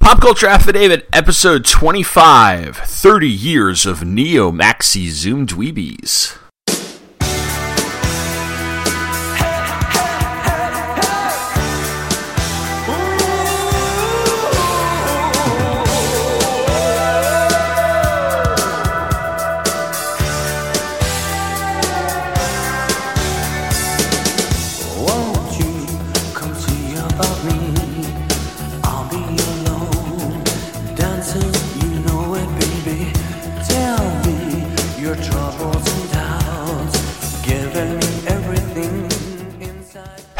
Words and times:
Pop 0.00 0.18
Culture 0.22 0.46
Affidavit, 0.46 1.06
episode 1.12 1.62
25 1.66 2.78
30 2.78 3.28
Years 3.28 3.84
of 3.84 4.02
Neo 4.02 4.50
Maxi 4.50 5.10
Zoom 5.10 5.46
Dweebies. 5.46 6.38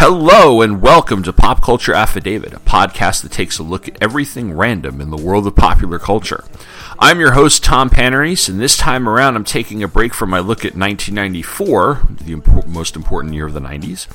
Hello 0.03 0.63
and 0.63 0.81
welcome 0.81 1.23
to 1.25 1.31
Pop 1.31 1.63
Culture 1.63 1.93
Affidavit, 1.93 2.55
a 2.55 2.61
podcast 2.61 3.21
that 3.21 3.33
takes 3.33 3.59
a 3.59 3.63
look 3.63 3.87
at 3.87 3.99
everything 4.01 4.57
random 4.57 4.99
in 4.99 5.11
the 5.11 5.23
world 5.23 5.47
of 5.47 5.55
popular 5.57 5.99
culture. 5.99 6.43
I'm 6.99 7.21
your 7.21 7.33
host, 7.33 7.63
Tom 7.63 7.91
Panarese, 7.91 8.49
and 8.49 8.59
this 8.59 8.79
time 8.79 9.07
around 9.07 9.37
I'm 9.37 9.45
taking 9.45 9.83
a 9.83 9.89
break 9.89 10.15
from 10.15 10.31
my 10.31 10.39
look 10.39 10.61
at 10.61 10.75
1994, 10.75 12.01
the 12.13 12.37
most 12.67 12.97
important 12.97 13.35
year 13.35 13.45
of 13.49 13.53
the 13.53 13.61
90s, 13.61 14.09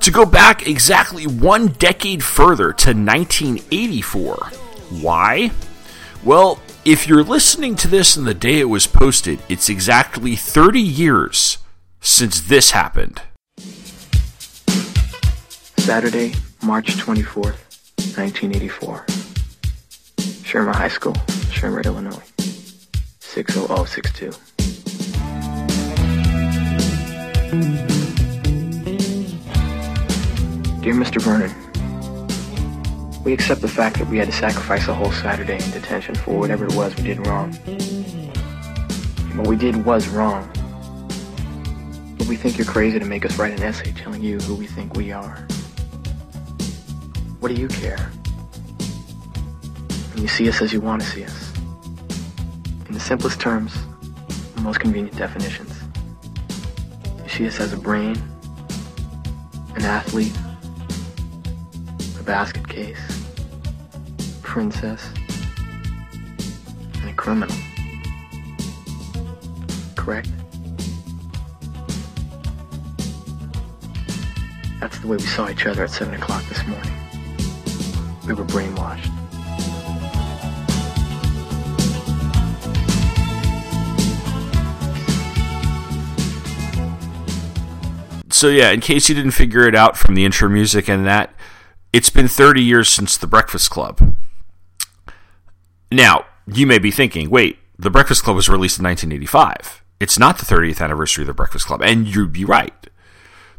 to 0.00 0.10
go 0.10 0.26
back 0.26 0.66
exactly 0.66 1.28
one 1.28 1.68
decade 1.68 2.24
further 2.24 2.72
to 2.72 2.88
1984. 2.88 4.34
Why? 5.00 5.52
Well, 6.24 6.58
if 6.84 7.06
you're 7.06 7.22
listening 7.22 7.76
to 7.76 7.86
this 7.86 8.18
on 8.18 8.24
the 8.24 8.34
day 8.34 8.58
it 8.58 8.64
was 8.64 8.88
posted, 8.88 9.38
it's 9.48 9.68
exactly 9.68 10.34
30 10.34 10.80
years 10.80 11.58
since 12.00 12.40
this 12.40 12.72
happened. 12.72 13.22
Saturday, 15.80 16.34
March 16.62 16.94
24th, 16.96 17.56
1984. 18.16 19.06
Shermer 20.44 20.74
High 20.74 20.88
School, 20.88 21.14
Shermer, 21.48 21.82
Illinois. 21.84 22.22
60062. 23.20 24.30
Dear 30.82 30.94
Mr. 30.94 31.20
Vernon, 31.20 31.50
we 33.24 33.32
accept 33.32 33.62
the 33.62 33.68
fact 33.68 33.98
that 33.98 34.08
we 34.08 34.18
had 34.18 34.28
to 34.28 34.34
sacrifice 34.34 34.86
a 34.86 34.94
whole 34.94 35.10
Saturday 35.10 35.54
in 35.64 35.70
detention 35.70 36.14
for 36.14 36.38
whatever 36.38 36.66
it 36.66 36.74
was 36.74 36.94
we 36.96 37.04
did 37.04 37.26
wrong. 37.26 37.54
What 39.34 39.46
we 39.46 39.56
did 39.56 39.86
was 39.86 40.08
wrong. 40.08 40.46
But 42.18 42.26
we 42.28 42.36
think 42.36 42.58
you're 42.58 42.66
crazy 42.66 42.98
to 42.98 43.06
make 43.06 43.24
us 43.24 43.38
write 43.38 43.54
an 43.58 43.62
essay 43.62 43.92
telling 43.92 44.22
you 44.22 44.38
who 44.40 44.54
we 44.54 44.66
think 44.66 44.94
we 44.94 45.10
are. 45.10 45.48
What 47.40 47.54
do 47.54 47.58
you 47.58 47.68
care? 47.68 48.12
You 50.14 50.28
see 50.28 50.46
us 50.50 50.60
as 50.60 50.74
you 50.74 50.82
want 50.82 51.00
to 51.00 51.08
see 51.08 51.24
us. 51.24 51.56
In 52.86 52.92
the 52.92 53.00
simplest 53.00 53.40
terms, 53.40 53.72
the 54.56 54.60
most 54.60 54.78
convenient 54.78 55.16
definitions. 55.16 55.72
You 57.22 57.28
see 57.30 57.46
us 57.46 57.58
as 57.58 57.72
a 57.72 57.78
brain, 57.78 58.22
an 59.74 59.84
athlete, 59.86 60.36
a 62.18 62.22
basket 62.24 62.68
case, 62.68 63.00
a 64.18 64.42
princess, 64.42 65.08
and 67.00 67.08
a 67.08 67.14
criminal. 67.14 67.56
Correct? 69.96 70.28
That's 74.78 74.98
the 74.98 75.06
way 75.06 75.16
we 75.16 75.22
saw 75.22 75.48
each 75.48 75.64
other 75.64 75.84
at 75.84 75.90
7 75.90 76.12
o'clock 76.12 76.44
this 76.50 76.66
morning. 76.66 76.99
We 78.30 78.36
were 78.36 78.44
brainwashed. 78.44 79.10
So 88.32 88.46
yeah, 88.46 88.70
in 88.70 88.80
case 88.80 89.08
you 89.08 89.16
didn't 89.16 89.32
figure 89.32 89.66
it 89.66 89.74
out 89.74 89.96
from 89.96 90.14
the 90.14 90.24
intro 90.24 90.48
music 90.48 90.88
and 90.88 91.04
that, 91.06 91.34
it's 91.92 92.08
been 92.08 92.28
30 92.28 92.62
years 92.62 92.88
since 92.88 93.16
The 93.16 93.26
Breakfast 93.26 93.68
Club. 93.68 94.14
Now, 95.90 96.26
you 96.46 96.68
may 96.68 96.78
be 96.78 96.92
thinking, 96.92 97.30
wait, 97.30 97.58
The 97.80 97.90
Breakfast 97.90 98.22
Club 98.22 98.36
was 98.36 98.48
released 98.48 98.78
in 98.78 98.84
1985. 98.84 99.82
It's 99.98 100.20
not 100.20 100.38
the 100.38 100.46
30th 100.46 100.80
anniversary 100.80 101.24
of 101.24 101.26
The 101.26 101.34
Breakfast 101.34 101.66
Club, 101.66 101.82
and 101.82 102.06
you'd 102.06 102.32
be 102.32 102.44
right. 102.44 102.86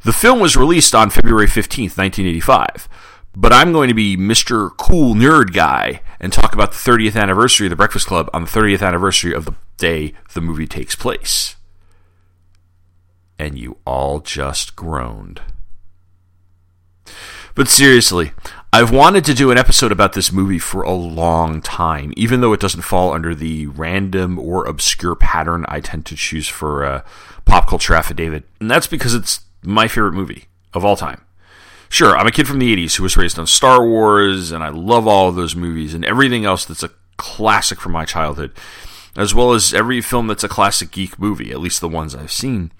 The 0.05 0.13
film 0.13 0.39
was 0.39 0.55
released 0.55 0.95
on 0.95 1.09
February 1.09 1.47
15th, 1.47 1.97
1985. 1.97 2.87
But 3.35 3.53
I'm 3.53 3.71
going 3.71 3.87
to 3.87 3.93
be 3.93 4.17
Mr. 4.17 4.75
Cool 4.77 5.15
Nerd 5.15 5.53
Guy 5.53 6.01
and 6.19 6.33
talk 6.33 6.53
about 6.53 6.71
the 6.71 6.77
30th 6.77 7.19
anniversary 7.19 7.67
of 7.67 7.69
The 7.69 7.77
Breakfast 7.77 8.07
Club 8.07 8.29
on 8.33 8.43
the 8.43 8.49
30th 8.49 8.85
anniversary 8.85 9.33
of 9.33 9.45
the 9.45 9.55
day 9.77 10.13
the 10.33 10.41
movie 10.41 10.67
takes 10.67 10.95
place 10.95 11.55
and 13.41 13.57
you 13.57 13.77
all 13.85 14.19
just 14.19 14.75
groaned. 14.75 15.41
But 17.55 17.67
seriously, 17.67 18.33
I've 18.71 18.91
wanted 18.91 19.25
to 19.25 19.33
do 19.33 19.51
an 19.51 19.57
episode 19.57 19.91
about 19.91 20.13
this 20.13 20.31
movie 20.31 20.59
for 20.59 20.83
a 20.83 20.93
long 20.93 21.61
time, 21.61 22.13
even 22.15 22.39
though 22.39 22.53
it 22.53 22.59
doesn't 22.59 22.83
fall 22.83 23.11
under 23.11 23.33
the 23.33 23.65
random 23.67 24.37
or 24.37 24.65
obscure 24.65 25.15
pattern 25.15 25.65
I 25.67 25.79
tend 25.79 26.05
to 26.05 26.15
choose 26.15 26.47
for 26.47 26.85
uh, 26.85 27.01
pop 27.45 27.67
culture 27.67 27.95
affidavit. 27.95 28.43
And 28.59 28.69
that's 28.69 28.87
because 28.87 29.13
it's 29.13 29.41
my 29.63 29.87
favorite 29.87 30.13
movie 30.13 30.45
of 30.73 30.85
all 30.85 30.95
time. 30.95 31.25
Sure, 31.91 32.17
I'm 32.17 32.25
a 32.25 32.31
kid 32.31 32.47
from 32.47 32.59
the 32.59 32.73
80s 32.73 32.95
who 32.95 33.03
was 33.03 33.17
raised 33.17 33.37
on 33.37 33.45
Star 33.45 33.85
Wars, 33.85 34.51
and 34.51 34.63
I 34.63 34.69
love 34.69 35.07
all 35.07 35.27
of 35.27 35.35
those 35.35 35.57
movies 35.57 35.93
and 35.93 36.05
everything 36.05 36.45
else 36.45 36.63
that's 36.63 36.83
a 36.83 36.91
classic 37.17 37.81
from 37.81 37.91
my 37.91 38.05
childhood, 38.05 38.53
as 39.17 39.35
well 39.35 39.51
as 39.51 39.73
every 39.73 39.99
film 39.99 40.27
that's 40.27 40.45
a 40.45 40.47
classic 40.47 40.91
geek 40.91 41.19
movie, 41.19 41.51
at 41.51 41.59
least 41.59 41.81
the 41.81 41.89
ones 41.89 42.15
I've 42.15 42.31
seen. 42.31 42.71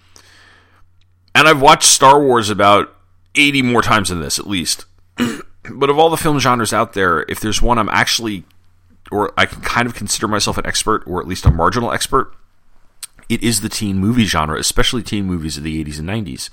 And 1.35 1.45
I've 1.45 1.61
watched 1.61 1.89
Star 1.89 2.23
Wars 2.23 2.49
about 2.49 2.95
80 3.35 3.63
more 3.63 3.81
times 3.81 4.07
than 4.07 4.22
this, 4.22 4.39
at 4.39 4.47
least. 4.47 4.85
but 5.17 5.89
of 5.89 5.99
all 5.99 6.09
the 6.09 6.16
film 6.16 6.39
genres 6.39 6.72
out 6.72 6.93
there, 6.93 7.25
if 7.28 7.41
there's 7.41 7.61
one 7.61 7.78
I'm 7.78 7.89
actually, 7.89 8.45
or 9.11 9.33
I 9.38 9.45
can 9.45 9.61
kind 9.61 9.89
of 9.89 9.93
consider 9.93 10.29
myself 10.29 10.57
an 10.57 10.66
expert, 10.66 11.03
or 11.05 11.19
at 11.19 11.28
least 11.28 11.45
a 11.45 11.51
marginal 11.51 11.91
expert, 11.91 12.33
it 13.28 13.43
is 13.43 13.59
the 13.59 13.67
teen 13.67 13.97
movie 13.97 14.23
genre, 14.23 14.57
especially 14.57 15.03
teen 15.03 15.25
movies 15.25 15.57
of 15.57 15.63
the 15.63 15.83
80s 15.83 15.99
and 15.99 16.07
90s. 16.07 16.49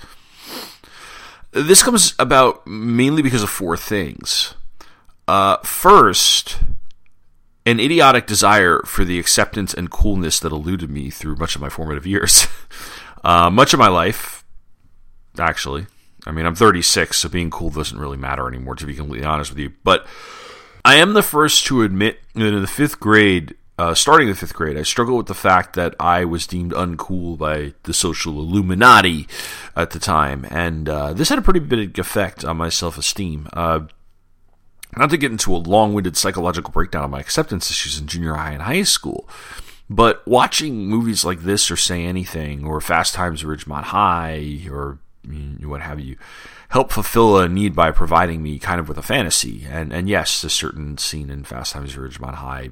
This 1.63 1.83
comes 1.83 2.15
about 2.19 2.67
mainly 2.67 3.23
because 3.23 3.43
of 3.43 3.51
four 3.51 3.77
things. 3.77 4.55
Uh, 5.27 5.59
first, 5.59 6.59
an 7.67 7.81
idiotic 7.81 8.27
desire 8.27 8.81
for 8.87 9.05
the 9.05 9.19
acceptance 9.19 9.75
and 9.75 9.91
coolness 9.91 10.41
that 10.41 10.53
eluded 10.53 10.91
me 10.91 11.11
through 11.11 11.37
much 11.37 11.55
of 11.55 11.61
my 11.61 11.69
formative 11.69 12.07
years. 12.07 12.47
Uh, 13.25 13.51
much 13.51 13.75
of 13.75 13.81
my 13.81 13.89
life, 13.89 14.45
actually. 15.41 15.87
I 16.25 16.31
mean, 16.31 16.47
I'm 16.47 16.55
36, 16.55 17.19
so 17.19 17.29
being 17.29 17.51
cool 17.51 17.69
doesn't 17.69 17.99
really 17.99 18.17
matter 18.17 18.47
anymore, 18.47 18.77
to 18.77 18.87
be 18.87 18.95
completely 18.95 19.27
honest 19.27 19.51
with 19.51 19.59
you. 19.59 19.73
But 19.83 20.07
I 20.85 20.95
am 20.95 21.15
the 21.15 21.23
first 21.23 21.67
to 21.67 21.83
admit 21.83 22.21
that 22.35 22.55
in 22.55 22.61
the 22.61 22.69
fifth 22.69 23.01
grade, 23.01 23.57
uh, 23.79 23.95
starting 23.95 24.29
the 24.29 24.35
fifth 24.35 24.55
grade, 24.55 24.77
I 24.77 24.83
struggled 24.83 25.19
with 25.19 25.27
the 25.29 25.35
fact 25.35 25.77
that 25.77 25.95
I 26.01 26.25
was 26.25 26.47
deemed 26.47 26.73
uncool 26.73 27.39
by 27.39 27.75
the 27.85 27.95
social 27.95 28.41
Illuminati 28.41 29.29
at 29.77 29.91
the 29.91 30.01
time, 30.01 30.45
and 30.51 30.89
uh, 30.89 31.13
this 31.13 31.29
had 31.29 31.39
a 31.39 31.43
pretty 31.43 31.61
big 31.61 31.99
effect 31.99 32.45
on 32.45 32.57
my 32.57 32.69
self 32.69 32.99
esteem. 32.99 33.49
Uh, 33.53 33.81
not 34.97 35.11
to 35.11 35.17
get 35.17 35.31
into 35.31 35.55
a 35.55 35.59
long 35.59 35.95
winded 35.95 36.17
psychological 36.17 36.73
breakdown 36.73 37.05
of 37.05 37.11
my 37.11 37.21
acceptance 37.21 37.71
issues 37.71 38.01
in 38.01 38.09
junior 38.09 38.35
high 38.35 38.51
and 38.51 38.63
high 38.63 38.83
school, 38.83 39.29
but 39.89 40.27
watching 40.27 40.87
movies 40.89 41.25
like 41.25 41.41
this 41.41 41.71
or 41.71 41.77
Say 41.77 42.05
Anything 42.05 42.67
or 42.67 42.81
Fast 42.81 43.15
Times 43.15 43.45
at 43.45 43.49
Ridgemont 43.49 43.85
High 43.85 44.67
or 44.69 44.99
mm, 45.25 45.65
what 45.67 45.83
have 45.83 46.01
you 46.01 46.17
help 46.71 46.91
fulfill 46.91 47.39
a 47.39 47.49
need 47.49 47.75
by 47.75 47.91
providing 47.91 48.43
me 48.43 48.59
kind 48.59 48.81
of 48.81 48.89
with 48.89 48.99
a 48.99 49.03
fantasy. 49.03 49.67
And 49.71 49.93
and 49.93 50.09
yes, 50.09 50.43
a 50.43 50.51
certain 50.51 50.99
scene 50.99 51.31
in 51.31 51.45
Fast 51.45 51.75
Times 51.75 51.95
at 51.95 52.01
Ridgemont 52.01 52.35
High 52.35 52.71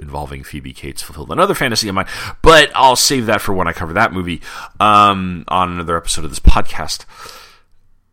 involving 0.00 0.42
Phoebe 0.42 0.72
Cates 0.72 1.02
fulfilled 1.02 1.30
another 1.30 1.54
fantasy 1.54 1.88
of 1.88 1.94
mine, 1.94 2.08
but 2.42 2.70
I'll 2.74 2.96
save 2.96 3.26
that 3.26 3.40
for 3.40 3.52
when 3.54 3.68
I 3.68 3.72
cover 3.72 3.92
that 3.92 4.12
movie 4.12 4.42
um, 4.80 5.44
on 5.48 5.70
another 5.72 5.96
episode 5.96 6.24
of 6.24 6.30
this 6.30 6.40
podcast. 6.40 7.04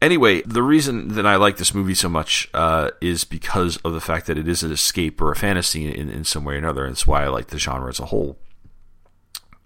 Anyway, 0.01 0.41
the 0.41 0.63
reason 0.63 1.09
that 1.09 1.27
I 1.27 1.35
like 1.35 1.57
this 1.57 1.75
movie 1.75 1.93
so 1.93 2.09
much 2.09 2.49
uh, 2.55 2.89
is 3.01 3.23
because 3.23 3.77
of 3.77 3.93
the 3.93 4.01
fact 4.01 4.25
that 4.25 4.37
it 4.37 4.47
is 4.47 4.63
an 4.63 4.71
escape 4.71 5.21
or 5.21 5.31
a 5.31 5.35
fantasy 5.35 5.93
in, 5.93 6.09
in 6.09 6.23
some 6.23 6.43
way 6.43 6.55
or 6.55 6.57
another. 6.57 6.85
And 6.85 6.93
it's 6.93 7.05
why 7.05 7.23
I 7.23 7.27
like 7.27 7.47
the 7.47 7.59
genre 7.59 7.89
as 7.89 7.99
a 7.99 8.07
whole. 8.07 8.39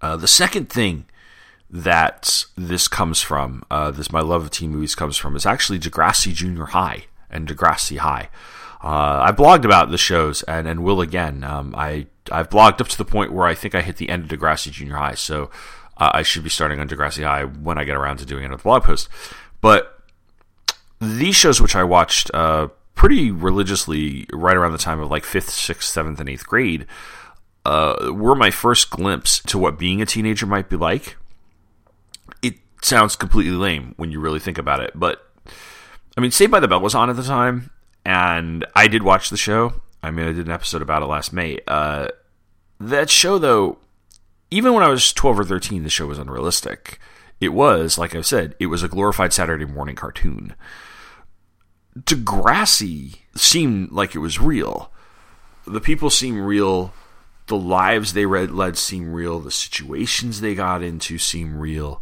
Uh, 0.02 0.18
the 0.18 0.28
second 0.28 0.70
thing 0.70 1.06
that 1.70 2.46
this 2.58 2.90
comes 2.90 3.22
from, 3.22 3.64
uh, 3.72 3.92
this 3.92 4.12
my 4.12 4.20
love 4.20 4.44
of 4.44 4.52
teen 4.52 4.72
movies 4.72 4.94
comes 4.94 5.16
from, 5.16 5.38
is 5.38 5.46
actually 5.46 5.80
Degrassi 5.80 6.34
Junior 6.34 6.66
High 6.66 7.06
and 7.30 7.48
Degrassi 7.48 7.98
High. 7.98 8.30
Uh, 8.86 9.20
I 9.24 9.32
blogged 9.32 9.66
about 9.66 9.90
the 9.90 9.98
shows 9.98 10.44
and, 10.44 10.68
and 10.68 10.84
will 10.84 11.02
again. 11.02 11.44
Um, 11.44 11.74
I 11.76 12.06
I've 12.32 12.52
blogged 12.52 12.82
up 12.82 12.88
to 12.90 12.98
the 12.98 13.04
point 13.04 13.34
where 13.34 13.48
I 13.48 13.56
think 13.56 13.74
I 13.74 13.82
hit 13.82 13.98
the 13.98 14.10
end 14.10 14.32
of 14.32 14.40
Degrassi 14.40 14.72
Junior 14.72 14.98
High, 14.98 15.16
so 15.16 15.50
uh, 15.98 16.12
I 16.14 16.22
should 16.22 16.44
be 16.44 16.52
starting 16.52 16.80
on 16.80 16.88
Degrassi 16.88 17.24
High 17.24 17.46
when 17.46 17.80
I 17.80 17.84
get 17.84 17.96
around 17.96 18.18
to 18.18 18.28
doing 18.28 18.46
another 18.46 18.62
blog 18.62 18.84
post. 18.84 19.10
But 19.60 20.00
these 21.02 21.36
shows, 21.36 21.60
which 21.60 21.76
I 21.76 21.84
watched 21.84 22.30
uh, 22.32 22.68
pretty 22.94 23.32
religiously 23.32 24.28
right 24.32 24.56
around 24.56 24.74
the 24.74 24.78
time 24.78 25.00
of 25.00 25.10
like 25.10 25.24
fifth, 25.24 25.50
sixth, 25.50 25.92
seventh, 25.92 26.20
and 26.20 26.30
eighth 26.30 26.46
grade, 26.46 26.86
uh, 27.66 28.12
were 28.14 28.36
my 28.36 28.52
first 28.52 28.92
glimpse 28.92 29.40
to 29.40 29.58
what 29.58 29.80
being 29.80 30.00
a 30.00 30.06
teenager 30.06 30.46
might 30.46 30.70
be 30.70 30.76
like. 30.76 31.18
It 32.44 32.60
sounds 32.84 33.16
completely 33.16 33.58
lame 33.58 33.96
when 33.98 34.12
you 34.12 34.20
really 34.20 34.40
think 34.40 34.60
about 34.60 34.80
it, 34.80 34.92
but 34.94 35.28
I 36.16 36.22
mean, 36.22 36.30
Saved 36.30 36.52
by 36.52 36.60
the 36.60 36.68
Bell 36.68 36.82
was 36.82 36.94
on 36.94 37.10
at 37.10 37.16
the 37.16 37.24
time, 37.24 37.72
and 38.06 38.66
I 38.76 38.88
did 38.88 39.04
watch 39.04 39.30
the 39.30 39.38
show. 39.38 39.82
I 40.04 40.12
mean, 40.12 40.28
I 40.28 40.32
did 40.32 40.46
an 40.46 40.52
episode 40.52 40.82
about 40.82 41.02
it 41.02 41.08
last 41.08 41.34
May. 41.34 41.60
Uh, 41.68 42.10
that 42.80 43.10
show, 43.10 43.40
though, 43.40 43.80
even 44.52 44.74
when 44.74 44.84
I 44.84 44.90
was 44.90 45.12
12 45.12 45.40
or 45.40 45.44
13, 45.44 45.84
the 45.84 45.90
show 45.90 46.06
was 46.06 46.20
unrealistic. 46.20 47.00
It 47.42 47.50
was, 47.50 47.98
like 47.98 48.16
I 48.16 48.22
said, 48.22 48.56
it 48.60 48.68
was 48.68 48.84
a 48.84 48.88
glorified 48.88 49.34
Saturday 49.34 49.66
morning 49.66 49.96
cartoon. 49.96 50.56
Degrassi 52.00 53.18
seemed 53.36 53.92
like 53.92 54.16
it 54.16 54.20
was 54.20 54.40
real. 54.40 54.92
The 55.66 55.82
people 55.82 56.10
seem 56.10 56.40
real. 56.40 56.94
The 57.48 57.58
lives 57.58 58.14
they 58.14 58.26
read, 58.26 58.52
led 58.52 58.78
seem 58.78 59.14
real. 59.14 59.40
The 59.40 59.52
situations 59.52 60.42
they 60.42 60.56
got 60.56 60.84
into 60.84 61.18
seem 61.18 61.58
real. 61.58 62.02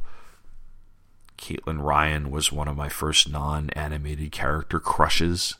Caitlin 1.38 1.82
Ryan 1.82 2.32
was 2.32 2.52
one 2.52 2.68
of 2.68 2.78
my 2.78 2.90
first 2.90 3.30
non 3.30 3.70
animated 3.72 4.32
character 4.32 4.80
crushes. 4.80 5.56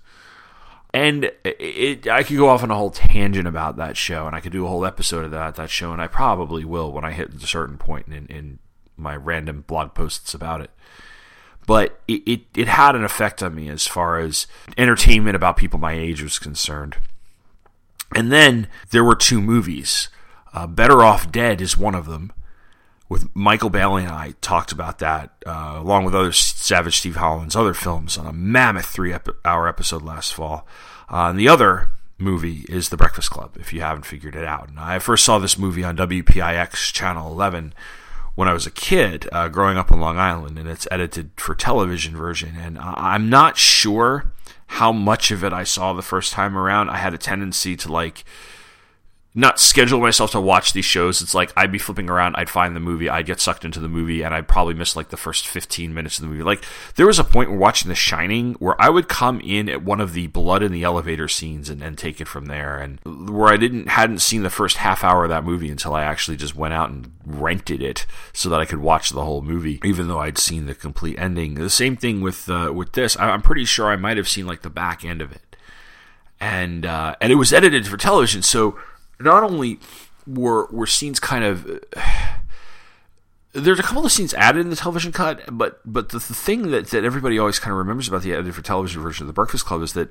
And 0.94 1.32
it, 1.44 2.08
I 2.08 2.22
could 2.22 2.38
go 2.38 2.50
off 2.50 2.62
on 2.62 2.70
a 2.70 2.76
whole 2.76 2.92
tangent 2.92 3.48
about 3.48 3.78
that 3.78 3.98
show, 3.98 4.28
and 4.28 4.36
I 4.36 4.40
could 4.40 4.52
do 4.52 4.66
a 4.66 4.70
whole 4.70 4.86
episode 4.86 5.26
of 5.26 5.32
that 5.32 5.56
that 5.56 5.72
show, 5.72 5.92
and 5.92 6.02
I 6.02 6.08
probably 6.08 6.64
will 6.64 6.92
when 6.92 7.04
I 7.04 7.12
hit 7.12 7.34
a 7.34 7.48
certain 7.48 7.78
point 7.78 8.08
in, 8.08 8.28
in 8.28 8.60
my 8.96 9.16
random 9.16 9.64
blog 9.66 9.96
posts 9.96 10.36
about 10.36 10.62
it. 10.62 10.70
But 11.66 12.00
it, 12.08 12.22
it, 12.28 12.42
it 12.56 12.68
had 12.68 12.96
an 12.96 13.04
effect 13.04 13.42
on 13.42 13.56
me 13.56 13.70
as 13.70 13.88
far 13.88 14.20
as 14.20 14.46
entertainment 14.78 15.36
about 15.36 15.58
people 15.58 15.80
my 15.80 15.94
age 15.94 16.22
was 16.22 16.38
concerned. 16.38 16.98
And 18.16 18.32
then 18.32 18.68
there 18.92 19.04
were 19.04 19.16
two 19.16 19.42
movies. 19.42 20.10
Uh, 20.54 20.68
Better 20.68 21.02
Off 21.02 21.32
Dead 21.32 21.62
is 21.62 21.78
one 21.78 21.96
of 21.96 22.06
them. 22.06 22.32
With 23.10 23.28
Michael 23.36 23.70
Bailey 23.70 24.04
and 24.04 24.12
I 24.12 24.34
talked 24.42 24.72
about 24.72 25.00
that, 25.00 25.32
uh, 25.46 25.76
along 25.78 26.06
with 26.06 26.16
other 26.16 26.32
Savage 26.32 26.98
Steve 26.98 27.18
Holland's 27.18 27.56
other 27.56 27.74
films, 27.74 28.18
on 28.18 28.26
a 28.26 28.34
mammoth 28.34 28.86
three-hour 28.86 29.68
episode 29.68 30.02
last 30.02 30.34
fall. 30.34 30.68
Uh, 31.10 31.30
and 31.30 31.38
the 31.38 31.50
other 31.50 31.90
movie 32.18 32.66
is 32.70 32.90
The 32.90 32.98
Breakfast 32.98 33.30
Club, 33.30 33.58
if 33.60 33.74
you 33.74 33.82
haven't 33.82 34.06
figured 34.06 34.36
it 34.36 34.46
out. 34.46 34.70
And 34.70 34.80
I 34.80 35.00
first 35.00 35.26
saw 35.26 35.38
this 35.38 35.58
movie 35.58 35.84
on 35.84 35.98
WPIX 35.98 36.94
Channel 36.94 37.32
11 37.32 37.74
when 38.36 38.48
I 38.48 38.54
was 38.54 38.66
a 38.66 38.72
kid, 38.72 39.30
uh, 39.32 39.48
growing 39.48 39.78
up 39.78 39.92
on 39.92 40.00
Long 40.00 40.18
Island, 40.18 40.58
and 40.58 40.68
it's 40.68 40.88
edited 40.90 41.32
for 41.38 41.54
television 41.54 42.16
version. 42.16 42.56
And 42.56 42.80
I'm 42.80 43.30
not 43.30 43.58
sure 43.58 44.32
how 44.68 44.92
much 44.92 45.30
of 45.30 45.44
it 45.44 45.54
I 45.54 45.64
saw 45.64 45.94
the 45.94 46.02
first 46.02 46.34
time 46.34 46.58
around. 46.58 46.90
I 46.90 46.98
had 46.98 47.14
a 47.14 47.20
tendency 47.20 47.76
to 47.78 47.92
like 47.92 48.26
not 49.36 49.60
schedule 49.60 50.00
myself 50.00 50.32
to 50.32 50.42
watch 50.42 50.74
these 50.74 50.86
shows. 50.86 51.22
It's 51.22 51.34
like 51.34 51.52
I'd 51.58 51.72
be 51.72 51.80
flipping 51.80 52.10
around, 52.10 52.36
I'd 52.36 52.50
find 52.50 52.76
the 52.76 52.80
movie, 52.80 53.10
I'd 53.10 53.26
get 53.26 53.40
sucked 53.40 53.66
into 53.66 53.80
the 53.80 53.88
movie, 53.88 54.22
and 54.22 54.34
I'd 54.34 54.48
probably 54.48 54.76
miss 54.76 54.96
like 54.96 55.10
the 55.10 55.18
first 55.18 55.48
15 55.48 55.92
minutes 55.94 56.20
of 56.20 56.24
the 56.24 56.28
movie. 56.30 56.44
Like 56.44 56.64
there 56.96 57.08
was 57.08 57.18
a 57.18 57.24
point 57.24 57.50
where 57.50 57.58
watching 57.58 57.90
The 57.90 57.96
Shining 57.96 58.54
where 58.56 58.80
I 58.80 58.90
would 58.90 59.10
come 59.10 59.42
in 59.42 59.70
at 59.70 59.84
one 59.84 60.00
of 60.00 60.14
the 60.14 60.28
blood 60.28 60.62
in 60.62 60.72
the 60.72 60.84
elevator 60.84 61.28
scenes 61.28 61.70
and, 61.70 61.82
and 61.82 61.98
take 61.98 62.22
it 62.22 62.28
from 62.28 62.46
there, 62.46 62.78
and 62.78 63.00
where 63.04 63.52
I 63.52 63.58
didn't 63.58 63.88
hadn't 63.88 64.20
seen 64.20 64.44
the 64.44 64.52
first 64.52 64.78
half 64.78 65.04
hour 65.04 65.24
of 65.24 65.30
that 65.32 65.44
movie 65.44 65.70
until 65.70 65.96
I 65.96 66.04
actually 66.04 66.38
just 66.38 66.56
went 66.56 66.76
out 66.76 66.92
and 66.92 67.12
rented 67.26 67.82
it 67.82 68.06
so 68.34 68.50
that 68.50 68.60
I 68.60 68.66
could 68.66 68.80
watch 68.80 69.10
the 69.10 69.26
whole 69.26 69.42
movie, 69.42 69.80
even 69.84 70.08
though 70.08 70.20
I'd 70.20 70.38
seen 70.38 70.68
the 70.68 70.76
complete 70.76 71.18
ending. 71.18 71.56
The 71.56 71.72
same 71.72 71.98
thing 71.98 72.22
with 72.22 72.48
uh, 72.50 72.72
with 72.74 72.92
this. 72.92 73.18
I'm 73.20 73.42
pretty 73.42 73.66
sure 73.66 73.88
I 73.88 73.96
might 73.96 74.18
have 74.18 74.30
seen 74.30 74.46
like 74.46 74.62
the 74.62 74.70
back 74.70 75.04
end 75.04 75.24
of 75.24 75.32
it, 75.32 75.56
and 76.40 76.86
uh, 76.86 77.16
and 77.20 77.32
it 77.32 77.36
was 77.36 77.52
edited 77.52 77.88
for 77.88 77.98
television, 77.98 78.44
so 78.44 78.78
not 79.20 79.44
only 79.44 79.80
were 80.26 80.68
were 80.68 80.88
scenes 80.88 81.20
kind 81.20 81.44
of 81.44 81.80
there's 83.54 83.80
a 83.80 83.84
couple 83.84 84.06
of 84.06 84.12
scenes 84.12 84.34
added 84.34 84.62
in 84.62 84.70
the 84.70 84.76
television 84.76 85.12
cut, 85.12 85.42
but 85.52 85.80
but 85.86 86.10
the, 86.10 86.18
the 86.18 86.34
thing 86.34 86.72
that, 86.72 86.88
that 86.88 87.04
everybody 87.04 87.38
always 87.38 87.60
kind 87.60 87.72
of 87.72 87.78
remembers 87.78 88.08
about 88.08 88.24
the 88.24 88.34
edited 88.34 88.56
for 88.56 88.62
television 88.62 89.02
version 89.02 89.24
of 89.24 89.28
the 89.28 89.34
Breakfast 89.34 89.66
Club 89.66 89.82
is 89.82 89.94
that 89.94 90.10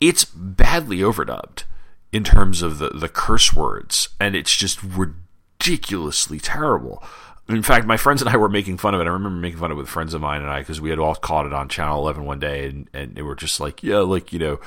it's 0.00 0.24
badly 0.24 0.98
overdubbed 0.98 1.64
in 2.12 2.24
terms 2.24 2.62
of 2.62 2.78
the, 2.78 2.90
the 2.90 3.08
curse 3.08 3.54
words, 3.54 4.08
and 4.18 4.34
it's 4.34 4.54
just 4.54 4.82
ridiculously 4.82 6.40
terrible. 6.40 7.02
In 7.48 7.62
fact, 7.62 7.86
my 7.86 7.96
friends 7.96 8.22
and 8.22 8.30
I 8.30 8.36
were 8.36 8.48
making 8.48 8.78
fun 8.78 8.94
of 8.94 9.00
it. 9.00 9.04
I 9.04 9.10
remember 9.10 9.38
making 9.38 9.58
fun 9.58 9.70
of 9.70 9.76
it 9.76 9.80
with 9.80 9.88
friends 9.88 10.14
of 10.14 10.20
mine 10.20 10.40
and 10.40 10.50
I 10.50 10.60
because 10.60 10.80
we 10.80 10.90
had 10.90 10.98
all 10.98 11.14
caught 11.14 11.44
it 11.44 11.52
on 11.52 11.68
Channel 11.68 11.98
11 11.98 12.24
one 12.24 12.38
day, 12.38 12.66
and, 12.66 12.88
and 12.94 13.14
they 13.14 13.22
were 13.22 13.34
just 13.34 13.60
like, 13.60 13.82
yeah, 13.82 13.98
like, 13.98 14.32
you 14.32 14.38
know, 14.38 14.60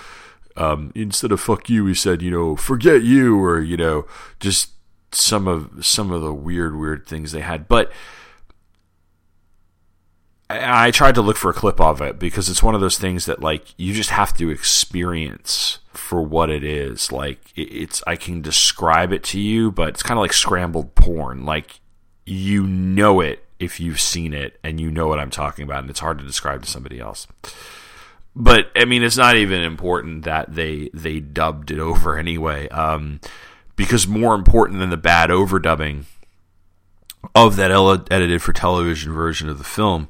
um, 0.57 0.91
instead 0.95 1.31
of 1.31 1.41
fuck 1.41 1.69
you, 1.69 1.85
he 1.85 1.93
said, 1.93 2.21
you 2.21 2.31
know, 2.31 2.55
forget 2.55 3.03
you, 3.03 3.41
or, 3.41 3.61
you 3.61 3.77
know, 3.77 4.05
just 4.39 4.71
some 5.11 5.47
of 5.47 5.85
some 5.85 6.11
of 6.11 6.21
the 6.21 6.33
weird, 6.33 6.77
weird 6.77 7.05
things 7.05 7.31
they 7.31 7.41
had. 7.41 7.67
But 7.67 7.91
I, 10.49 10.87
I 10.87 10.91
tried 10.91 11.15
to 11.15 11.21
look 11.21 11.37
for 11.37 11.49
a 11.49 11.53
clip 11.53 11.81
of 11.81 12.01
it 12.01 12.19
because 12.19 12.49
it's 12.49 12.63
one 12.63 12.75
of 12.75 12.81
those 12.81 12.97
things 12.97 13.25
that 13.25 13.41
like 13.41 13.73
you 13.77 13.93
just 13.93 14.11
have 14.11 14.33
to 14.37 14.49
experience 14.49 15.79
for 15.93 16.21
what 16.21 16.49
it 16.49 16.63
is. 16.63 17.11
Like 17.11 17.39
it's 17.55 18.03
I 18.07 18.15
can 18.15 18.41
describe 18.41 19.11
it 19.11 19.23
to 19.25 19.39
you, 19.39 19.71
but 19.71 19.89
it's 19.89 20.03
kind 20.03 20.17
of 20.17 20.21
like 20.21 20.33
scrambled 20.33 20.95
porn. 20.95 21.45
Like 21.45 21.79
you 22.25 22.63
know 22.63 23.19
it 23.21 23.45
if 23.59 23.79
you've 23.79 24.01
seen 24.01 24.33
it 24.33 24.59
and 24.63 24.79
you 24.79 24.91
know 24.91 25.07
what 25.07 25.19
I'm 25.19 25.31
talking 25.31 25.63
about, 25.63 25.79
and 25.79 25.89
it's 25.89 25.99
hard 25.99 26.19
to 26.19 26.25
describe 26.25 26.63
to 26.63 26.69
somebody 26.69 26.99
else 26.99 27.27
but 28.35 28.71
I 28.75 28.85
mean, 28.85 29.03
it's 29.03 29.17
not 29.17 29.37
even 29.37 29.61
important 29.61 30.25
that 30.25 30.53
they 30.53 30.89
they 30.93 31.19
dubbed 31.19 31.71
it 31.71 31.79
over 31.79 32.17
anyway, 32.19 32.67
um, 32.69 33.19
because 33.75 34.07
more 34.07 34.35
important 34.35 34.79
than 34.79 34.89
the 34.89 34.97
bad 34.97 35.29
overdubbing 35.29 36.05
of 37.33 37.55
that 37.55 37.71
edited 38.11 38.41
for 38.41 38.53
television 38.53 39.11
version 39.11 39.49
of 39.49 39.57
the 39.57 39.63
film, 39.63 40.07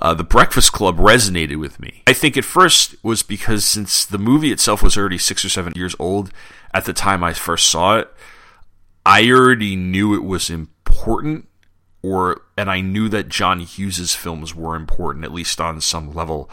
uh, 0.00 0.14
the 0.14 0.24
Breakfast 0.24 0.72
Club 0.72 0.96
resonated 0.96 1.58
with 1.58 1.78
me. 1.78 2.02
I 2.06 2.12
think 2.12 2.36
at 2.36 2.44
first 2.44 2.96
was 3.02 3.22
because 3.22 3.64
since 3.64 4.04
the 4.04 4.18
movie 4.18 4.52
itself 4.52 4.82
was 4.82 4.96
already 4.96 5.18
six 5.18 5.44
or 5.44 5.48
seven 5.48 5.72
years 5.76 5.94
old 5.98 6.30
at 6.72 6.84
the 6.84 6.92
time 6.92 7.22
I 7.22 7.32
first 7.32 7.66
saw 7.66 7.98
it, 7.98 8.10
I 9.04 9.28
already 9.30 9.76
knew 9.76 10.14
it 10.14 10.24
was 10.24 10.48
important 10.48 11.48
or 12.02 12.42
and 12.58 12.70
I 12.70 12.82
knew 12.82 13.08
that 13.08 13.28
John 13.28 13.60
Hughes's 13.60 14.14
films 14.14 14.54
were 14.54 14.76
important, 14.76 15.24
at 15.24 15.32
least 15.32 15.60
on 15.60 15.80
some 15.80 16.12
level. 16.12 16.50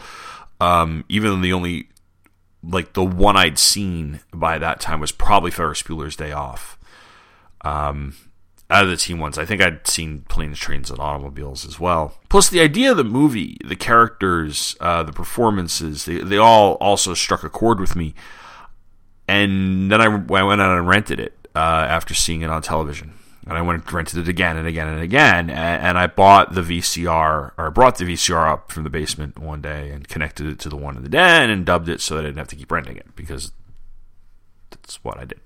Um, 0.62 1.04
even 1.08 1.40
the 1.40 1.52
only 1.52 1.88
like 2.62 2.92
the 2.92 3.04
one 3.04 3.36
I'd 3.36 3.58
seen 3.58 4.20
by 4.32 4.58
that 4.58 4.80
time 4.80 5.00
was 5.00 5.10
probably 5.10 5.50
Ferris 5.50 5.82
Bueller's 5.82 6.14
Day 6.14 6.30
Off. 6.30 6.78
Um, 7.62 8.14
out 8.70 8.84
of 8.84 8.90
the 8.90 8.96
teen 8.96 9.18
ones, 9.18 9.38
I 9.38 9.44
think 9.44 9.60
I'd 9.60 9.88
seen 9.88 10.22
Planes, 10.28 10.60
Trains, 10.60 10.88
and 10.88 11.00
Automobiles 11.00 11.66
as 11.66 11.80
well. 11.80 12.16
Plus, 12.28 12.48
the 12.48 12.60
idea 12.60 12.92
of 12.92 12.96
the 12.96 13.02
movie, 13.02 13.58
the 13.64 13.74
characters, 13.74 14.76
uh, 14.80 15.02
the 15.02 15.12
performances, 15.12 16.04
they, 16.04 16.18
they 16.18 16.38
all 16.38 16.74
also 16.74 17.12
struck 17.12 17.42
a 17.42 17.50
chord 17.50 17.80
with 17.80 17.96
me. 17.96 18.14
And 19.26 19.90
then 19.90 20.00
I, 20.00 20.04
I 20.04 20.42
went 20.44 20.60
out 20.60 20.78
and 20.78 20.86
rented 20.86 21.18
it 21.18 21.48
uh, 21.56 21.58
after 21.88 22.14
seeing 22.14 22.42
it 22.42 22.50
on 22.50 22.62
television 22.62 23.14
and 23.46 23.58
I 23.58 23.62
went 23.62 23.82
and 23.82 23.92
rented 23.92 24.18
it 24.18 24.28
again 24.28 24.56
and 24.56 24.66
again 24.66 24.88
and 24.88 25.00
again. 25.00 25.50
And, 25.50 25.98
I 25.98 26.06
bought 26.06 26.54
the 26.54 26.62
VCR, 26.62 27.52
or 27.56 27.70
brought 27.70 27.98
the 27.98 28.04
VCR 28.04 28.52
up 28.52 28.70
from 28.70 28.84
the 28.84 28.90
basement 28.90 29.38
one 29.38 29.60
day 29.60 29.90
and 29.90 30.08
connected 30.08 30.46
it 30.46 30.58
to 30.60 30.68
the 30.68 30.76
one 30.76 30.96
in 30.96 31.02
the 31.02 31.08
den 31.08 31.50
and 31.50 31.66
dubbed 31.66 31.88
it 31.88 32.00
so 32.00 32.14
that 32.14 32.20
I 32.20 32.26
didn't 32.26 32.38
have 32.38 32.48
to 32.48 32.56
keep 32.56 32.70
renting 32.70 32.96
it 32.96 33.16
because 33.16 33.52
that's 34.70 35.02
what 35.04 35.18
I 35.18 35.24
did. 35.24 35.40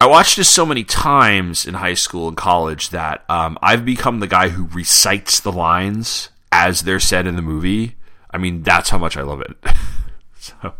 I 0.00 0.06
watched 0.06 0.36
this 0.36 0.48
so 0.48 0.64
many 0.64 0.84
times 0.84 1.66
in 1.66 1.74
high 1.74 1.94
school 1.94 2.28
and 2.28 2.36
college 2.36 2.90
that 2.90 3.24
um, 3.28 3.58
I've 3.60 3.84
become 3.84 4.20
the 4.20 4.28
guy 4.28 4.50
who 4.50 4.66
recites 4.66 5.40
the 5.40 5.50
lines 5.50 6.30
as 6.52 6.82
they're 6.82 7.00
said 7.00 7.26
in 7.26 7.34
the 7.34 7.42
movie. 7.42 7.96
I 8.30 8.38
mean, 8.38 8.62
that's 8.62 8.90
how 8.90 8.98
much 8.98 9.16
I 9.16 9.22
love 9.22 9.40
it. 9.40 9.56
so. 10.38 10.74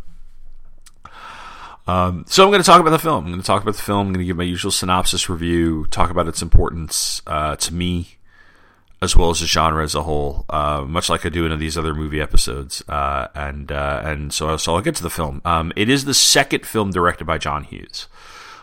Um, 1.89 2.27
so 2.29 2.45
I'm 2.45 2.51
going 2.51 2.61
to 2.61 2.67
talk 2.67 2.83
about 2.83 2.91
the 2.91 2.99
film. 2.99 3.25
I'm 3.25 3.31
going 3.31 3.41
to 3.41 3.47
talk 3.47 3.63
about 3.63 3.75
the 3.75 3.83
film. 3.83 4.09
I'm 4.09 4.13
going 4.13 4.23
to 4.23 4.27
give 4.27 4.37
my 4.37 4.45
usual 4.45 4.71
synopsis 4.71 5.31
review, 5.31 5.87
talk 5.87 6.11
about 6.11 6.29
its 6.29 6.43
importance 6.43 7.23
uh, 7.27 7.57
to 7.57 7.73
me, 7.73 8.19
as 9.01 9.17
well 9.17 9.31
as 9.31 9.41
the 9.41 9.47
genre 9.47 9.83
as 9.83 9.95
a 9.95 10.03
whole, 10.03 10.45
uh, 10.51 10.85
much 10.87 11.09
like 11.09 11.25
I 11.25 11.31
do 11.31 11.47
in 11.47 11.59
these 11.59 11.79
other 11.79 11.95
movie 11.95 12.21
episodes. 12.21 12.85
Uh, 12.89 13.29
and 13.35 13.73
uh, 13.73 14.03
and 14.05 14.35
so, 14.35 14.55
so 14.59 14.75
I'll 14.75 14.83
get 14.83 14.97
to 14.97 15.03
the 15.03 15.11
film. 15.11 15.41
Um, 15.47 15.73
it 15.77 15.89
is 15.89 16.05
the 16.05 16.15
second 16.15 16.67
film 16.67 16.91
directed 16.91 17.25
by 17.25 17.39
John 17.39 17.65
Hughes. 17.65 18.07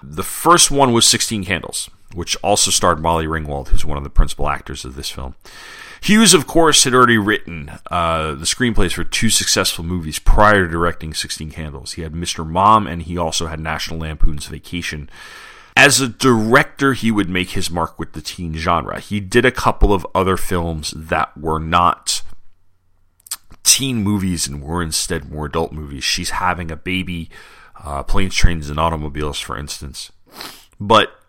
The 0.03 0.23
first 0.23 0.69
one 0.69 0.93
was 0.93 1.07
16 1.07 1.45
Candles, 1.45 1.89
which 2.13 2.37
also 2.43 2.69
starred 2.69 3.01
Molly 3.01 3.25
Ringwald, 3.25 3.69
who's 3.69 3.83
one 3.85 3.97
of 3.97 4.03
the 4.03 4.09
principal 4.11 4.49
actors 4.49 4.85
of 4.85 4.95
this 4.95 5.09
film. 5.09 5.33
Hughes, 6.05 6.35
of 6.35 6.45
course, 6.45 6.83
had 6.83 6.93
already 6.93 7.17
written 7.17 7.71
uh, 7.89 8.35
the 8.35 8.45
screenplays 8.45 8.93
for 8.93 9.03
two 9.03 9.31
successful 9.31 9.83
movies 9.83 10.19
prior 10.19 10.67
to 10.67 10.71
directing 10.71 11.15
16 11.15 11.49
Candles. 11.49 11.93
He 11.93 12.03
had 12.03 12.13
Mr. 12.13 12.47
Mom, 12.47 12.85
and 12.85 13.01
he 13.01 13.17
also 13.17 13.47
had 13.47 13.59
National 13.59 14.01
Lampoon's 14.01 14.45
Vacation. 14.45 15.09
As 15.75 15.99
a 15.99 16.07
director, 16.07 16.93
he 16.93 17.09
would 17.09 17.27
make 17.27 17.49
his 17.49 17.71
mark 17.71 17.97
with 17.97 18.13
the 18.13 18.21
teen 18.21 18.53
genre. 18.53 18.99
He 18.99 19.19
did 19.19 19.45
a 19.45 19.51
couple 19.51 19.91
of 19.91 20.05
other 20.13 20.37
films 20.37 20.93
that 20.95 21.35
were 21.35 21.59
not 21.59 22.21
teen 23.63 24.03
movies 24.03 24.47
and 24.47 24.61
were 24.61 24.83
instead 24.83 25.31
more 25.31 25.47
adult 25.47 25.71
movies. 25.71 26.03
She's 26.03 26.29
having 26.29 26.69
a 26.69 26.77
baby, 26.77 27.31
uh, 27.83 28.03
planes, 28.03 28.35
trains, 28.35 28.69
and 28.69 28.79
automobiles, 28.79 29.39
for 29.39 29.57
instance. 29.57 30.11
But 30.79 31.19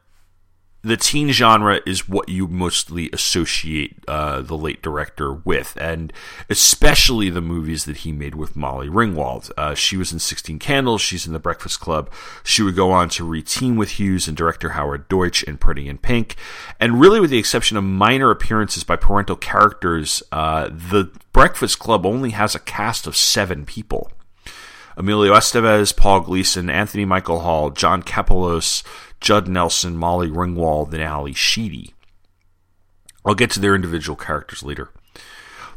the 0.86 0.96
teen 0.96 1.32
genre 1.32 1.80
is 1.84 2.08
what 2.08 2.28
you 2.28 2.46
mostly 2.46 3.10
associate 3.12 3.96
uh, 4.06 4.40
the 4.40 4.56
late 4.56 4.82
director 4.82 5.32
with, 5.32 5.76
and 5.80 6.12
especially 6.48 7.28
the 7.28 7.40
movies 7.40 7.86
that 7.86 7.98
he 7.98 8.12
made 8.12 8.36
with 8.36 8.54
Molly 8.54 8.86
Ringwald. 8.86 9.50
Uh, 9.56 9.74
she 9.74 9.96
was 9.96 10.12
in 10.12 10.20
16 10.20 10.60
Candles, 10.60 11.00
she's 11.00 11.26
in 11.26 11.32
The 11.32 11.40
Breakfast 11.40 11.80
Club. 11.80 12.08
She 12.44 12.62
would 12.62 12.76
go 12.76 12.92
on 12.92 13.08
to 13.10 13.24
re-team 13.24 13.74
with 13.74 13.98
Hughes 13.98 14.28
and 14.28 14.36
director 14.36 14.70
Howard 14.70 15.08
Deutch 15.08 15.42
in 15.42 15.58
Pretty 15.58 15.88
in 15.88 15.98
Pink. 15.98 16.36
And 16.78 17.00
really, 17.00 17.18
with 17.18 17.30
the 17.30 17.38
exception 17.38 17.76
of 17.76 17.82
minor 17.82 18.30
appearances 18.30 18.84
by 18.84 18.94
parental 18.94 19.34
characters, 19.34 20.22
uh, 20.30 20.68
The 20.68 21.10
Breakfast 21.32 21.80
Club 21.80 22.06
only 22.06 22.30
has 22.30 22.54
a 22.54 22.60
cast 22.60 23.08
of 23.08 23.16
seven 23.16 23.66
people. 23.66 24.12
Emilio 24.96 25.34
Estevez, 25.34 25.94
Paul 25.94 26.20
Gleason, 26.20 26.70
Anthony 26.70 27.04
Michael 27.04 27.40
Hall, 27.40 27.70
John 27.70 28.02
Kapelos, 28.02 28.82
Judd 29.20 29.46
Nelson, 29.46 29.96
Molly 29.96 30.28
Ringwald, 30.28 30.92
and 30.92 31.02
Ally 31.02 31.32
Sheedy. 31.32 31.94
I'll 33.24 33.34
get 33.34 33.50
to 33.50 33.60
their 33.60 33.74
individual 33.74 34.16
characters 34.16 34.62
later. 34.62 34.90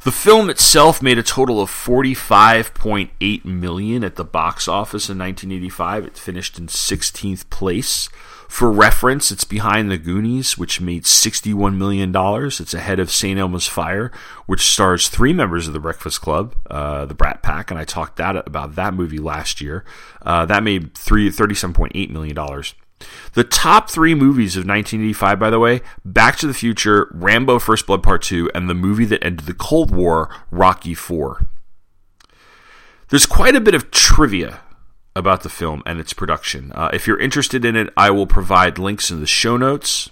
The 0.04 0.12
film 0.14 0.50
itself 0.50 1.02
made 1.02 1.18
a 1.18 1.24
total 1.24 1.62
of 1.62 1.70
45.8 1.70 3.44
million 3.44 4.04
at 4.06 4.16
the 4.16 4.24
box 4.24 4.70
office 4.70 5.10
in 5.10 5.18
1985. 5.18 6.06
It 6.06 6.18
finished 6.18 6.58
in 6.58 6.68
16th 6.68 7.50
place. 7.50 8.08
For 8.50 8.72
reference, 8.72 9.32
it's 9.32 9.44
behind 9.44 9.92
The 9.92 9.98
Goonies, 9.98 10.58
which 10.58 10.82
made 10.82 11.04
$61 11.04 11.78
million. 11.78 12.12
It's 12.16 12.74
ahead 12.74 13.00
of 13.00 13.12
St. 13.12 13.40
Elmo's 13.40 13.68
Fire, 13.68 14.12
which 14.48 14.66
stars 14.66 15.08
three 15.08 15.34
members 15.34 15.68
of 15.68 15.74
the 15.74 15.80
Breakfast 15.80 16.20
Club, 16.20 16.56
uh, 16.70 17.06
the 17.06 17.14
Brat 17.14 17.44
Pack, 17.44 17.70
and 17.70 17.80
I 17.80 17.86
talked 17.86 18.18
that 18.18 18.36
about 18.48 18.74
that 18.74 18.96
movie 18.96 19.20
last 19.20 19.62
year. 19.62 19.86
Uh, 20.24 20.48
that 20.48 20.64
made 20.64 20.96
three, 20.96 21.30
$37.8 21.30 22.10
million. 22.10 22.36
The 23.34 23.44
top 23.44 23.88
three 23.88 24.16
movies 24.16 24.58
of 24.58 24.62
1985, 24.62 25.40
by 25.40 25.50
the 25.52 25.60
way, 25.60 25.82
Back 26.04 26.36
to 26.38 26.48
the 26.48 26.54
Future, 26.54 27.08
Rambo 27.12 27.60
First 27.60 27.86
Blood 27.86 28.02
Part 28.02 28.24
2, 28.24 28.50
and 28.56 28.68
the 28.68 28.74
movie 28.74 29.06
that 29.06 29.24
ended 29.24 29.46
the 29.46 29.54
Cold 29.54 29.96
War, 29.96 30.28
Rocky 30.50 30.96
4. 30.96 31.46
There's 33.10 33.28
quite 33.28 33.56
a 33.56 33.62
bit 33.62 33.76
of 33.76 33.92
trivia 33.92 34.62
about 35.16 35.44
the 35.44 35.50
film 35.50 35.84
and 35.86 36.00
its 36.00 36.14
production. 36.14 36.72
Uh, 36.74 36.90
if 36.94 37.08
you're 37.08 37.20
interested 37.20 37.66
in 37.66 37.76
it, 37.76 37.92
I 37.98 38.12
will 38.12 38.28
provide 38.28 38.78
links 38.78 39.12
in 39.12 39.20
the 39.20 39.28
show 39.28 39.58
notes. 39.58 40.10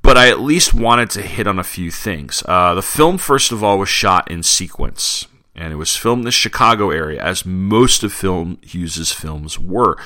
But 0.00 0.18
I 0.18 0.28
at 0.28 0.40
least 0.40 0.74
wanted 0.74 1.10
to 1.10 1.22
hit 1.22 1.46
on 1.46 1.60
a 1.60 1.64
few 1.64 1.92
things. 1.92 2.42
Uh, 2.46 2.74
the 2.74 2.82
film, 2.82 3.18
first 3.18 3.52
of 3.52 3.62
all, 3.62 3.78
was 3.78 3.88
shot 3.88 4.28
in 4.30 4.42
sequence 4.42 5.26
and 5.54 5.72
it 5.72 5.76
was 5.76 5.96
filmed 5.96 6.20
in 6.20 6.24
the 6.24 6.30
Chicago 6.30 6.90
area, 6.90 7.22
as 7.22 7.44
most 7.44 8.02
of 8.02 8.12
film 8.12 8.58
Hughes's 8.62 9.12
films 9.12 9.58
were. 9.58 9.96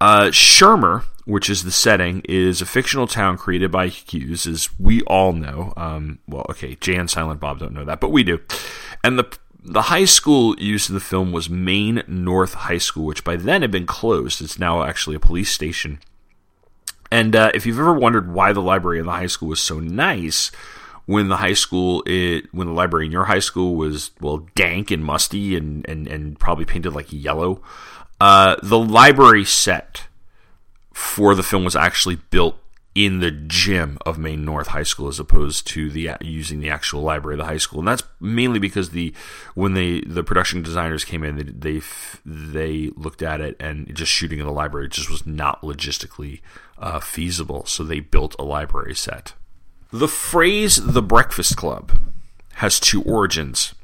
Uh, 0.00 0.26
Shermer, 0.26 1.04
which 1.24 1.50
is 1.50 1.64
the 1.64 1.72
setting, 1.72 2.22
is 2.28 2.60
a 2.60 2.66
fictional 2.66 3.06
town 3.06 3.36
created 3.36 3.72
by 3.72 3.88
Hughes, 3.88 4.46
as 4.46 4.68
we 4.78 5.02
all 5.02 5.32
know. 5.32 5.72
Um, 5.76 6.20
well, 6.28 6.46
okay, 6.50 6.76
Jay 6.76 6.94
and 6.94 7.10
Silent 7.10 7.40
Bob 7.40 7.58
don't 7.58 7.72
know 7.72 7.84
that, 7.84 8.00
but 8.00 8.10
we 8.10 8.22
do. 8.22 8.40
And 9.02 9.18
the 9.18 9.36
the 9.64 9.82
high 9.82 10.04
school 10.04 10.54
used 10.58 10.90
in 10.90 10.94
the 10.94 11.00
film 11.00 11.32
was 11.32 11.48
Maine 11.48 12.02
North 12.06 12.54
High 12.54 12.78
School, 12.78 13.06
which 13.06 13.24
by 13.24 13.36
then 13.36 13.62
had 13.62 13.70
been 13.70 13.86
closed. 13.86 14.42
It's 14.42 14.58
now 14.58 14.82
actually 14.82 15.16
a 15.16 15.20
police 15.20 15.50
station. 15.50 16.00
And 17.10 17.34
uh, 17.34 17.50
if 17.54 17.64
you've 17.64 17.78
ever 17.78 17.94
wondered 17.94 18.32
why 18.32 18.52
the 18.52 18.60
library 18.60 18.98
in 18.98 19.06
the 19.06 19.12
high 19.12 19.26
school 19.26 19.48
was 19.48 19.60
so 19.60 19.80
nice, 19.80 20.50
when 21.06 21.28
the 21.28 21.36
high 21.36 21.54
school 21.54 22.02
it 22.06 22.52
when 22.52 22.66
the 22.66 22.72
library 22.72 23.06
in 23.06 23.12
your 23.12 23.24
high 23.24 23.38
school 23.38 23.76
was 23.76 24.10
well 24.20 24.46
dank 24.54 24.90
and 24.90 25.04
musty 25.04 25.56
and 25.56 25.86
and, 25.88 26.06
and 26.06 26.38
probably 26.38 26.64
painted 26.64 26.94
like 26.94 27.12
yellow 27.12 27.60
uh, 28.20 28.56
the 28.62 28.78
library 28.78 29.44
set 29.44 30.06
for 30.92 31.34
the 31.34 31.42
film 31.42 31.64
was 31.64 31.76
actually 31.76 32.16
built 32.30 32.58
in 32.94 33.18
the 33.18 33.32
gym 33.32 33.98
of 34.06 34.18
Maine 34.18 34.44
North 34.44 34.68
High 34.68 34.84
School 34.84 35.08
as 35.08 35.18
opposed 35.18 35.66
to 35.68 35.90
the 35.90 36.10
using 36.20 36.60
the 36.60 36.70
actual 36.70 37.02
library 37.02 37.34
of 37.34 37.38
the 37.38 37.46
high 37.46 37.56
school, 37.56 37.80
and 37.80 37.88
that's 37.88 38.04
mainly 38.20 38.60
because 38.60 38.90
the 38.90 39.12
when 39.54 39.74
they 39.74 40.00
the 40.02 40.22
production 40.22 40.62
designers 40.62 41.04
came 41.04 41.24
in, 41.24 41.36
they 41.36 41.80
they, 41.80 41.82
they 42.24 42.90
looked 42.96 43.22
at 43.22 43.40
it 43.40 43.56
and 43.58 43.92
just 43.94 44.12
shooting 44.12 44.38
in 44.38 44.46
the 44.46 44.52
library 44.52 44.88
just 44.88 45.10
was 45.10 45.26
not 45.26 45.62
logistically 45.62 46.40
uh, 46.78 47.00
feasible, 47.00 47.66
so 47.66 47.82
they 47.82 48.00
built 48.00 48.36
a 48.38 48.44
library 48.44 48.94
set. 48.94 49.32
The 49.90 50.08
phrase 50.08 50.76
"the 50.76 51.02
Breakfast 51.02 51.56
Club" 51.56 51.98
has 52.54 52.78
two 52.78 53.02
origins. 53.02 53.74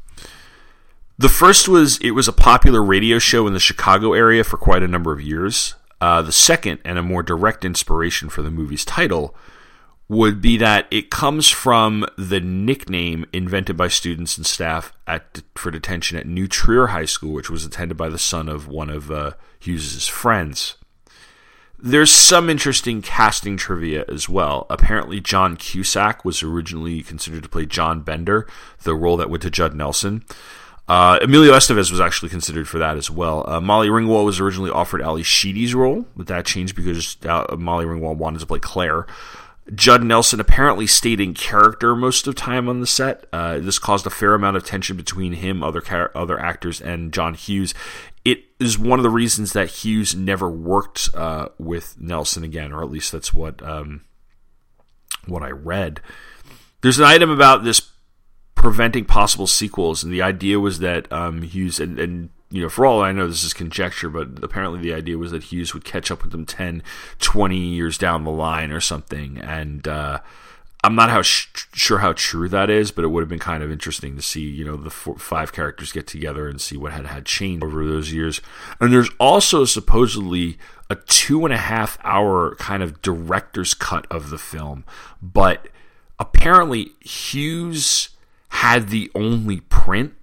The 1.19 1.29
first 1.29 1.69
was 1.69 1.99
it 1.99 2.13
was 2.13 2.29
a 2.29 2.33
popular 2.33 2.83
radio 2.83 3.19
show 3.19 3.47
in 3.49 3.55
the 3.55 3.61
Chicago 3.61 4.13
area 4.13 4.45
for 4.45 4.57
quite 4.57 4.85
a 4.85 4.89
number 4.89 5.13
of 5.13 5.21
years. 5.21 5.75
Uh, 6.01 6.23
the 6.23 6.33
second, 6.33 6.81
and 6.85 6.99
a 6.99 7.03
more 7.03 7.23
direct 7.23 7.65
inspiration 7.65 8.29
for 8.29 8.43
the 8.43 8.51
movie's 8.51 8.85
title, 8.85 9.35
would 10.09 10.41
be 10.41 10.57
that 10.57 10.89
it 10.91 11.09
comes 11.09 11.49
from 11.49 12.05
the 12.19 12.41
nickname 12.41 13.25
invented 13.33 13.77
by 13.77 13.87
students 13.87 14.37
and 14.37 14.45
staff 14.45 14.93
at 15.07 15.43
for 15.55 15.71
detention 15.71 16.19
at 16.19 16.27
New 16.27 16.49
Trier 16.49 16.89
High 16.89 17.05
School, 17.05 17.33
which 17.33 17.49
was 17.49 17.65
attended 17.65 17.97
by 17.97 18.09
the 18.09 18.19
son 18.19 18.49
of 18.49 18.67
one 18.67 18.91
of 18.91 19.11
uh, 19.11 19.33
Hughes's 19.61 20.09
friends. 20.09 20.77
There's 21.83 22.11
some 22.11 22.51
interesting 22.51 23.03
casting 23.03 23.57
trivia 23.57 24.05
as 24.09 24.29
well. 24.29 24.67
Apparently, 24.69 25.21
John 25.21 25.57
Cusack 25.57 26.25
was 26.25 26.43
originally 26.43 27.03
considered 27.03 27.45
to 27.45 27.49
play 27.49 27.65
John 27.65 28.01
Bender, 28.01 28.47
the 28.83 28.95
role 28.95 29.17
that 29.17 29.31
went 29.31 29.45
to 29.45 29.51
Judd 29.51 29.75
Nelson. 29.75 30.25
Uh, 30.91 31.21
Emilio 31.23 31.53
Estevez 31.53 31.93
was 31.93 32.01
actually 32.01 32.31
considered 32.31 32.67
for 32.67 32.81
that 32.81 32.97
as 32.97 33.09
well. 33.09 33.49
Uh, 33.49 33.61
Molly 33.61 33.87
Ringwald 33.87 34.25
was 34.25 34.41
originally 34.41 34.73
offered 34.73 35.01
Ally 35.01 35.23
Sheedy's 35.23 35.73
role, 35.73 36.05
but 36.17 36.27
that 36.27 36.45
changed 36.47 36.75
because 36.75 37.17
uh, 37.25 37.55
Molly 37.57 37.85
Ringwald 37.85 38.17
wanted 38.17 38.41
to 38.41 38.47
play 38.47 38.59
Claire. 38.59 39.07
Judd 39.73 40.03
Nelson 40.03 40.41
apparently 40.41 40.89
stayed 40.89 41.21
in 41.21 41.33
character 41.33 41.95
most 41.95 42.27
of 42.27 42.35
the 42.35 42.41
time 42.41 42.69
on 42.69 42.81
the 42.81 42.89
set. 42.89 43.25
Uh, 43.33 43.61
this 43.61 43.79
caused 43.79 44.05
a 44.05 44.11
fair 44.11 44.35
amount 44.35 44.57
of 44.57 44.65
tension 44.65 44.97
between 44.97 45.35
him, 45.35 45.63
other 45.63 45.81
car- 45.81 46.11
other 46.13 46.41
actors, 46.41 46.81
and 46.81 47.13
John 47.13 47.35
Hughes 47.35 47.73
it 48.25 48.45
is 48.59 48.79
one 48.79 48.99
of 48.99 49.03
the 49.03 49.11
reasons 49.11 49.53
that 49.53 49.69
Hughes 49.69 50.15
never 50.15 50.51
worked 50.51 51.09
uh, 51.15 51.49
with 51.59 51.97
Nelson 52.01 52.45
again, 52.45 52.73
or 52.73 52.83
at 52.83 52.91
least 52.91 53.13
that's 53.13 53.33
what 53.33 53.63
um, 53.63 54.03
what 55.27 55.43
I 55.43 55.51
read. 55.51 56.01
There's 56.83 56.99
an 56.99 57.05
item 57.05 57.31
about 57.31 57.65
this 57.65 57.90
preventing 58.61 59.07
possible 59.07 59.47
sequels, 59.47 60.05
and 60.05 60.13
the 60.13 60.21
idea 60.21 60.61
was 60.61 60.81
that 60.81 61.11
um, 61.11 61.41
Hughes 61.41 61.81
and, 61.81 61.99
and 61.99 62.29
you 62.51 62.61
know, 62.61 62.69
for 62.69 62.85
all 62.85 63.01
I 63.01 63.11
know, 63.11 63.27
this 63.27 63.43
is 63.43 63.55
conjecture, 63.55 64.11
but 64.11 64.43
apparently 64.43 64.81
the 64.81 64.93
idea 64.93 65.17
was 65.17 65.31
that 65.31 65.45
Hughes 65.45 65.73
would 65.73 65.85
catch 65.85 66.11
up 66.11 66.23
with 66.23 66.33
them 66.33 66.45
10, 66.45 66.83
20 67.21 67.57
years 67.57 67.97
down 67.97 68.25
the 68.25 68.31
line 68.31 68.71
or 68.71 68.81
something, 68.81 69.39
and 69.39 69.89
uh, 69.89 70.21
I'm 70.85 70.95
not 70.95 71.09
how 71.09 71.23
sh- 71.23 71.49
sure 71.73 71.99
how 71.99 72.13
true 72.13 72.51
that 72.51 72.69
is, 72.69 72.91
but 72.91 73.03
it 73.03 73.09
would 73.09 73.23
have 73.23 73.31
been 73.31 73.39
kind 73.39 73.63
of 73.63 73.71
interesting 73.71 74.15
to 74.17 74.23
see, 74.23 74.43
you 74.43 74.67
know, 74.67 74.77
the 74.77 74.91
four, 74.91 75.17
five 75.17 75.53
characters 75.53 75.91
get 75.91 76.07
together 76.07 76.47
and 76.47 76.61
see 76.61 76.77
what 76.77 76.93
had 76.93 77.07
had 77.07 77.25
changed 77.25 77.65
over 77.65 77.87
those 77.87 78.13
years. 78.13 78.43
And 78.79 78.93
there's 78.93 79.11
also 79.19 79.65
supposedly 79.65 80.59
a 80.91 80.97
two 80.97 81.47
and 81.47 81.55
a 81.55 81.59
half 81.59 81.99
hour 82.05 82.57
kind 82.57 82.83
of 82.83 83.01
director's 83.01 83.73
cut 83.73 84.07
of 84.11 84.29
the 84.29 84.39
film, 84.39 84.85
but 85.23 85.69
apparently 86.19 86.93
Hughes 87.01 88.11
had 88.51 88.89
the 88.89 89.11
only 89.15 89.61
print 89.61 90.15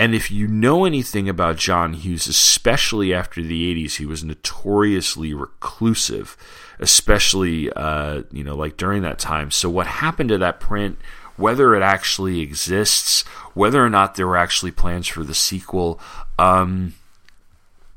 and 0.00 0.14
if 0.14 0.30
you 0.30 0.46
know 0.46 0.84
anything 0.84 1.28
about 1.28 1.56
John 1.56 1.92
Hughes, 1.92 2.28
especially 2.28 3.12
after 3.12 3.42
the 3.42 3.74
80s, 3.74 3.96
he 3.96 4.06
was 4.06 4.22
notoriously 4.22 5.34
reclusive, 5.34 6.36
especially, 6.78 7.72
uh, 7.72 8.22
you 8.30 8.44
know, 8.44 8.54
like 8.54 8.76
during 8.76 9.02
that 9.02 9.18
time. 9.18 9.50
So, 9.50 9.68
what 9.68 9.88
happened 9.88 10.28
to 10.28 10.38
that 10.38 10.60
print, 10.60 10.98
whether 11.36 11.74
it 11.74 11.82
actually 11.82 12.40
exists, 12.40 13.22
whether 13.54 13.84
or 13.84 13.90
not 13.90 14.14
there 14.14 14.28
were 14.28 14.36
actually 14.36 14.70
plans 14.70 15.08
for 15.08 15.24
the 15.24 15.34
sequel, 15.34 15.98
um, 16.38 16.94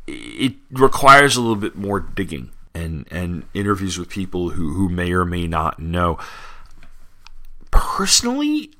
it 0.07 0.55
requires 0.71 1.35
a 1.35 1.41
little 1.41 1.55
bit 1.55 1.75
more 1.75 1.99
digging 1.99 2.49
and, 2.73 3.07
and 3.11 3.43
interviews 3.53 3.99
with 3.99 4.09
people 4.09 4.49
who, 4.49 4.73
who 4.73 4.89
may 4.89 5.13
or 5.13 5.23
may 5.23 5.47
not 5.47 5.77
know. 5.77 6.17
Personally, 7.69 8.71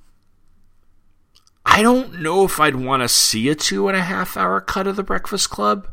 I 1.74 1.82
don't 1.82 2.22
know 2.22 2.44
if 2.44 2.60
I'd 2.60 2.76
want 2.76 3.02
to 3.02 3.08
see 3.08 3.48
a 3.48 3.56
two 3.56 3.88
and 3.88 3.96
a 3.96 4.02
half 4.02 4.36
hour 4.36 4.60
cut 4.60 4.88
of 4.88 4.98
The 4.98 5.04
Breakfast 5.04 5.50
Club. 5.50 5.88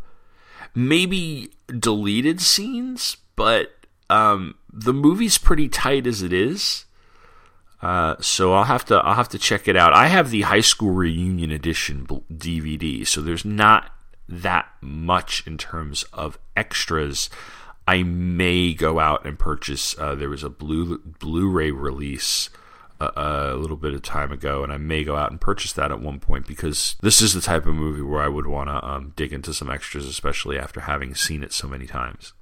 Maybe 0.74 1.52
deleted 1.68 2.40
scenes, 2.40 3.16
but 3.36 3.74
Um, 4.10 4.54
the 4.72 4.94
movie's 4.94 5.38
pretty 5.38 5.68
tight 5.68 6.06
as 6.06 6.22
it 6.22 6.32
is. 6.32 6.86
Uh, 7.82 8.16
so 8.20 8.54
I'll 8.54 8.64
have 8.64 8.84
to 8.86 8.96
I'll 8.96 9.14
have 9.14 9.28
to 9.28 9.38
check 9.38 9.68
it 9.68 9.76
out. 9.76 9.92
I 9.92 10.08
have 10.08 10.30
the 10.30 10.42
high 10.42 10.62
school 10.62 10.90
reunion 10.90 11.52
edition 11.52 12.06
DVD, 12.06 13.06
so 13.06 13.20
there's 13.20 13.44
not 13.44 13.92
that 14.28 14.66
much 14.80 15.46
in 15.46 15.58
terms 15.58 16.04
of 16.12 16.38
extras. 16.56 17.30
I 17.86 18.02
may 18.02 18.74
go 18.74 18.98
out 18.98 19.24
and 19.24 19.38
purchase. 19.38 19.96
Uh, 19.98 20.14
there 20.14 20.28
was 20.28 20.42
a 20.42 20.50
blue 20.50 20.98
Blu-ray 20.98 21.70
release 21.70 22.50
a 23.00 23.54
little 23.54 23.76
bit 23.76 23.94
of 23.94 24.02
time 24.02 24.32
ago, 24.32 24.62
and 24.62 24.72
I 24.72 24.76
may 24.76 25.04
go 25.04 25.16
out 25.16 25.30
and 25.30 25.40
purchase 25.40 25.72
that 25.74 25.92
at 25.92 26.00
one 26.00 26.18
point 26.18 26.46
because 26.46 26.96
this 27.00 27.20
is 27.20 27.34
the 27.34 27.40
type 27.40 27.66
of 27.66 27.74
movie 27.74 28.02
where 28.02 28.22
I 28.22 28.28
would 28.28 28.46
want 28.46 28.68
to 28.68 28.84
um, 28.84 29.12
dig 29.16 29.32
into 29.32 29.54
some 29.54 29.70
extras, 29.70 30.06
especially 30.06 30.58
after 30.58 30.80
having 30.80 31.14
seen 31.14 31.42
it 31.42 31.52
so 31.52 31.68
many 31.68 31.86
times. 31.86 32.32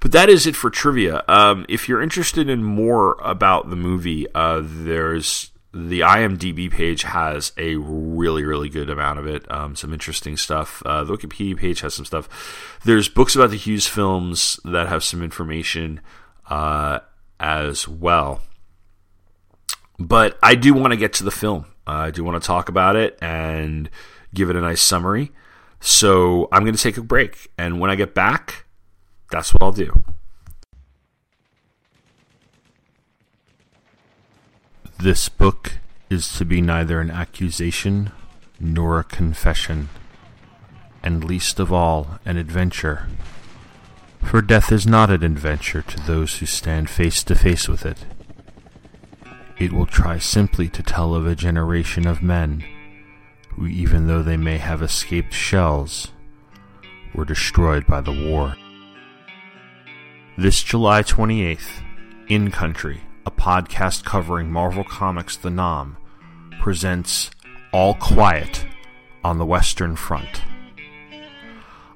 But 0.00 0.12
that 0.12 0.28
is 0.28 0.46
it 0.46 0.56
for 0.56 0.70
trivia. 0.70 1.22
Um, 1.28 1.66
if 1.68 1.88
you're 1.88 2.02
interested 2.02 2.48
in 2.48 2.62
more 2.62 3.16
about 3.20 3.70
the 3.70 3.76
movie, 3.76 4.26
uh, 4.34 4.60
there's 4.64 5.50
the 5.72 6.00
IMDb 6.00 6.70
page 6.70 7.02
has 7.02 7.52
a 7.58 7.76
really, 7.76 8.44
really 8.44 8.68
good 8.68 8.88
amount 8.88 9.18
of 9.18 9.26
it. 9.26 9.50
Um, 9.50 9.74
some 9.74 9.92
interesting 9.92 10.36
stuff. 10.36 10.82
Uh, 10.86 11.02
the 11.02 11.16
Wikipedia 11.16 11.56
page 11.56 11.80
has 11.80 11.94
some 11.94 12.04
stuff. 12.04 12.78
There's 12.84 13.08
books 13.08 13.34
about 13.34 13.50
the 13.50 13.56
Hughes 13.56 13.86
films 13.86 14.60
that 14.64 14.88
have 14.88 15.02
some 15.02 15.22
information 15.22 16.00
uh, 16.48 17.00
as 17.40 17.88
well. 17.88 18.42
But 19.98 20.38
I 20.42 20.54
do 20.54 20.74
want 20.74 20.92
to 20.92 20.96
get 20.96 21.12
to 21.14 21.24
the 21.24 21.30
film. 21.30 21.66
Uh, 21.86 21.90
I 21.90 22.10
do 22.10 22.24
want 22.24 22.42
to 22.42 22.46
talk 22.46 22.68
about 22.68 22.96
it 22.96 23.18
and 23.22 23.88
give 24.32 24.50
it 24.50 24.56
a 24.56 24.60
nice 24.60 24.82
summary. 24.82 25.32
So 25.80 26.48
I'm 26.50 26.62
going 26.64 26.74
to 26.74 26.82
take 26.82 26.96
a 26.96 27.02
break. 27.02 27.50
And 27.58 27.78
when 27.78 27.90
I 27.90 27.94
get 27.94 28.14
back, 28.14 28.66
that's 29.30 29.52
what 29.52 29.62
I'll 29.62 29.72
do. 29.72 30.04
This 34.98 35.28
book 35.28 35.78
is 36.08 36.36
to 36.38 36.44
be 36.44 36.60
neither 36.60 37.00
an 37.00 37.10
accusation 37.10 38.12
nor 38.58 38.98
a 38.98 39.04
confession, 39.04 39.88
and 41.02 41.24
least 41.24 41.60
of 41.60 41.72
all 41.72 42.18
an 42.24 42.36
adventure. 42.36 43.08
For 44.22 44.40
death 44.40 44.72
is 44.72 44.86
not 44.86 45.10
an 45.10 45.22
adventure 45.22 45.82
to 45.82 46.00
those 46.00 46.38
who 46.38 46.46
stand 46.46 46.88
face 46.88 47.22
to 47.24 47.34
face 47.34 47.68
with 47.68 47.84
it. 47.84 48.06
It 49.56 49.72
will 49.72 49.86
try 49.86 50.18
simply 50.18 50.68
to 50.68 50.82
tell 50.82 51.14
of 51.14 51.26
a 51.26 51.36
generation 51.36 52.06
of 52.08 52.22
men 52.22 52.64
who, 53.50 53.66
even 53.66 54.08
though 54.08 54.22
they 54.22 54.36
may 54.36 54.58
have 54.58 54.82
escaped 54.82 55.32
shells, 55.32 56.08
were 57.14 57.24
destroyed 57.24 57.86
by 57.86 58.00
the 58.00 58.12
war. 58.12 58.56
This 60.36 60.64
July 60.64 61.04
28th, 61.04 61.84
In 62.28 62.50
Country, 62.50 63.02
a 63.24 63.30
podcast 63.30 64.04
covering 64.04 64.50
Marvel 64.50 64.82
Comics 64.82 65.36
The 65.36 65.50
Nam, 65.50 65.96
presents 66.60 67.30
All 67.72 67.94
Quiet 67.94 68.66
on 69.22 69.38
the 69.38 69.46
Western 69.46 69.94
Front. 69.94 70.42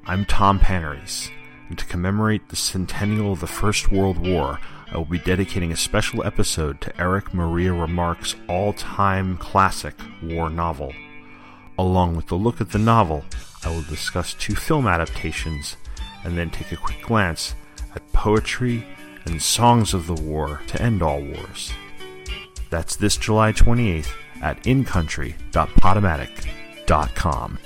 I'm 0.07 0.25
Tom 0.25 0.61
Panarese, 0.61 1.33
and 1.69 1.77
to 1.77 1.85
commemorate 1.87 2.51
the 2.51 2.57
centennial 2.57 3.33
of 3.33 3.41
the 3.41 3.49
First 3.49 3.91
World 3.91 4.19
War, 4.19 4.61
I 4.91 4.97
will 4.97 5.05
be 5.05 5.19
dedicating 5.19 5.71
a 5.71 5.77
special 5.77 6.25
episode 6.25 6.81
to 6.81 6.99
Erich 7.01 7.35
Maria 7.35 7.73
Remarque's 7.73 8.35
all 8.49 8.73
time 8.73 9.37
classic 9.37 9.95
war 10.23 10.49
novel. 10.49 10.95
Along 11.79 12.17
with 12.17 12.29
the 12.29 12.37
look 12.37 12.61
at 12.61 12.71
the 12.71 12.79
novel, 12.79 13.25
I 13.65 13.71
will 13.71 13.83
discuss 13.83 14.35
two 14.35 14.55
film 14.57 14.87
adaptations 14.87 15.77
and 16.25 16.39
then 16.39 16.51
take 16.51 16.73
a 16.73 16.77
quick 16.77 17.03
glance 17.03 17.55
at 17.95 18.13
poetry 18.13 18.85
and 19.27 19.43
songs 19.43 19.95
of 19.95 20.07
the 20.07 20.15
war 20.15 20.63
to 20.69 20.81
end 20.81 21.03
all 21.03 21.21
wars. 21.21 21.73
That's 22.71 22.97
this 22.97 23.17
July 23.17 23.53
28th 23.53 24.11
at 24.43 24.63
incountry.podomatic.com. 24.65 27.59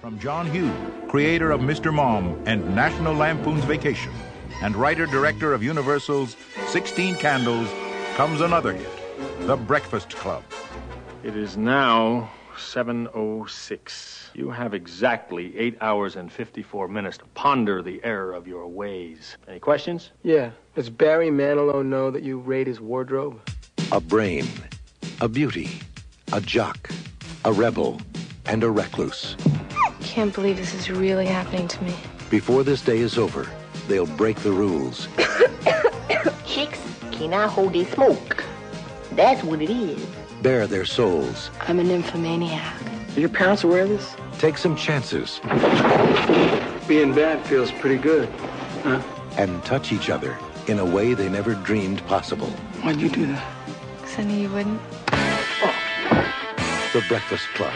From 0.00 0.18
John 0.18 0.50
Hughes, 0.50 0.72
creator 1.08 1.50
of 1.50 1.60
Mr. 1.60 1.92
Mom 1.92 2.42
and 2.46 2.74
National 2.74 3.12
Lampoon's 3.12 3.64
Vacation, 3.64 4.12
and 4.62 4.74
writer 4.74 5.04
director 5.04 5.52
of 5.52 5.62
Universal's 5.62 6.38
16 6.68 7.16
Candles, 7.16 7.68
comes 8.14 8.40
another 8.40 8.72
hit 8.72 8.88
The 9.40 9.56
Breakfast 9.56 10.16
Club. 10.16 10.42
It 11.22 11.36
is 11.36 11.58
now 11.58 12.30
706. 12.56 14.30
You 14.32 14.48
have 14.48 14.72
exactly 14.72 15.54
8 15.58 15.76
hours 15.82 16.16
and 16.16 16.32
54 16.32 16.88
minutes 16.88 17.18
to 17.18 17.26
ponder 17.34 17.82
the 17.82 18.00
error 18.02 18.32
of 18.32 18.48
your 18.48 18.66
ways. 18.68 19.36
Any 19.46 19.58
questions? 19.58 20.12
Yeah. 20.22 20.52
Does 20.74 20.88
Barry 20.88 21.28
Manilow 21.28 21.84
know 21.84 22.10
that 22.10 22.22
you 22.22 22.38
raid 22.38 22.66
his 22.66 22.80
wardrobe? 22.80 23.38
A 23.92 24.00
brain, 24.00 24.48
a 25.20 25.28
beauty, 25.28 25.68
a 26.32 26.40
jock, 26.40 26.88
a 27.44 27.52
rebel, 27.52 28.00
and 28.46 28.64
a 28.64 28.70
recluse. 28.70 29.36
Can't 30.10 30.34
believe 30.34 30.56
this 30.56 30.74
is 30.74 30.90
really 30.90 31.26
happening 31.26 31.68
to 31.68 31.84
me. 31.84 31.94
Before 32.30 32.64
this 32.64 32.82
day 32.82 32.98
is 32.98 33.16
over, 33.16 33.48
they'll 33.86 34.06
break 34.06 34.36
the 34.40 34.50
rules. 34.50 35.06
Chicks 36.44 36.80
cannot 37.12 37.50
hold 37.50 37.74
their 37.74 37.84
smoke. 37.86 38.42
That's 39.12 39.44
what 39.44 39.62
it 39.62 39.70
is. 39.70 40.04
bare 40.42 40.66
their 40.66 40.84
souls, 40.84 41.50
I'm 41.60 41.78
a 41.78 41.84
nymphomaniac. 41.84 42.74
Are 43.16 43.20
your 43.20 43.28
parents 43.28 43.62
aware 43.62 43.84
of 43.84 43.88
this? 43.90 44.16
take 44.40 44.58
some 44.58 44.74
chances, 44.74 45.38
Being 46.88 47.14
bad 47.14 47.46
feels 47.46 47.70
pretty 47.70 47.98
good. 47.98 48.28
Huh? 48.82 49.00
and 49.36 49.62
touch 49.64 49.92
each 49.92 50.10
other 50.10 50.36
in 50.66 50.80
a 50.80 50.84
way 50.84 51.14
they 51.14 51.28
never 51.28 51.54
dreamed 51.54 52.04
possible. 52.08 52.48
Why'd 52.82 53.00
you 53.00 53.08
do 53.08 53.26
that? 53.26 53.46
Because 54.00 54.18
I 54.18 54.22
knew 54.24 54.34
you 54.42 54.48
wouldn't. 54.50 54.80
Oh. 55.12 55.74
The 56.92 57.04
Breakfast 57.08 57.46
Club. 57.54 57.74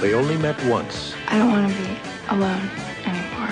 They 0.00 0.12
only 0.14 0.36
met 0.36 0.62
once, 0.66 1.14
I 1.28 1.38
don't 1.38 1.50
want 1.50 1.72
to 1.72 1.78
be 1.82 1.88
alone 2.28 2.68
anymore. 3.06 3.48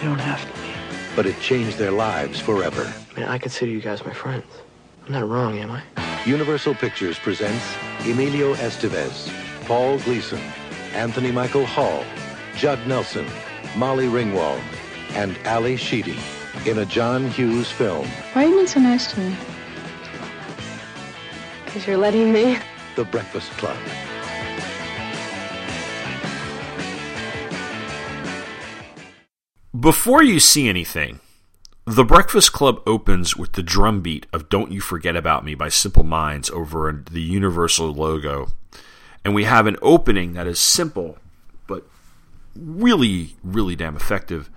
You 0.00 0.08
don't 0.08 0.18
have 0.18 0.40
to 0.40 0.60
be. 0.62 0.68
but 1.14 1.26
it 1.26 1.38
changed 1.40 1.76
their 1.76 1.90
lives 1.92 2.40
forever. 2.40 2.90
I 3.14 3.20
mean, 3.20 3.28
I 3.28 3.36
consider 3.38 3.70
you 3.70 3.80
guys 3.80 4.04
my 4.04 4.14
friends. 4.14 4.44
I'm 5.06 5.12
not 5.12 5.28
wrong, 5.28 5.58
am 5.58 5.70
I? 5.70 5.82
Universal 6.24 6.76
Pictures 6.76 7.18
presents 7.18 7.74
Emilio 8.06 8.54
Estevez, 8.54 9.28
Paul 9.66 9.98
Gleason, 9.98 10.40
Anthony 10.94 11.30
Michael 11.30 11.66
Hall, 11.66 12.04
Judd 12.56 12.78
Nelson, 12.86 13.26
Molly 13.76 14.06
Ringwald, 14.06 14.62
and 15.10 15.36
Ally 15.44 15.76
Sheedy 15.76 16.18
in 16.64 16.78
a 16.78 16.86
John 16.86 17.28
Hughes 17.28 17.70
film, 17.70 18.06
Why 18.32 18.44
are 18.44 18.48
you 18.48 18.54
being 18.54 18.66
so 18.66 18.80
nice 18.80 19.12
to 19.12 19.20
me? 19.20 19.36
Because 21.66 21.86
you're 21.86 21.98
letting 21.98 22.32
me. 22.32 22.58
The 22.96 23.04
Breakfast 23.04 23.50
Club. 23.52 23.76
Before 29.82 30.22
you 30.22 30.38
see 30.38 30.68
anything, 30.68 31.18
The 31.86 32.04
Breakfast 32.04 32.52
Club 32.52 32.80
opens 32.86 33.36
with 33.36 33.54
the 33.54 33.64
drum 33.64 34.00
beat 34.00 34.28
of 34.32 34.48
Don't 34.48 34.70
You 34.70 34.80
Forget 34.80 35.16
About 35.16 35.44
Me 35.44 35.56
by 35.56 35.70
Simple 35.70 36.04
Minds 36.04 36.50
over 36.50 37.02
the 37.10 37.20
Universal 37.20 37.92
logo. 37.92 38.46
And 39.24 39.34
we 39.34 39.42
have 39.42 39.66
an 39.66 39.76
opening 39.82 40.34
that 40.34 40.46
is 40.46 40.60
simple, 40.60 41.18
but 41.66 41.84
really, 42.54 43.34
really 43.42 43.74
damn 43.74 43.96
effective. 43.96 44.48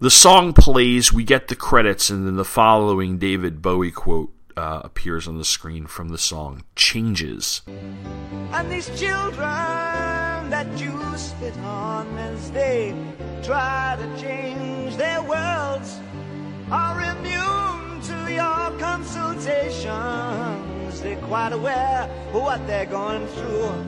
The 0.00 0.10
song 0.10 0.54
plays, 0.54 1.12
we 1.12 1.22
get 1.22 1.48
the 1.48 1.54
credits, 1.54 2.08
and 2.08 2.26
then 2.26 2.36
the 2.36 2.42
following 2.42 3.18
David 3.18 3.60
Bowie 3.60 3.90
quote 3.90 4.32
uh, 4.56 4.80
appears 4.84 5.26
on 5.28 5.38
the 5.38 5.44
screen 5.44 5.86
from 5.86 6.08
the 6.08 6.18
song 6.18 6.64
Changes. 6.74 7.62
And 8.52 8.70
these 8.70 8.88
children 8.98 10.50
that 10.50 10.66
you 10.78 11.16
spit 11.16 11.56
on 11.58 12.06
as 12.18 12.50
they 12.52 12.94
try 13.42 13.96
to 13.98 14.20
change 14.20 14.96
their 14.96 15.22
worlds 15.22 16.00
are 16.70 17.00
immune 17.00 18.00
to 18.02 18.32
your 18.32 18.70
consultations. 18.78 21.00
They're 21.00 21.16
quite 21.22 21.52
aware 21.52 22.08
of 22.28 22.34
what 22.34 22.64
they're 22.66 22.86
going 22.86 23.26
through. 23.28 23.86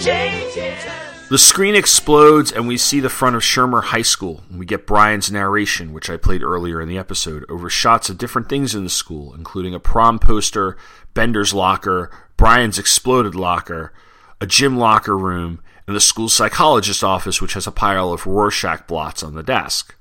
Changes. 0.00 1.15
The 1.28 1.38
screen 1.38 1.74
explodes, 1.74 2.52
and 2.52 2.68
we 2.68 2.76
see 2.76 3.00
the 3.00 3.08
front 3.08 3.34
of 3.34 3.42
Shermer 3.42 3.82
High 3.82 4.02
School. 4.02 4.44
We 4.48 4.64
get 4.64 4.86
Brian's 4.86 5.28
narration, 5.28 5.92
which 5.92 6.08
I 6.08 6.16
played 6.16 6.40
earlier 6.40 6.80
in 6.80 6.88
the 6.88 6.98
episode, 6.98 7.44
over 7.48 7.68
shots 7.68 8.08
of 8.08 8.16
different 8.16 8.48
things 8.48 8.76
in 8.76 8.84
the 8.84 8.90
school, 8.90 9.34
including 9.34 9.74
a 9.74 9.80
prom 9.80 10.20
poster, 10.20 10.76
Bender's 11.14 11.52
locker, 11.52 12.12
Brian's 12.36 12.78
exploded 12.78 13.34
locker, 13.34 13.92
a 14.40 14.46
gym 14.46 14.78
locker 14.78 15.18
room, 15.18 15.60
and 15.88 15.96
the 15.96 16.00
school 16.00 16.28
psychologist's 16.28 17.02
office, 17.02 17.42
which 17.42 17.54
has 17.54 17.66
a 17.66 17.72
pile 17.72 18.12
of 18.12 18.24
Rorschach 18.24 18.86
blots 18.86 19.24
on 19.24 19.34
the 19.34 19.42
desk. 19.42 19.96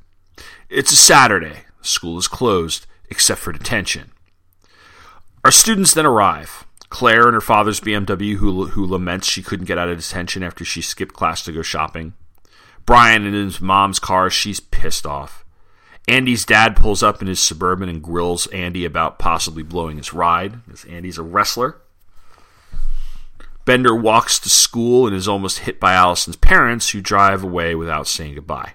It's 0.69 0.91
a 0.91 0.95
Saturday. 0.95 1.61
School 1.81 2.19
is 2.19 2.27
closed, 2.27 2.85
except 3.09 3.41
for 3.41 3.51
detention. 3.51 4.11
Our 5.43 5.51
students 5.51 5.95
then 5.95 6.05
arrive. 6.05 6.64
Claire 6.95 7.27
in 7.27 7.33
her 7.33 7.41
father's 7.41 7.81
BMW, 7.81 8.37
who, 8.37 8.67
who 8.67 8.85
laments 8.85 9.27
she 9.27 9.43
couldn't 9.43 9.65
get 9.65 9.77
out 9.77 9.89
of 9.89 9.97
detention 9.97 10.41
after 10.41 10.63
she 10.63 10.81
skipped 10.81 11.13
class 11.13 11.43
to 11.43 11.51
go 11.51 11.61
shopping. 11.61 12.13
Brian 12.85 13.25
in 13.25 13.33
his 13.33 13.59
mom's 13.59 13.99
car, 13.99 14.29
she's 14.29 14.61
pissed 14.61 15.05
off. 15.05 15.43
Andy's 16.07 16.45
dad 16.45 16.77
pulls 16.77 17.03
up 17.03 17.21
in 17.21 17.27
his 17.27 17.41
suburban 17.41 17.89
and 17.89 18.01
grills 18.01 18.47
Andy 18.47 18.85
about 18.85 19.19
possibly 19.19 19.61
blowing 19.61 19.97
his 19.97 20.13
ride, 20.13 20.63
because 20.63 20.85
Andy's 20.85 21.17
a 21.17 21.21
wrestler. 21.21 21.81
Bender 23.65 23.93
walks 23.93 24.39
to 24.39 24.49
school 24.49 25.05
and 25.05 25.13
is 25.13 25.27
almost 25.27 25.59
hit 25.59 25.81
by 25.81 25.95
Allison's 25.95 26.37
parents, 26.37 26.91
who 26.91 27.01
drive 27.01 27.43
away 27.43 27.75
without 27.75 28.07
saying 28.07 28.35
goodbye. 28.35 28.71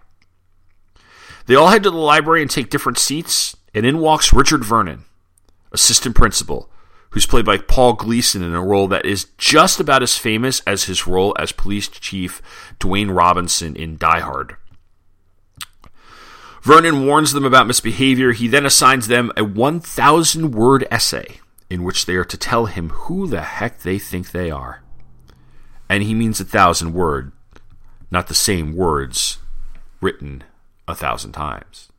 They 1.46 1.54
all 1.54 1.68
head 1.68 1.84
to 1.84 1.90
the 1.90 1.96
library 1.96 2.42
and 2.42 2.50
take 2.50 2.68
different 2.68 2.98
seats, 2.98 3.56
and 3.72 3.86
in 3.86 3.98
walks 3.98 4.30
Richard 4.30 4.62
Vernon, 4.62 5.06
assistant 5.72 6.14
principal, 6.14 6.70
who's 7.10 7.26
played 7.26 7.44
by 7.44 7.58
Paul 7.58 7.94
Gleason 7.94 8.42
in 8.42 8.54
a 8.54 8.62
role 8.62 8.88
that 8.88 9.04
is 9.04 9.26
just 9.36 9.80
about 9.80 10.02
as 10.02 10.16
famous 10.16 10.60
as 10.60 10.84
his 10.84 11.06
role 11.06 11.34
as 11.38 11.52
police 11.52 11.88
chief 11.88 12.40
Dwayne 12.78 13.14
Robinson 13.14 13.76
in 13.76 13.96
Die 13.96 14.20
Hard. 14.20 14.56
Vernon 16.62 17.06
warns 17.06 17.32
them 17.32 17.44
about 17.44 17.66
misbehavior. 17.66 18.32
He 18.32 18.46
then 18.46 18.66
assigns 18.66 19.08
them 19.08 19.32
a 19.36 19.42
1,000 19.42 20.52
word 20.52 20.86
essay 20.90 21.40
in 21.70 21.84
which 21.84 22.04
they 22.04 22.14
are 22.16 22.24
to 22.24 22.36
tell 22.36 22.66
him 22.66 22.90
who 22.90 23.26
the 23.26 23.42
heck 23.42 23.80
they 23.80 23.98
think 23.98 24.30
they 24.30 24.50
are. 24.50 24.82
And 25.88 26.02
he 26.02 26.14
means 26.14 26.40
a 26.40 26.44
thousand 26.44 26.92
word, 26.92 27.32
not 28.10 28.28
the 28.28 28.34
same 28.34 28.76
words 28.76 29.38
written 30.00 30.44
a 30.86 30.94
thousand 30.94 31.32
times. 31.32 31.89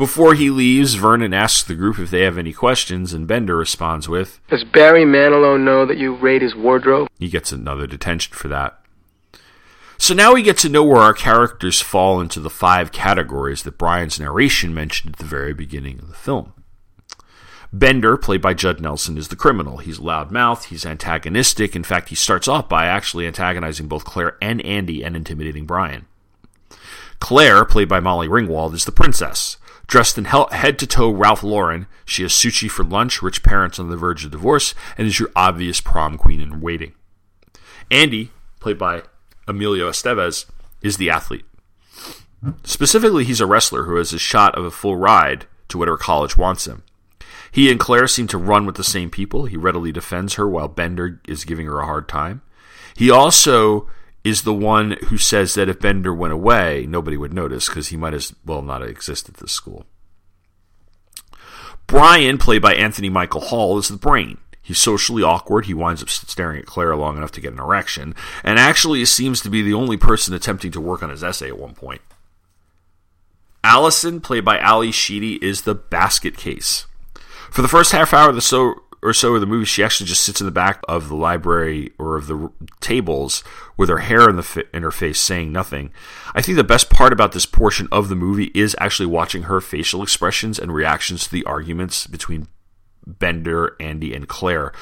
Before 0.00 0.32
he 0.32 0.48
leaves, 0.48 0.94
Vernon 0.94 1.34
asks 1.34 1.62
the 1.62 1.74
group 1.74 1.98
if 1.98 2.10
they 2.10 2.22
have 2.22 2.38
any 2.38 2.54
questions, 2.54 3.12
and 3.12 3.26
Bender 3.26 3.54
responds 3.54 4.08
with, 4.08 4.40
Does 4.48 4.64
Barry 4.64 5.04
Manilow 5.04 5.62
know 5.62 5.84
that 5.84 5.98
you 5.98 6.14
raid 6.14 6.40
his 6.40 6.54
wardrobe? 6.54 7.10
He 7.18 7.28
gets 7.28 7.52
another 7.52 7.86
detention 7.86 8.32
for 8.32 8.48
that. 8.48 8.80
So 9.98 10.14
now 10.14 10.32
we 10.32 10.42
get 10.42 10.56
to 10.56 10.70
know 10.70 10.82
where 10.82 11.02
our 11.02 11.12
characters 11.12 11.82
fall 11.82 12.18
into 12.18 12.40
the 12.40 12.48
five 12.48 12.92
categories 12.92 13.62
that 13.64 13.76
Brian's 13.76 14.18
narration 14.18 14.72
mentioned 14.72 15.16
at 15.16 15.18
the 15.18 15.26
very 15.26 15.52
beginning 15.52 15.98
of 15.98 16.08
the 16.08 16.14
film. 16.14 16.54
Bender, 17.70 18.16
played 18.16 18.40
by 18.40 18.54
Judd 18.54 18.80
Nelson, 18.80 19.18
is 19.18 19.28
the 19.28 19.36
criminal. 19.36 19.76
He's 19.76 19.98
loudmouthed, 19.98 20.68
he's 20.68 20.86
antagonistic. 20.86 21.76
In 21.76 21.84
fact, 21.84 22.08
he 22.08 22.14
starts 22.14 22.48
off 22.48 22.70
by 22.70 22.86
actually 22.86 23.26
antagonizing 23.26 23.86
both 23.86 24.06
Claire 24.06 24.38
and 24.40 24.64
Andy 24.64 25.02
and 25.04 25.14
intimidating 25.14 25.66
Brian. 25.66 26.06
Claire, 27.18 27.66
played 27.66 27.90
by 27.90 28.00
Molly 28.00 28.28
Ringwald, 28.28 28.72
is 28.72 28.86
the 28.86 28.92
princess. 28.92 29.58
Dressed 29.90 30.16
in 30.16 30.26
head 30.26 30.78
to 30.78 30.86
toe 30.86 31.10
Ralph 31.10 31.42
Lauren, 31.42 31.88
she 32.04 32.22
has 32.22 32.30
sushi 32.30 32.70
for 32.70 32.84
lunch, 32.84 33.22
rich 33.22 33.42
parents 33.42 33.76
on 33.80 33.90
the 33.90 33.96
verge 33.96 34.24
of 34.24 34.30
divorce, 34.30 34.72
and 34.96 35.04
is 35.04 35.18
your 35.18 35.32
obvious 35.34 35.80
prom 35.80 36.16
queen 36.16 36.40
in 36.40 36.60
waiting. 36.60 36.92
Andy, 37.90 38.30
played 38.60 38.78
by 38.78 39.02
Emilio 39.48 39.90
Estevez, 39.90 40.44
is 40.80 40.96
the 40.96 41.10
athlete. 41.10 41.44
Specifically, 42.62 43.24
he's 43.24 43.40
a 43.40 43.46
wrestler 43.46 43.82
who 43.82 43.96
has 43.96 44.12
a 44.12 44.18
shot 44.20 44.56
of 44.56 44.64
a 44.64 44.70
full 44.70 44.94
ride 44.94 45.46
to 45.66 45.76
whatever 45.76 45.96
college 45.96 46.36
wants 46.36 46.68
him. 46.68 46.84
He 47.50 47.68
and 47.68 47.80
Claire 47.80 48.06
seem 48.06 48.28
to 48.28 48.38
run 48.38 48.66
with 48.66 48.76
the 48.76 48.84
same 48.84 49.10
people. 49.10 49.46
He 49.46 49.56
readily 49.56 49.90
defends 49.90 50.34
her 50.34 50.48
while 50.48 50.68
Bender 50.68 51.20
is 51.26 51.44
giving 51.44 51.66
her 51.66 51.80
a 51.80 51.86
hard 51.86 52.08
time. 52.08 52.42
He 52.96 53.10
also 53.10 53.88
is 54.22 54.42
the 54.42 54.54
one 54.54 54.96
who 55.08 55.16
says 55.16 55.54
that 55.54 55.68
if 55.68 55.80
Bender 55.80 56.14
went 56.14 56.32
away, 56.32 56.86
nobody 56.88 57.16
would 57.16 57.32
notice 57.32 57.68
because 57.68 57.88
he 57.88 57.96
might 57.96 58.14
as 58.14 58.34
well 58.44 58.62
not 58.62 58.82
exist 58.82 59.28
at 59.28 59.36
this 59.36 59.52
school. 59.52 59.86
Brian, 61.86 62.38
played 62.38 62.62
by 62.62 62.74
Anthony 62.74 63.08
Michael 63.08 63.40
Hall, 63.40 63.78
is 63.78 63.88
the 63.88 63.96
brain. 63.96 64.38
He's 64.62 64.78
socially 64.78 65.22
awkward. 65.22 65.66
He 65.66 65.74
winds 65.74 66.02
up 66.02 66.08
staring 66.08 66.58
at 66.58 66.66
Claire 66.66 66.94
long 66.94 67.16
enough 67.16 67.32
to 67.32 67.40
get 67.40 67.52
an 67.52 67.58
erection, 67.58 68.14
and 68.44 68.58
actually 68.58 69.04
seems 69.04 69.40
to 69.40 69.50
be 69.50 69.62
the 69.62 69.74
only 69.74 69.96
person 69.96 70.32
attempting 70.34 70.70
to 70.72 70.80
work 70.80 71.02
on 71.02 71.10
his 71.10 71.24
essay 71.24 71.48
at 71.48 71.58
one 71.58 71.74
point. 71.74 72.02
Allison, 73.64 74.20
played 74.20 74.44
by 74.44 74.58
Ally 74.58 74.90
Sheedy, 74.90 75.44
is 75.44 75.62
the 75.62 75.74
basket 75.74 76.36
case. 76.36 76.86
For 77.50 77.62
the 77.62 77.68
first 77.68 77.92
half 77.92 78.14
hour 78.14 78.28
of 78.28 78.36
the 78.36 78.40
so 78.40 78.82
or 79.02 79.12
so 79.12 79.34
of 79.34 79.40
the 79.40 79.46
movie, 79.46 79.64
she 79.64 79.82
actually 79.82 80.06
just 80.06 80.22
sits 80.22 80.40
in 80.40 80.46
the 80.46 80.50
back 80.50 80.82
of 80.88 81.08
the 81.08 81.16
library 81.16 81.92
or 81.98 82.16
of 82.16 82.26
the 82.26 82.50
tables 82.80 83.42
with 83.76 83.88
her 83.88 83.98
hair 83.98 84.28
in 84.28 84.36
the 84.36 84.42
fi- 84.42 84.64
in 84.74 84.82
her 84.82 84.90
face, 84.90 85.18
saying 85.18 85.52
nothing. 85.52 85.90
I 86.34 86.42
think 86.42 86.56
the 86.56 86.64
best 86.64 86.90
part 86.90 87.12
about 87.12 87.32
this 87.32 87.46
portion 87.46 87.88
of 87.90 88.08
the 88.08 88.16
movie 88.16 88.50
is 88.54 88.76
actually 88.78 89.06
watching 89.06 89.44
her 89.44 89.60
facial 89.60 90.02
expressions 90.02 90.58
and 90.58 90.74
reactions 90.74 91.24
to 91.24 91.30
the 91.30 91.44
arguments 91.44 92.06
between 92.06 92.48
Bender, 93.06 93.76
Andy, 93.80 94.14
and 94.14 94.28
Claire, 94.28 94.72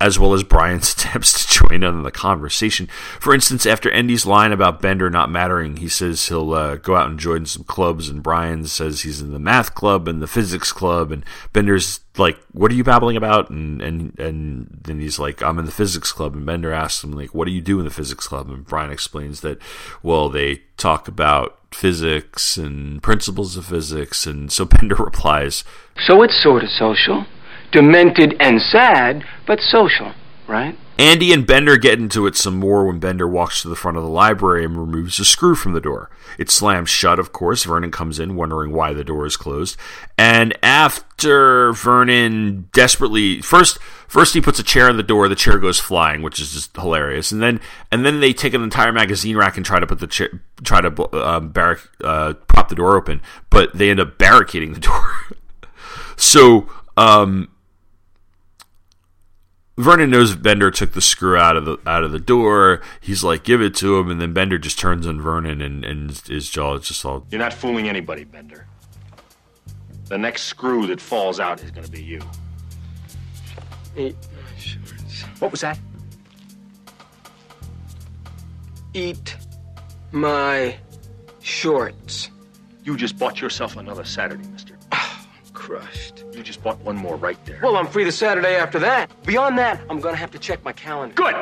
as 0.00 0.18
well 0.18 0.34
as 0.34 0.42
Brian's 0.42 0.92
attempts 0.94 1.46
to 1.46 1.60
join 1.60 1.82
in 1.82 1.84
on 1.84 2.02
the 2.02 2.10
conversation. 2.10 2.86
For 3.20 3.34
instance, 3.34 3.66
after 3.66 3.90
Andy's 3.90 4.26
line 4.26 4.52
about 4.52 4.82
Bender 4.82 5.08
not 5.10 5.30
mattering, 5.30 5.78
he 5.78 5.88
says 5.88 6.28
he'll 6.28 6.52
uh, 6.52 6.76
go 6.76 6.96
out 6.96 7.08
and 7.08 7.18
join 7.18 7.46
some 7.46 7.64
clubs, 7.64 8.08
and 8.08 8.22
Brian 8.22 8.66
says 8.66 9.02
he's 9.02 9.20
in 9.20 9.32
the 9.32 9.38
math 9.38 9.74
club 9.74 10.08
and 10.08 10.22
the 10.22 10.26
physics 10.26 10.72
club, 10.72 11.12
and 11.12 11.24
Bender's 11.52 12.00
like, 12.18 12.38
"What 12.52 12.70
are 12.70 12.74
you 12.74 12.84
babbling 12.84 13.16
about?" 13.16 13.50
And 13.50 13.80
and 13.80 14.18
and 14.18 14.80
then 14.84 15.00
he's 15.00 15.18
like, 15.18 15.42
"I'm 15.42 15.58
in 15.58 15.64
the 15.66 15.72
physics 15.72 16.12
club," 16.12 16.34
and 16.34 16.46
Bender 16.46 16.72
asks 16.72 17.02
him 17.02 17.12
like, 17.12 17.34
"What 17.34 17.46
do 17.46 17.52
you 17.52 17.60
do 17.60 17.78
in 17.78 17.84
the 17.84 17.90
physics 17.90 18.26
club?" 18.26 18.48
And 18.50 18.66
Brian 18.66 18.92
explains 18.92 19.40
that, 19.40 19.58
well, 20.02 20.28
they 20.28 20.62
talk 20.76 21.08
about 21.08 21.58
physics 21.72 22.56
and 22.56 23.02
principles 23.02 23.56
of 23.56 23.66
physics, 23.66 24.26
and 24.26 24.50
so 24.52 24.64
Bender 24.78 24.96
replies, 24.96 25.64
So 26.06 26.22
it's 26.22 26.42
sort 26.42 26.62
of 26.62 26.70
social. 26.70 27.26
Demented 27.72 28.36
and 28.40 28.60
sad, 28.60 29.24
but 29.46 29.60
social, 29.60 30.12
right? 30.48 30.76
Andy 30.98 31.30
and 31.32 31.46
Bender 31.46 31.76
get 31.76 31.98
into 31.98 32.26
it 32.26 32.36
some 32.36 32.58
more 32.58 32.86
when 32.86 32.98
Bender 32.98 33.28
walks 33.28 33.60
to 33.60 33.68
the 33.68 33.76
front 33.76 33.98
of 33.98 34.02
the 34.02 34.08
library 34.08 34.64
and 34.64 34.78
removes 34.78 35.18
a 35.18 35.26
screw 35.26 35.54
from 35.54 35.74
the 35.74 35.80
door. 35.80 36.10
It 36.38 36.50
slams 36.50 36.88
shut, 36.88 37.18
of 37.18 37.32
course. 37.32 37.64
Vernon 37.64 37.90
comes 37.90 38.18
in, 38.18 38.34
wondering 38.34 38.72
why 38.72 38.94
the 38.94 39.04
door 39.04 39.26
is 39.26 39.36
closed. 39.36 39.76
And 40.16 40.56
after 40.62 41.72
Vernon 41.72 42.70
desperately 42.72 43.42
first 43.42 43.78
first 44.08 44.32
he 44.32 44.40
puts 44.40 44.58
a 44.58 44.62
chair 44.62 44.88
in 44.88 44.96
the 44.96 45.02
door, 45.02 45.28
the 45.28 45.34
chair 45.34 45.58
goes 45.58 45.78
flying, 45.78 46.22
which 46.22 46.40
is 46.40 46.54
just 46.54 46.74
hilarious. 46.74 47.30
And 47.30 47.42
then 47.42 47.60
and 47.92 48.06
then 48.06 48.20
they 48.20 48.32
take 48.32 48.54
an 48.54 48.62
entire 48.62 48.92
magazine 48.92 49.36
rack 49.36 49.58
and 49.58 49.66
try 49.66 49.78
to 49.78 49.86
put 49.86 49.98
the 49.98 50.06
chair, 50.06 50.40
try 50.64 50.80
to 50.80 51.14
um, 51.26 51.50
barric, 51.50 51.80
uh, 52.02 52.32
prop 52.48 52.70
the 52.70 52.74
door 52.74 52.96
open, 52.96 53.20
but 53.50 53.76
they 53.76 53.90
end 53.90 54.00
up 54.00 54.16
barricading 54.16 54.72
the 54.72 54.80
door. 54.80 55.14
so 56.16 56.70
um, 56.96 57.50
Vernon 59.76 60.08
knows 60.08 60.34
Bender 60.34 60.70
took 60.70 60.92
the 60.92 61.02
screw 61.02 61.36
out 61.36 61.56
of 61.56 61.66
the 61.66 61.78
out 61.86 62.02
of 62.02 62.10
the 62.10 62.18
door. 62.18 62.80
He's 63.00 63.22
like, 63.22 63.44
"Give 63.44 63.60
it 63.60 63.74
to 63.76 63.98
him," 63.98 64.10
and 64.10 64.20
then 64.20 64.32
Bender 64.32 64.56
just 64.56 64.78
turns 64.78 65.06
on 65.06 65.20
Vernon, 65.20 65.60
and, 65.60 65.84
and 65.84 66.10
his 66.26 66.48
jaw 66.48 66.74
is 66.76 66.88
just 66.88 67.04
all. 67.04 67.26
You're 67.30 67.38
not 67.38 67.52
fooling 67.52 67.86
anybody, 67.88 68.24
Bender. 68.24 68.66
The 70.06 70.16
next 70.16 70.44
screw 70.44 70.86
that 70.86 71.00
falls 71.00 71.40
out 71.40 71.62
is 71.62 71.70
going 71.70 71.84
to 71.84 71.90
be 71.90 72.02
you. 72.02 72.22
Eat 73.96 74.16
my 74.32 74.58
shorts. 74.58 75.22
What 75.40 75.50
was 75.50 75.60
that? 75.60 75.78
Eat 78.94 79.36
my 80.12 80.76
shorts. 81.42 82.30
You 82.84 82.96
just 82.96 83.18
bought 83.18 83.42
yourself 83.42 83.76
another 83.76 84.04
Saturday, 84.04 84.48
mister. 84.48 84.78
Crushed. 85.52 86.15
You 86.36 86.42
just 86.42 86.62
bought 86.62 86.78
one 86.80 86.96
more 86.96 87.16
right 87.16 87.42
there. 87.46 87.60
Well, 87.62 87.76
I'm 87.76 87.86
free 87.86 88.04
the 88.04 88.12
Saturday 88.12 88.56
after 88.56 88.78
that. 88.80 89.10
Beyond 89.24 89.56
that, 89.56 89.80
I'm 89.88 90.00
gonna 90.00 90.18
have 90.18 90.30
to 90.32 90.38
check 90.38 90.62
my 90.62 90.72
calendar. 90.72 91.14
good! 91.14 91.34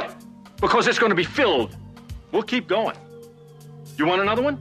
Because 0.60 0.86
it's 0.86 0.98
to 1.00 1.14
be 1.14 1.24
filled. 1.24 1.76
We'll 2.30 2.44
keep 2.44 2.68
going. 2.68 2.96
You 3.98 4.06
want 4.06 4.22
another 4.22 4.42
one? 4.42 4.58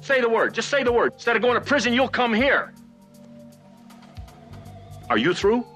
Say 0.00 0.20
the 0.20 0.28
word. 0.28 0.54
Just 0.54 0.68
say 0.70 0.82
the 0.82 0.92
word. 0.92 1.12
Instead 1.14 1.36
of 1.36 1.42
going 1.42 1.54
to 1.54 1.60
prison, 1.60 1.92
you'll 1.92 2.08
come 2.08 2.32
here. 2.32 2.72
Are 5.10 5.18
you 5.18 5.34
through? 5.34 5.66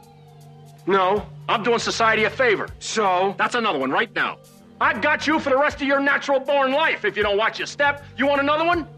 No. 0.86 1.26
I'm 1.48 1.62
doing 1.62 1.78
society 1.78 2.24
a 2.24 2.30
favor. 2.30 2.68
So? 2.78 3.34
That's 3.36 3.54
another 3.54 3.78
one 3.78 3.90
right 3.90 4.12
now. 4.14 4.38
I've 4.80 5.02
got 5.02 5.26
you 5.26 5.38
for 5.38 5.50
the 5.50 5.58
rest 5.58 5.76
of 5.76 5.86
your 5.86 6.00
natural 6.00 6.40
born 6.40 6.72
life 6.72 7.04
if 7.04 7.16
you 7.16 7.22
don't 7.22 7.36
watch 7.36 7.58
your 7.58 7.66
step. 7.66 8.04
You 8.16 8.26
want 8.26 8.40
another 8.40 8.64
one? 8.64 8.88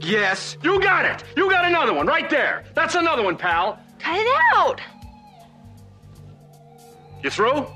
Yes. 0.00 0.56
You 0.62 0.80
got 0.80 1.04
it. 1.04 1.24
You 1.36 1.50
got 1.50 1.64
another 1.64 1.92
one 1.92 2.06
right 2.06 2.28
there. 2.28 2.64
That's 2.74 2.94
another 2.94 3.22
one, 3.22 3.36
pal. 3.36 3.78
Cut 3.98 4.16
it 4.18 4.42
out. 4.54 4.80
You 7.22 7.30
through? 7.30 7.66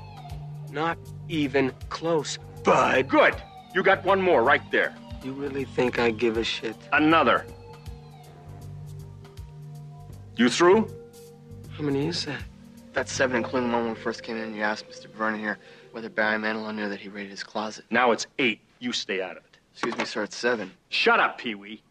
Not 0.71 0.97
even 1.27 1.73
close, 1.89 2.37
bud. 2.63 3.07
Good. 3.07 3.35
You 3.73 3.83
got 3.83 4.03
one 4.05 4.21
more 4.21 4.43
right 4.43 4.61
there. 4.71 4.95
You 5.23 5.33
really 5.33 5.65
think 5.65 5.99
I 5.99 6.11
give 6.11 6.37
a 6.37 6.43
shit? 6.43 6.75
Another. 6.93 7.45
You 10.37 10.49
through? 10.49 10.87
How 11.77 11.83
many 11.83 12.07
is 12.07 12.25
that? 12.25 12.41
That's 12.93 13.11
seven, 13.11 13.37
including 13.37 13.69
the 13.69 13.75
one 13.75 13.85
when 13.85 13.93
we 13.93 13.99
first 13.99 14.23
came 14.23 14.35
in 14.37 14.43
and 14.43 14.55
you 14.55 14.61
asked 14.63 14.89
Mr. 14.89 15.07
Vernon 15.07 15.39
here 15.39 15.59
whether 15.91 16.09
Barry 16.09 16.37
Manilow 16.37 16.73
knew 16.73 16.89
that 16.89 16.99
he 16.99 17.09
raided 17.09 17.31
his 17.31 17.43
closet. 17.43 17.85
Now 17.89 18.11
it's 18.11 18.27
eight. 18.39 18.59
You 18.79 18.91
stay 18.91 19.21
out 19.21 19.37
of 19.37 19.43
it. 19.43 19.57
Excuse 19.73 19.97
me, 19.97 20.05
sir, 20.05 20.23
it's 20.23 20.35
seven. 20.35 20.71
Shut 20.89 21.19
up, 21.19 21.37
Pee 21.37 21.55
Wee. 21.55 21.81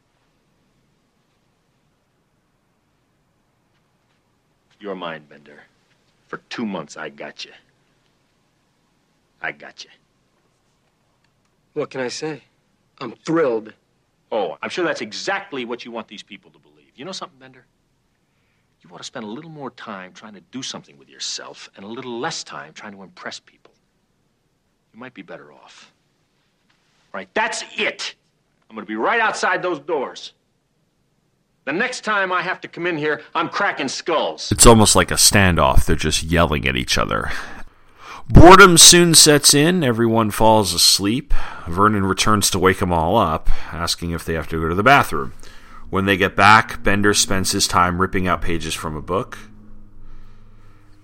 You're 4.81 4.95
mine, 4.95 5.25
Bender. 5.29 5.61
For 6.29 6.39
two 6.49 6.65
months, 6.65 6.97
I 6.97 7.11
got 7.11 7.45
you. 7.45 7.53
I 9.43 9.53
got 9.53 9.85
you. 9.85 9.91
What 11.75 11.91
can 11.91 12.01
I 12.01 12.09
say? 12.09 12.43
I'm 12.99 13.13
thrilled. 13.13 13.73
Oh, 14.33 14.57
I'm 14.63 14.71
sure 14.71 14.85
that's 14.85 15.01
exactly 15.01 15.65
what 15.65 15.85
you 15.85 15.91
want 15.91 16.09
these 16.09 16.23
people 16.23 16.51
to 16.51 16.59
believe. 16.59 16.93
You 16.97 17.05
know 17.05 17.13
something, 17.13 17.39
Bender? 17.39 17.65
You 18.83 18.91
ought 18.91 18.99
to 18.99 19.05
spend 19.05 19.25
a 19.25 19.29
little 19.29 19.51
more 19.51 19.71
time 19.71 20.13
trying 20.13 20.35
to 20.35 20.41
do 20.53 20.63
something 20.63 20.97
with 20.99 21.09
yourself 21.09 21.69
and 21.77 21.85
a 21.85 21.89
little 21.89 22.19
less 22.19 22.43
time 22.43 22.73
trying 22.73 22.93
to 22.93 23.03
impress 23.03 23.39
people. 23.39 23.73
You 24.95 25.01
might 25.01 25.15
be 25.15 25.23
better 25.23 25.53
off. 25.53 25.93
Right, 27.13 27.29
that's 27.35 27.65
it. 27.77 28.15
I'm 28.69 28.77
going 28.77 28.87
to 28.87 28.89
be 28.89 28.97
right 28.97 29.21
outside 29.21 29.63
those 29.63 29.81
doors. 29.81 30.33
The 31.71 31.77
next 31.77 32.03
time 32.03 32.33
I 32.33 32.43
have 32.43 32.61
to 32.63 32.69
come 32.69 32.85
in 32.85 32.99
here, 32.99 33.23
I'm 33.33 33.49
cracking 33.49 33.87
skulls. 33.87 34.51
It's 34.51 34.67
almost 34.67 34.97
like 34.97 35.13
a 35.13 35.15
standoff. 35.15 35.85
They're 35.85 35.95
just 35.95 36.25
yelling 36.25 36.67
at 36.67 36.75
each 36.75 36.99
other. 36.99 37.31
Boredom 38.29 38.77
soon 38.77 39.15
sets 39.15 39.55
in. 39.55 39.85
Everyone 39.85 40.33
falls 40.33 40.75
asleep. 40.75 41.33
Vernon 41.69 42.07
returns 42.07 42.51
to 42.51 42.59
wake 42.59 42.81
them 42.81 42.93
all 42.93 43.17
up, 43.17 43.49
asking 43.73 44.11
if 44.11 44.25
they 44.25 44.35
have 44.35 44.49
to 44.49 44.61
go 44.61 44.69
to 44.69 44.75
the 44.75 44.83
bathroom. 44.83 45.33
When 45.91 46.07
they 46.07 46.17
get 46.17 46.35
back, 46.35 46.83
Bender 46.83 47.15
spends 47.15 47.53
his 47.53 47.69
time 47.69 48.01
ripping 48.01 48.27
out 48.27 48.43
pages 48.43 48.75
from 48.75 48.97
a 48.97 49.01
book. 49.01 49.39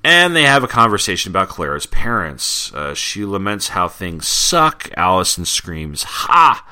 And 0.03 0.35
they 0.35 0.43
have 0.43 0.65
a 0.65 0.69
conversation 0.69 1.31
about 1.31 1.49
Clara's 1.49 1.87
parents. 1.87 2.75
Uh, 2.75 2.93
she 2.93 3.25
laments 3.25 3.69
how 3.69 3.87
things 3.87 4.27
suck. 4.27 4.91
Allison 4.97 5.45
screams, 5.45 6.03
Ha! 6.03 6.67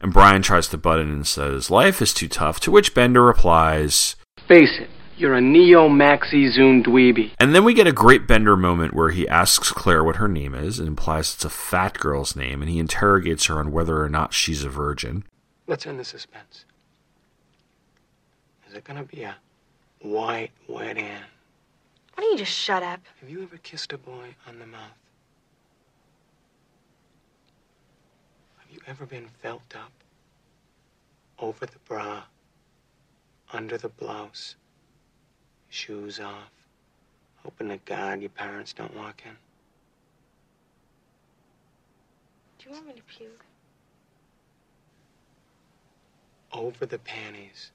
And 0.00 0.12
Brian 0.12 0.42
tries 0.42 0.68
to 0.68 0.78
butt 0.78 1.00
in 1.00 1.10
and 1.10 1.26
says, 1.26 1.70
Life 1.70 2.00
is 2.00 2.14
too 2.14 2.28
tough. 2.28 2.60
To 2.60 2.70
which 2.70 2.94
Bender 2.94 3.22
replies, 3.22 4.16
Face 4.46 4.78
it, 4.78 4.88
you're 5.16 5.34
a 5.34 5.40
neo 5.40 5.88
maxi 5.88 6.50
zoom 6.52 6.82
dweeby. 6.84 7.32
And 7.40 7.54
then 7.54 7.64
we 7.64 7.74
get 7.74 7.88
a 7.88 7.92
great 7.92 8.28
Bender 8.28 8.56
moment 8.56 8.94
where 8.94 9.10
he 9.10 9.28
asks 9.28 9.72
Claire 9.72 10.04
what 10.04 10.16
her 10.16 10.28
name 10.28 10.54
is 10.54 10.78
and 10.78 10.86
implies 10.86 11.34
it's 11.34 11.44
a 11.44 11.50
fat 11.50 11.98
girl's 11.98 12.36
name, 12.36 12.62
and 12.62 12.70
he 12.70 12.78
interrogates 12.78 13.46
her 13.46 13.58
on 13.58 13.72
whether 13.72 14.02
or 14.02 14.08
not 14.08 14.32
she's 14.32 14.62
a 14.62 14.68
virgin. 14.68 15.24
Let's 15.66 15.86
end 15.86 15.98
the 15.98 16.04
suspense. 16.04 16.64
Is 18.68 18.74
it 18.74 18.84
gonna 18.84 19.02
be 19.04 19.22
a 19.22 19.36
white 20.02 20.52
wedding? 20.68 21.04
Why 22.14 22.22
don't 22.22 22.32
you 22.32 22.38
just 22.38 22.52
shut 22.52 22.82
up? 22.82 23.00
Have 23.20 23.28
you 23.28 23.42
ever 23.42 23.56
kissed 23.58 23.92
a 23.92 23.98
boy 23.98 24.34
on 24.46 24.58
the 24.58 24.66
mouth? 24.66 24.90
Have 28.58 28.70
you 28.70 28.77
ever 28.88 29.04
been 29.04 29.28
felt 29.42 29.74
up? 29.74 29.92
Over 31.38 31.66
the 31.66 31.78
bra, 31.86 32.22
under 33.52 33.76
the 33.76 33.90
blouse, 33.90 34.56
shoes 35.68 36.18
off, 36.18 36.50
hoping 37.44 37.68
to 37.68 37.76
God 37.84 38.20
your 38.20 38.30
parents 38.30 38.72
don't 38.72 38.96
walk 38.96 39.22
in? 39.26 39.32
Do 42.58 42.68
you 42.68 42.74
want 42.74 42.86
me 42.86 42.94
to 42.94 43.02
puke? 43.02 43.44
Over 46.52 46.86
the 46.86 46.98
panties. 46.98 47.70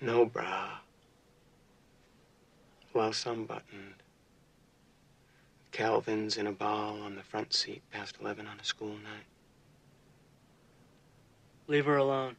No 0.00 0.26
bra. 0.26 0.78
Well, 2.92 3.14
some 3.14 3.40
unbuttoned. 3.40 4.02
Calvin's 5.76 6.38
in 6.38 6.46
a 6.46 6.52
ball 6.52 7.02
on 7.02 7.16
the 7.16 7.22
front 7.22 7.52
seat 7.52 7.82
past 7.92 8.16
11 8.22 8.46
on 8.46 8.58
a 8.58 8.64
school 8.64 8.94
night. 8.94 9.26
Leave 11.66 11.84
her 11.84 11.98
alone. 11.98 12.34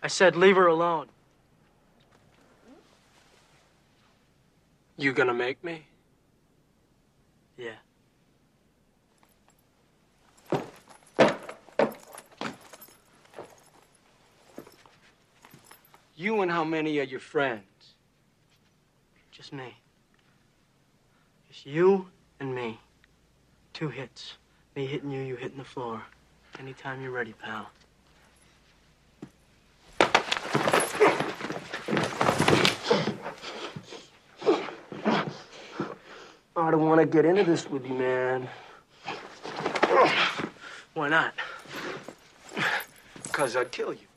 I 0.00 0.06
said 0.06 0.36
leave 0.36 0.54
her 0.54 0.68
alone. 0.68 1.08
You 4.96 5.12
gonna 5.12 5.34
make 5.34 5.64
me? 5.64 5.86
Yeah. 7.58 7.70
You 16.22 16.40
and 16.40 16.52
how 16.52 16.62
many 16.62 17.00
are 17.00 17.02
your 17.02 17.18
friends? 17.18 17.64
Just 19.32 19.52
me. 19.52 19.74
Just 21.48 21.66
you 21.66 22.06
and 22.38 22.54
me. 22.54 22.78
Two 23.72 23.88
hits. 23.88 24.34
Me 24.76 24.86
hitting 24.86 25.10
you, 25.10 25.20
you 25.20 25.34
hitting 25.34 25.58
the 25.58 25.64
floor. 25.64 26.00
Anytime 26.60 27.02
you're 27.02 27.10
ready, 27.10 27.34
pal. 27.42 27.68
I 36.54 36.70
don't 36.70 36.86
want 36.86 37.00
to 37.00 37.06
get 37.06 37.24
into 37.24 37.42
this 37.42 37.68
with 37.68 37.84
you, 37.84 37.94
man. 37.94 38.48
Why 40.94 41.08
not? 41.08 41.34
Because 43.24 43.56
I'd 43.56 43.72
kill 43.72 43.92
you. 43.92 44.11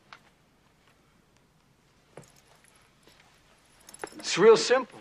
It's 4.26 4.40
real 4.40 4.58
simple. 4.58 4.98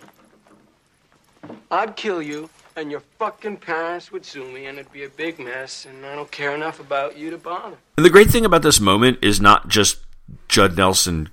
I'd 1.70 1.96
kill 1.96 2.20
you, 2.20 2.50
and 2.76 2.90
your 2.90 3.00
fucking 3.00 3.56
parents 3.56 4.12
would 4.12 4.22
sue 4.22 4.44
me, 4.52 4.66
and 4.66 4.78
it'd 4.78 4.92
be 4.92 5.04
a 5.04 5.08
big 5.08 5.38
mess, 5.38 5.86
and 5.86 6.04
I 6.04 6.14
don't 6.14 6.30
care 6.30 6.54
enough 6.54 6.78
about 6.78 7.16
you 7.16 7.30
to 7.30 7.38
bother. 7.38 7.78
And 7.96 8.04
the 8.04 8.10
great 8.10 8.28
thing 8.28 8.44
about 8.44 8.60
this 8.60 8.80
moment 8.80 9.18
is 9.22 9.40
not 9.40 9.68
just 9.68 10.00
Judd 10.46 10.76
Nelson 10.76 11.30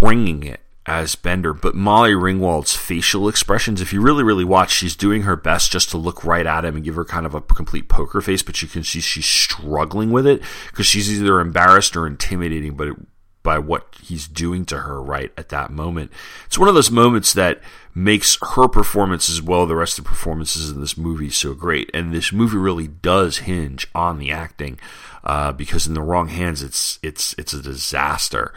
bringing 0.00 0.42
it 0.42 0.58
as 0.86 1.14
Bender, 1.14 1.54
but 1.54 1.76
Molly 1.76 2.14
Ringwald's 2.14 2.74
facial 2.74 3.28
expressions. 3.28 3.80
If 3.80 3.92
you 3.92 4.00
really, 4.00 4.24
really 4.24 4.44
watch, 4.44 4.72
she's 4.72 4.96
doing 4.96 5.22
her 5.22 5.36
best 5.36 5.70
just 5.70 5.88
to 5.90 5.98
look 5.98 6.24
right 6.24 6.46
at 6.46 6.64
him 6.64 6.74
and 6.74 6.84
give 6.84 6.96
her 6.96 7.04
kind 7.04 7.26
of 7.26 7.36
a 7.36 7.40
complete 7.40 7.88
poker 7.88 8.20
face, 8.20 8.42
but 8.42 8.60
you 8.60 8.66
can 8.66 8.82
see 8.82 9.00
she's 9.00 9.24
struggling 9.24 10.10
with 10.10 10.26
it 10.26 10.42
because 10.66 10.86
she's 10.86 11.12
either 11.12 11.40
embarrassed 11.40 11.96
or 11.96 12.08
intimidating, 12.08 12.74
but 12.74 12.88
it, 12.88 12.96
by 13.42 13.58
what 13.58 13.86
he's 14.02 14.28
doing 14.28 14.64
to 14.66 14.80
her 14.80 15.02
right 15.02 15.32
at 15.36 15.48
that 15.48 15.70
moment. 15.70 16.10
It's 16.46 16.58
one 16.58 16.68
of 16.68 16.74
those 16.74 16.90
moments 16.90 17.32
that 17.32 17.60
makes 17.94 18.38
her 18.54 18.68
performance 18.68 19.28
as 19.30 19.42
well 19.42 19.66
the 19.66 19.74
rest 19.74 19.98
of 19.98 20.04
the 20.04 20.10
performances 20.10 20.70
in 20.70 20.80
this 20.80 20.96
movie 20.96 21.30
so 21.30 21.54
great. 21.54 21.90
And 21.94 22.12
this 22.12 22.32
movie 22.32 22.58
really 22.58 22.88
does 22.88 23.38
hinge 23.38 23.86
on 23.94 24.18
the 24.18 24.30
acting 24.30 24.78
uh, 25.24 25.52
because 25.52 25.86
in 25.86 25.94
the 25.94 26.02
wrong 26.02 26.28
hands, 26.28 26.62
it's 26.62 26.98
it's 27.02 27.34
it's 27.38 27.52
a 27.52 27.62
disaster. 27.62 28.52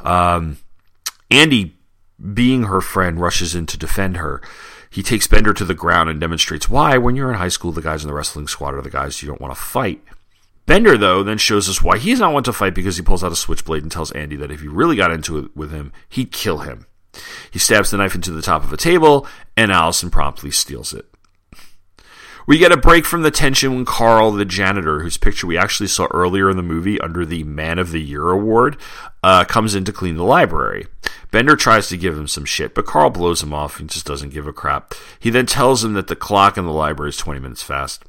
Um, 0.00 0.58
Andy, 1.30 1.76
being 2.34 2.64
her 2.64 2.80
friend, 2.80 3.20
rushes 3.20 3.54
in 3.54 3.66
to 3.66 3.78
defend 3.78 4.18
her. 4.18 4.40
He 4.88 5.02
takes 5.02 5.26
Bender 5.26 5.52
to 5.52 5.64
the 5.64 5.74
ground 5.74 6.08
and 6.08 6.20
demonstrates 6.20 6.68
why, 6.70 6.96
when 6.96 7.16
you're 7.16 7.30
in 7.30 7.36
high 7.36 7.48
school, 7.48 7.72
the 7.72 7.82
guys 7.82 8.02
in 8.02 8.08
the 8.08 8.14
wrestling 8.14 8.48
squad 8.48 8.74
are 8.74 8.82
the 8.82 8.88
guys 8.88 9.20
you 9.20 9.28
don't 9.28 9.40
want 9.40 9.54
to 9.54 9.60
fight. 9.60 10.02
Bender, 10.66 10.98
though, 10.98 11.22
then 11.22 11.38
shows 11.38 11.68
us 11.68 11.82
why 11.82 11.98
he's 11.98 12.18
not 12.18 12.32
one 12.32 12.42
to 12.42 12.52
fight 12.52 12.74
because 12.74 12.96
he 12.96 13.02
pulls 13.02 13.22
out 13.22 13.32
a 13.32 13.36
switchblade 13.36 13.82
and 13.82 13.92
tells 13.92 14.10
Andy 14.12 14.36
that 14.36 14.50
if 14.50 14.60
he 14.60 14.68
really 14.68 14.96
got 14.96 15.12
into 15.12 15.38
it 15.38 15.56
with 15.56 15.70
him, 15.70 15.92
he'd 16.08 16.32
kill 16.32 16.58
him. 16.58 16.86
He 17.50 17.58
stabs 17.58 17.90
the 17.90 17.96
knife 17.96 18.14
into 18.14 18.32
the 18.32 18.42
top 18.42 18.64
of 18.64 18.72
a 18.72 18.76
table, 18.76 19.26
and 19.56 19.70
Allison 19.70 20.10
promptly 20.10 20.50
steals 20.50 20.92
it. 20.92 21.06
We 22.46 22.58
get 22.58 22.70
a 22.70 22.76
break 22.76 23.06
from 23.06 23.22
the 23.22 23.32
tension 23.32 23.74
when 23.74 23.84
Carl, 23.84 24.30
the 24.30 24.44
janitor, 24.44 25.00
whose 25.00 25.16
picture 25.16 25.48
we 25.48 25.58
actually 25.58 25.88
saw 25.88 26.06
earlier 26.12 26.48
in 26.48 26.56
the 26.56 26.62
movie 26.62 27.00
under 27.00 27.26
the 27.26 27.42
Man 27.42 27.80
of 27.80 27.90
the 27.90 28.00
Year 28.00 28.30
award, 28.30 28.76
uh, 29.24 29.44
comes 29.44 29.74
in 29.74 29.84
to 29.84 29.92
clean 29.92 30.16
the 30.16 30.22
library. 30.22 30.86
Bender 31.32 31.56
tries 31.56 31.88
to 31.88 31.96
give 31.96 32.16
him 32.16 32.28
some 32.28 32.44
shit, 32.44 32.72
but 32.72 32.86
Carl 32.86 33.10
blows 33.10 33.42
him 33.42 33.52
off 33.52 33.80
and 33.80 33.90
just 33.90 34.06
doesn't 34.06 34.32
give 34.32 34.46
a 34.46 34.52
crap. 34.52 34.94
He 35.18 35.28
then 35.30 35.46
tells 35.46 35.84
him 35.84 35.94
that 35.94 36.06
the 36.06 36.14
clock 36.14 36.56
in 36.56 36.64
the 36.64 36.72
library 36.72 37.10
is 37.10 37.16
20 37.16 37.40
minutes 37.40 37.62
fast. 37.62 38.04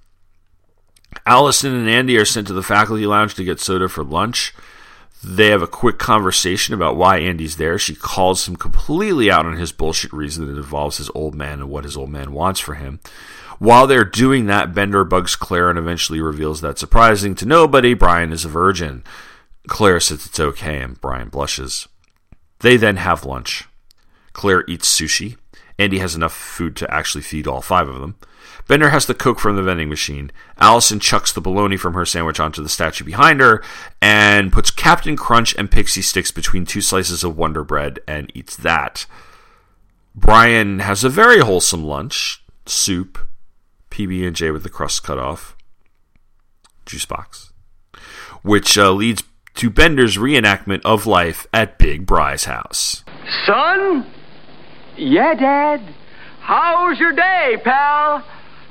Allison 1.25 1.73
and 1.73 1.89
Andy 1.89 2.17
are 2.17 2.25
sent 2.25 2.47
to 2.47 2.53
the 2.53 2.63
faculty 2.63 3.05
lounge 3.05 3.35
to 3.35 3.43
get 3.43 3.59
soda 3.59 3.89
for 3.89 4.03
lunch. 4.03 4.53
They 5.23 5.47
have 5.47 5.61
a 5.61 5.67
quick 5.67 5.97
conversation 5.97 6.73
about 6.73 6.95
why 6.95 7.17
Andy's 7.17 7.57
there. 7.57 7.79
She 7.79 7.95
calls 7.95 8.47
him 8.47 8.55
completely 8.55 9.31
out 9.31 9.45
on 9.45 9.57
his 9.57 9.71
bullshit 9.71 10.13
reason 10.13 10.45
that 10.45 10.57
involves 10.57 10.97
his 10.97 11.09
old 11.15 11.33
man 11.33 11.59
and 11.59 11.69
what 11.69 11.85
his 11.85 11.97
old 11.97 12.09
man 12.09 12.31
wants 12.33 12.59
for 12.59 12.75
him. 12.75 12.99
While 13.59 13.87
they're 13.87 14.05
doing 14.05 14.45
that, 14.45 14.75
Bender 14.75 15.03
bugs 15.03 15.35
Claire 15.35 15.71
and 15.71 15.79
eventually 15.79 16.21
reveals 16.21 16.61
that, 16.61 16.77
surprising 16.77 17.33
to 17.35 17.45
nobody, 17.45 17.95
Brian 17.95 18.31
is 18.31 18.45
a 18.45 18.49
virgin. 18.49 19.03
Claire 19.67 19.99
says 19.99 20.27
it's 20.27 20.39
okay, 20.39 20.79
and 20.79 21.01
Brian 21.01 21.29
blushes. 21.29 21.87
They 22.59 22.77
then 22.77 22.97
have 22.97 23.25
lunch. 23.25 23.65
Claire 24.33 24.63
eats 24.67 24.87
sushi. 24.87 25.37
Andy 25.79 25.97
has 25.97 26.15
enough 26.15 26.33
food 26.33 26.75
to 26.77 26.93
actually 26.93 27.23
feed 27.23 27.47
all 27.47 27.61
five 27.61 27.89
of 27.89 27.99
them. 27.99 28.15
Bender 28.67 28.89
has 28.89 29.05
the 29.05 29.13
Coke 29.13 29.39
from 29.39 29.55
the 29.55 29.63
vending 29.63 29.89
machine. 29.89 30.31
Allison 30.57 30.99
chucks 30.99 31.31
the 31.31 31.41
bologna 31.41 31.77
from 31.77 31.93
her 31.93 32.05
sandwich 32.05 32.39
onto 32.39 32.61
the 32.61 32.69
statue 32.69 33.05
behind 33.05 33.39
her 33.39 33.63
and 34.01 34.51
puts 34.51 34.71
Captain 34.71 35.15
Crunch 35.15 35.55
and 35.57 35.71
Pixy 35.71 36.03
Stix 36.03 36.33
between 36.33 36.65
two 36.65 36.81
slices 36.81 37.23
of 37.23 37.37
Wonder 37.37 37.63
Bread 37.63 37.99
and 38.07 38.31
eats 38.35 38.55
that. 38.57 39.05
Brian 40.13 40.79
has 40.79 41.03
a 41.03 41.09
very 41.09 41.39
wholesome 41.39 41.83
lunch 41.83 42.43
soup, 42.65 43.17
PB&J 43.89 44.51
with 44.51 44.63
the 44.63 44.69
crust 44.69 45.03
cut 45.03 45.17
off, 45.17 45.55
juice 46.85 47.05
box, 47.05 47.53
which 48.41 48.77
uh, 48.77 48.91
leads 48.91 49.23
to 49.55 49.69
Bender's 49.69 50.17
reenactment 50.17 50.81
of 50.83 51.05
life 51.05 51.47
at 51.53 51.77
Big 51.77 52.05
Bry's 52.05 52.45
house. 52.45 53.03
Son? 53.45 54.05
Yeah, 54.97 55.33
Dad. 55.35 55.81
How's 56.41 56.99
your 56.99 57.13
day, 57.13 57.57
pal? 57.63 58.23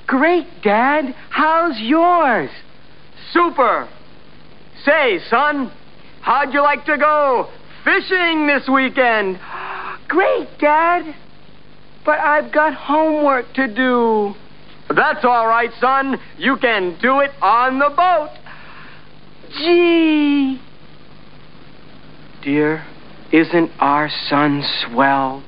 Great, 0.07 0.47
Dad. 0.63 1.15
How's 1.31 1.79
yours? 1.81 2.51
Super. 3.33 3.89
Say, 4.85 5.19
son, 5.29 5.73
how'd 6.21 6.55
you 6.55 6.63
like 6.63 6.85
to 6.87 6.97
go 6.97 7.49
fishing 7.85 8.47
this 8.47 8.69
weekend? 8.69 9.41
Great, 10.09 10.49
Dad. 10.59 11.15
But 12.05 12.21
I've 12.21 12.53
got 12.53 12.75
homework 12.75 13.53
to 13.55 13.67
do. 13.67 14.35
That's 14.95 15.25
all 15.25 15.49
right, 15.49 15.71
son. 15.81 16.21
You 16.39 16.57
can 16.57 16.97
do 17.03 17.19
it 17.21 17.33
on 17.43 17.81
the 17.81 17.91
boat. 17.91 18.31
Gee. 19.59 20.61
Dear, 22.43 22.85
isn't 23.33 23.73
our 23.81 24.09
son 24.29 24.63
swell? 24.63 25.43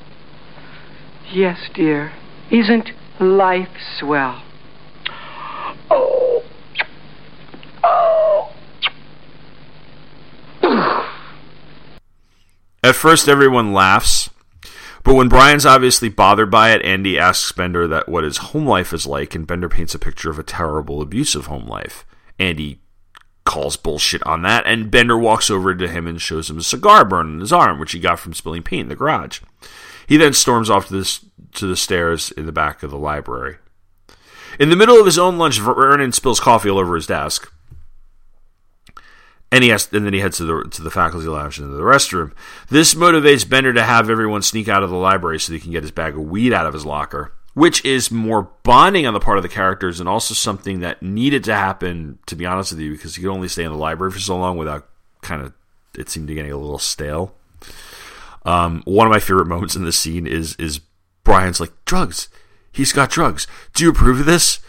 Yes, 1.33 1.59
dear. 1.75 2.13
Isn't 2.51 2.91
life 3.21 3.69
swell? 3.99 4.43
Oh. 5.91 6.43
Oh. 7.85 8.51
At 12.89 12.97
first, 12.97 13.29
everyone 13.29 13.75
laughs, 13.75 14.31
but 15.05 15.13
when 15.13 15.29
Brian's 15.29 15.67
obviously 15.67 16.09
bothered 16.09 16.51
by 16.51 16.71
it, 16.71 16.81
Andy 16.81 17.19
asks 17.19 17.53
Bender 17.53 17.87
that 17.87 18.09
what 18.09 18.25
his 18.25 18.39
home 18.39 18.67
life 18.67 18.95
is 18.95 19.07
like, 19.07 19.35
and 19.35 19.47
Bender 19.47 19.69
paints 19.69 19.95
a 19.95 19.99
picture 19.99 20.31
of 20.31 20.39
a 20.39 20.43
terrible, 20.43 21.03
abusive 21.03 21.49
home 21.49 21.67
life. 21.67 22.07
Andy 22.39 22.81
calls 23.45 23.77
bullshit 23.77 24.23
on 24.27 24.41
that, 24.41 24.67
and 24.67 24.91
Bender 24.91 25.19
walks 25.19 25.51
over 25.51 25.75
to 25.75 25.87
him 25.87 26.07
and 26.07 26.19
shows 26.19 26.49
him 26.49 26.57
a 26.57 26.63
cigar 26.63 27.05
burn 27.05 27.35
on 27.35 27.41
his 27.41 27.53
arm, 27.53 27.79
which 27.79 27.93
he 27.93 28.01
got 28.01 28.21
from 28.21 28.33
spilling 28.33 28.63
paint 28.63 28.85
in 28.85 28.89
the 28.89 28.97
garage. 28.97 29.41
He 30.07 30.17
then 30.17 30.33
storms 30.33 30.71
off 30.71 30.89
to 30.89 30.95
the, 30.95 31.21
to 31.57 31.67
the 31.67 31.77
stairs 31.77 32.31
in 32.31 32.47
the 32.47 32.53
back 32.53 32.83
of 32.83 32.91
the 32.91 32.97
library. 32.97 33.59
In 34.59 34.71
the 34.71 34.77
middle 34.77 34.99
of 34.99 35.05
his 35.05 35.19
own 35.19 35.37
lunch, 35.37 35.61
Vernon 35.61 36.13
spills 36.13 36.41
coffee 36.41 36.71
all 36.71 36.79
over 36.79 36.95
his 36.95 37.07
desk. 37.07 37.53
And 39.51 39.65
he 39.65 39.71
has, 39.71 39.89
and 39.93 40.05
then 40.05 40.13
he 40.13 40.21
heads 40.21 40.37
to 40.39 40.45
the 40.45 40.69
to 40.71 40.83
the 40.83 40.91
faculty 40.91 41.27
lounge 41.27 41.59
and 41.59 41.67
into 41.67 41.77
the 41.77 41.83
restroom. 41.83 42.33
This 42.69 42.95
motivates 42.95 43.49
Bender 43.49 43.73
to 43.73 43.83
have 43.83 44.11
everyone 44.11 44.43
sneak 44.43 44.69
out 44.69 44.83
of 44.83 44.91
the 44.91 44.97
library 44.97 45.41
so 45.41 45.53
he 45.53 45.61
can 45.61 45.73
get 45.73 45.83
his 45.83 45.91
bag 45.91 46.15
of 46.15 46.21
weed 46.21 46.53
out 46.53 46.67
of 46.67 46.75
his 46.75 46.85
locker, 46.85 47.33
which 47.55 47.83
is 47.85 48.11
more 48.11 48.51
bonding 48.63 49.07
on 49.07 49.15
the 49.15 49.21
part 49.21 49.39
of 49.39 49.43
the 49.43 49.49
characters 49.49 50.01
and 50.01 50.09
also 50.09 50.35
something 50.35 50.81
that 50.81 51.03
needed 51.03 51.45
to 51.45 51.55
happen. 51.55 52.19
To 52.27 52.37
be 52.37 52.45
honest 52.45 52.73
with 52.73 52.81
you, 52.81 52.93
because 52.93 53.17
he 53.17 53.23
could 53.23 53.33
only 53.33 53.49
stay 53.49 53.65
in 53.65 53.73
the 53.73 53.79
library 53.79 54.13
for 54.13 54.21
so 54.21 54.37
long 54.37 54.59
without 54.59 54.87
kind 55.23 55.41
of 55.41 55.55
it 55.97 56.11
seemed 56.11 56.29
to 56.29 56.35
getting 56.35 56.53
a 56.53 56.57
little 56.57 56.79
stale. 56.79 57.35
Um, 58.45 58.83
one 58.85 59.07
of 59.07 59.11
my 59.11 59.19
favorite 59.19 59.47
moments 59.47 59.77
in 59.77 59.85
this 59.85 59.99
scene 59.99 60.27
is 60.27 60.57
is 60.57 60.81
Brian's 61.25 61.61
like 61.61 61.73
drugs. 61.85 62.29
He's 62.71 62.93
got 62.93 63.11
drugs. 63.11 63.47
Do 63.75 63.85
you 63.85 63.91
approve 63.91 64.21
of 64.21 64.27
this? 64.27 64.61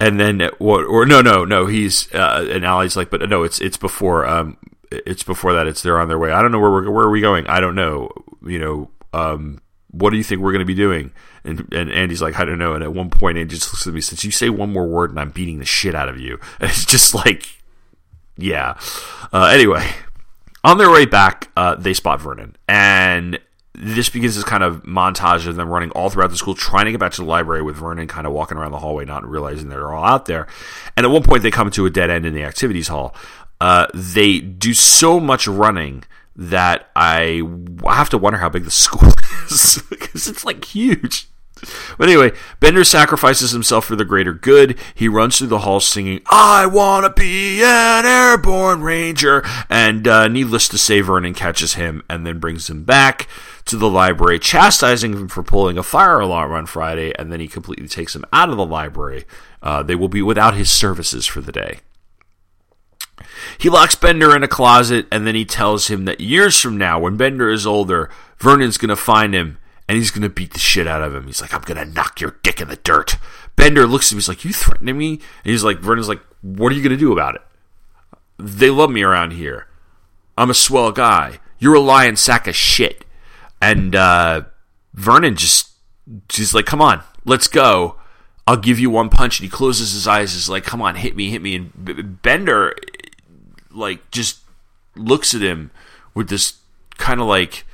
And 0.00 0.18
then 0.18 0.50
what? 0.58 0.84
Or 0.84 1.06
no, 1.06 1.20
no, 1.20 1.44
no. 1.44 1.66
He's 1.66 2.12
uh, 2.12 2.46
and 2.50 2.64
Allie's 2.64 2.96
like, 2.96 3.10
but 3.10 3.28
no, 3.28 3.42
it's 3.42 3.60
it's 3.60 3.76
before. 3.76 4.26
Um, 4.26 4.56
it's 4.90 5.22
before 5.22 5.52
that. 5.54 5.66
It's 5.66 5.82
they're 5.82 6.00
on 6.00 6.08
their 6.08 6.18
way. 6.18 6.30
I 6.30 6.42
don't 6.42 6.52
know 6.52 6.58
where 6.58 6.70
we're 6.70 6.90
where 6.90 7.06
are 7.06 7.10
we 7.10 7.20
going. 7.20 7.46
I 7.46 7.60
don't 7.60 7.74
know. 7.74 8.10
You 8.44 8.58
know. 8.58 8.90
Um, 9.12 9.60
what 9.96 10.10
do 10.10 10.16
you 10.16 10.24
think 10.24 10.40
we're 10.40 10.52
going 10.52 10.60
to 10.60 10.66
be 10.66 10.74
doing? 10.74 11.12
And, 11.44 11.72
and 11.72 11.90
Andy's 11.92 12.20
like, 12.20 12.38
I 12.38 12.44
don't 12.44 12.58
know. 12.58 12.74
And 12.74 12.82
at 12.82 12.92
one 12.92 13.10
point, 13.10 13.38
Andy 13.38 13.54
just 13.54 13.72
looks 13.72 13.86
at 13.86 13.94
me, 13.94 14.00
since 14.00 14.24
you 14.24 14.30
say 14.30 14.50
one 14.50 14.72
more 14.72 14.86
word 14.86 15.10
and 15.10 15.20
I'm 15.20 15.30
beating 15.30 15.58
the 15.58 15.64
shit 15.64 15.94
out 15.94 16.08
of 16.08 16.18
you. 16.18 16.40
And 16.60 16.70
it's 16.70 16.84
just 16.84 17.14
like, 17.14 17.46
yeah. 18.36 18.78
Uh, 19.32 19.50
anyway, 19.52 19.88
on 20.64 20.78
their 20.78 20.90
way 20.90 21.04
back, 21.04 21.50
uh, 21.56 21.74
they 21.76 21.94
spot 21.94 22.20
Vernon. 22.20 22.56
And 22.66 23.38
this 23.76 24.08
begins 24.08 24.36
this 24.36 24.44
kind 24.44 24.62
of 24.62 24.84
montage 24.84 25.46
of 25.46 25.56
them 25.56 25.68
running 25.68 25.90
all 25.90 26.08
throughout 26.08 26.30
the 26.30 26.36
school, 26.36 26.54
trying 26.54 26.84
to 26.84 26.92
get 26.92 27.00
back 27.00 27.12
to 27.12 27.22
the 27.22 27.28
library 27.28 27.62
with 27.62 27.76
Vernon 27.76 28.06
kind 28.06 28.26
of 28.26 28.32
walking 28.32 28.56
around 28.56 28.70
the 28.70 28.78
hallway, 28.78 29.04
not 29.04 29.28
realizing 29.28 29.68
they're 29.68 29.92
all 29.92 30.04
out 30.04 30.26
there. 30.26 30.46
And 30.96 31.04
at 31.04 31.10
one 31.10 31.22
point, 31.22 31.42
they 31.42 31.50
come 31.50 31.70
to 31.72 31.86
a 31.86 31.90
dead 31.90 32.08
end 32.08 32.24
in 32.24 32.34
the 32.34 32.44
activities 32.44 32.88
hall. 32.88 33.14
Uh, 33.60 33.86
they 33.92 34.40
do 34.40 34.74
so 34.74 35.18
much 35.18 35.46
running 35.46 36.04
that 36.36 36.90
I 36.94 37.42
have 37.84 38.10
to 38.10 38.18
wonder 38.18 38.38
how 38.38 38.48
big 38.48 38.64
the 38.64 38.70
school 38.70 39.08
is 39.50 39.82
because 39.90 40.28
it's 40.28 40.44
like 40.44 40.64
huge. 40.64 41.28
But 41.98 42.08
anyway, 42.08 42.32
Bender 42.60 42.84
sacrifices 42.84 43.50
himself 43.50 43.84
for 43.84 43.96
the 43.96 44.04
greater 44.04 44.32
good. 44.32 44.78
He 44.94 45.08
runs 45.08 45.38
through 45.38 45.48
the 45.48 45.60
halls 45.60 45.86
singing, 45.86 46.20
I 46.30 46.66
want 46.66 47.04
to 47.04 47.20
be 47.20 47.62
an 47.62 48.06
airborne 48.06 48.82
ranger. 48.82 49.44
And 49.68 50.06
uh, 50.06 50.28
needless 50.28 50.68
to 50.68 50.78
say, 50.78 51.00
Vernon 51.00 51.34
catches 51.34 51.74
him 51.74 52.02
and 52.08 52.26
then 52.26 52.38
brings 52.38 52.68
him 52.68 52.84
back 52.84 53.28
to 53.66 53.76
the 53.76 53.88
library, 53.88 54.38
chastising 54.38 55.12
him 55.12 55.28
for 55.28 55.42
pulling 55.42 55.78
a 55.78 55.82
fire 55.82 56.20
alarm 56.20 56.52
on 56.52 56.66
Friday. 56.66 57.12
And 57.18 57.32
then 57.32 57.40
he 57.40 57.48
completely 57.48 57.88
takes 57.88 58.14
him 58.14 58.24
out 58.32 58.50
of 58.50 58.56
the 58.56 58.66
library. 58.66 59.24
Uh, 59.62 59.82
they 59.82 59.94
will 59.94 60.08
be 60.08 60.22
without 60.22 60.54
his 60.54 60.70
services 60.70 61.26
for 61.26 61.40
the 61.40 61.52
day. 61.52 61.80
He 63.58 63.70
locks 63.70 63.94
Bender 63.94 64.34
in 64.34 64.42
a 64.42 64.48
closet 64.48 65.06
and 65.10 65.26
then 65.26 65.34
he 65.34 65.44
tells 65.44 65.88
him 65.88 66.04
that 66.04 66.20
years 66.20 66.60
from 66.60 66.76
now, 66.76 66.98
when 66.98 67.16
Bender 67.16 67.50
is 67.50 67.66
older, 67.66 68.10
Vernon's 68.38 68.78
going 68.78 68.88
to 68.88 68.96
find 68.96 69.34
him 69.34 69.58
and 69.88 69.98
he's 69.98 70.10
going 70.10 70.22
to 70.22 70.28
beat 70.28 70.52
the 70.52 70.58
shit 70.58 70.86
out 70.86 71.02
of 71.02 71.14
him. 71.14 71.26
He's 71.26 71.42
like, 71.42 71.52
I'm 71.52 71.62
going 71.62 71.76
to 71.76 71.92
knock 71.92 72.20
your 72.20 72.38
dick 72.42 72.60
in 72.60 72.68
the 72.68 72.76
dirt. 72.76 73.16
Bender 73.56 73.86
looks 73.86 74.08
at 74.08 74.12
him. 74.12 74.18
He's 74.18 74.28
like, 74.28 74.44
You 74.44 74.52
threatening 74.52 74.96
me? 74.96 75.12
And 75.12 75.20
he's 75.50 75.64
like, 75.64 75.78
Vernon's 75.78 76.08
like, 76.08 76.22
What 76.42 76.72
are 76.72 76.74
you 76.74 76.82
going 76.82 76.96
to 76.96 76.96
do 76.96 77.12
about 77.12 77.34
it? 77.34 77.42
They 78.38 78.70
love 78.70 78.90
me 78.90 79.02
around 79.02 79.32
here. 79.32 79.68
I'm 80.36 80.50
a 80.50 80.54
swell 80.54 80.90
guy. 80.90 81.38
You're 81.58 81.74
a 81.74 81.80
lying 81.80 82.16
sack 82.16 82.46
of 82.46 82.56
shit. 82.56 83.04
And 83.60 83.94
uh, 83.94 84.42
Vernon 84.94 85.36
just, 85.36 85.70
just 86.28 86.54
like, 86.54 86.66
Come 86.66 86.80
on, 86.80 87.02
let's 87.24 87.48
go. 87.48 87.96
I'll 88.46 88.56
give 88.56 88.78
you 88.78 88.90
one 88.90 89.10
punch. 89.10 89.38
And 89.38 89.44
he 89.44 89.50
closes 89.50 89.92
his 89.92 90.06
eyes. 90.08 90.32
He's 90.32 90.48
like, 90.48 90.64
Come 90.64 90.80
on, 90.80 90.96
hit 90.96 91.14
me, 91.14 91.30
hit 91.30 91.42
me. 91.42 91.56
And 91.56 92.22
Bender, 92.22 92.74
like, 93.70 94.10
just 94.10 94.40
looks 94.96 95.34
at 95.34 95.42
him 95.42 95.70
with 96.14 96.28
this 96.28 96.54
kind 96.96 97.20
of 97.20 97.26
like 97.26 97.64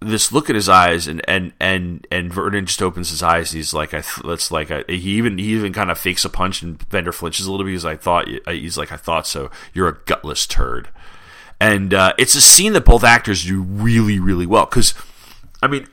this 0.00 0.32
look 0.32 0.48
in 0.48 0.56
his 0.56 0.68
eyes 0.68 1.06
and 1.06 1.20
and 1.28 1.52
and 1.60 2.06
and 2.10 2.32
Vernon 2.32 2.66
just 2.66 2.82
opens 2.82 3.10
his 3.10 3.22
eyes. 3.22 3.52
He's 3.52 3.74
like, 3.74 3.92
I 3.92 4.02
let's 4.22 4.50
like 4.50 4.68
he 4.88 5.16
even 5.16 5.38
he 5.38 5.52
even 5.52 5.72
kind 5.72 5.90
of 5.90 5.98
fakes 5.98 6.24
a 6.24 6.30
punch 6.30 6.62
and 6.62 6.88
Bender 6.88 7.12
flinches 7.12 7.46
a 7.46 7.50
little 7.50 7.66
bit. 7.66 7.84
Like, 7.84 7.98
I 7.98 8.02
thought 8.02 8.28
he's 8.48 8.78
like 8.78 8.92
I 8.92 8.96
thought 8.96 9.26
so. 9.26 9.50
You're 9.74 9.88
a 9.88 9.98
gutless 10.06 10.46
turd, 10.46 10.88
and 11.60 11.92
uh, 11.92 12.14
it's 12.18 12.34
a 12.34 12.40
scene 12.40 12.72
that 12.72 12.84
both 12.84 13.04
actors 13.04 13.44
do 13.44 13.60
really 13.60 14.18
really 14.18 14.46
well 14.46 14.66
because, 14.66 14.94
I 15.62 15.68
mean. 15.68 15.86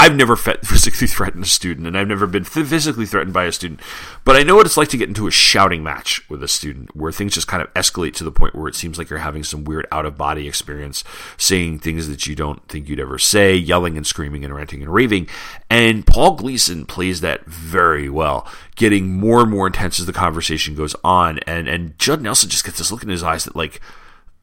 I've 0.00 0.16
never 0.16 0.34
physically 0.36 1.06
threatened 1.06 1.44
a 1.44 1.46
student, 1.46 1.86
and 1.86 1.96
I've 1.96 2.08
never 2.08 2.26
been 2.26 2.44
physically 2.44 3.04
threatened 3.04 3.34
by 3.34 3.44
a 3.44 3.52
student. 3.52 3.80
But 4.24 4.34
I 4.34 4.42
know 4.42 4.56
what 4.56 4.64
it's 4.64 4.78
like 4.78 4.88
to 4.88 4.96
get 4.96 5.08
into 5.08 5.26
a 5.26 5.30
shouting 5.30 5.82
match 5.82 6.28
with 6.30 6.42
a 6.42 6.48
student, 6.48 6.96
where 6.96 7.12
things 7.12 7.34
just 7.34 7.46
kind 7.46 7.62
of 7.62 7.72
escalate 7.74 8.14
to 8.14 8.24
the 8.24 8.32
point 8.32 8.54
where 8.54 8.66
it 8.66 8.74
seems 8.74 8.96
like 8.96 9.10
you're 9.10 9.18
having 9.18 9.44
some 9.44 9.64
weird 9.64 9.86
out 9.92 10.06
of 10.06 10.16
body 10.16 10.48
experience, 10.48 11.04
saying 11.36 11.80
things 11.80 12.08
that 12.08 12.26
you 12.26 12.34
don't 12.34 12.66
think 12.66 12.88
you'd 12.88 12.98
ever 12.98 13.18
say, 13.18 13.54
yelling 13.54 13.98
and 13.98 14.06
screaming 14.06 14.42
and 14.42 14.54
ranting 14.54 14.80
and 14.80 14.92
raving. 14.92 15.28
And 15.68 16.06
Paul 16.06 16.34
Gleason 16.34 16.86
plays 16.86 17.20
that 17.20 17.44
very 17.44 18.08
well, 18.08 18.50
getting 18.76 19.12
more 19.12 19.42
and 19.42 19.50
more 19.50 19.66
intense 19.66 20.00
as 20.00 20.06
the 20.06 20.14
conversation 20.14 20.74
goes 20.74 20.96
on. 21.04 21.40
And 21.40 21.68
and 21.68 21.98
Judd 21.98 22.22
Nelson 22.22 22.48
just 22.48 22.64
gets 22.64 22.78
this 22.78 22.90
look 22.90 23.02
in 23.02 23.10
his 23.10 23.22
eyes 23.22 23.44
that 23.44 23.54
like 23.54 23.82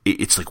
it's 0.06 0.38
like 0.38 0.50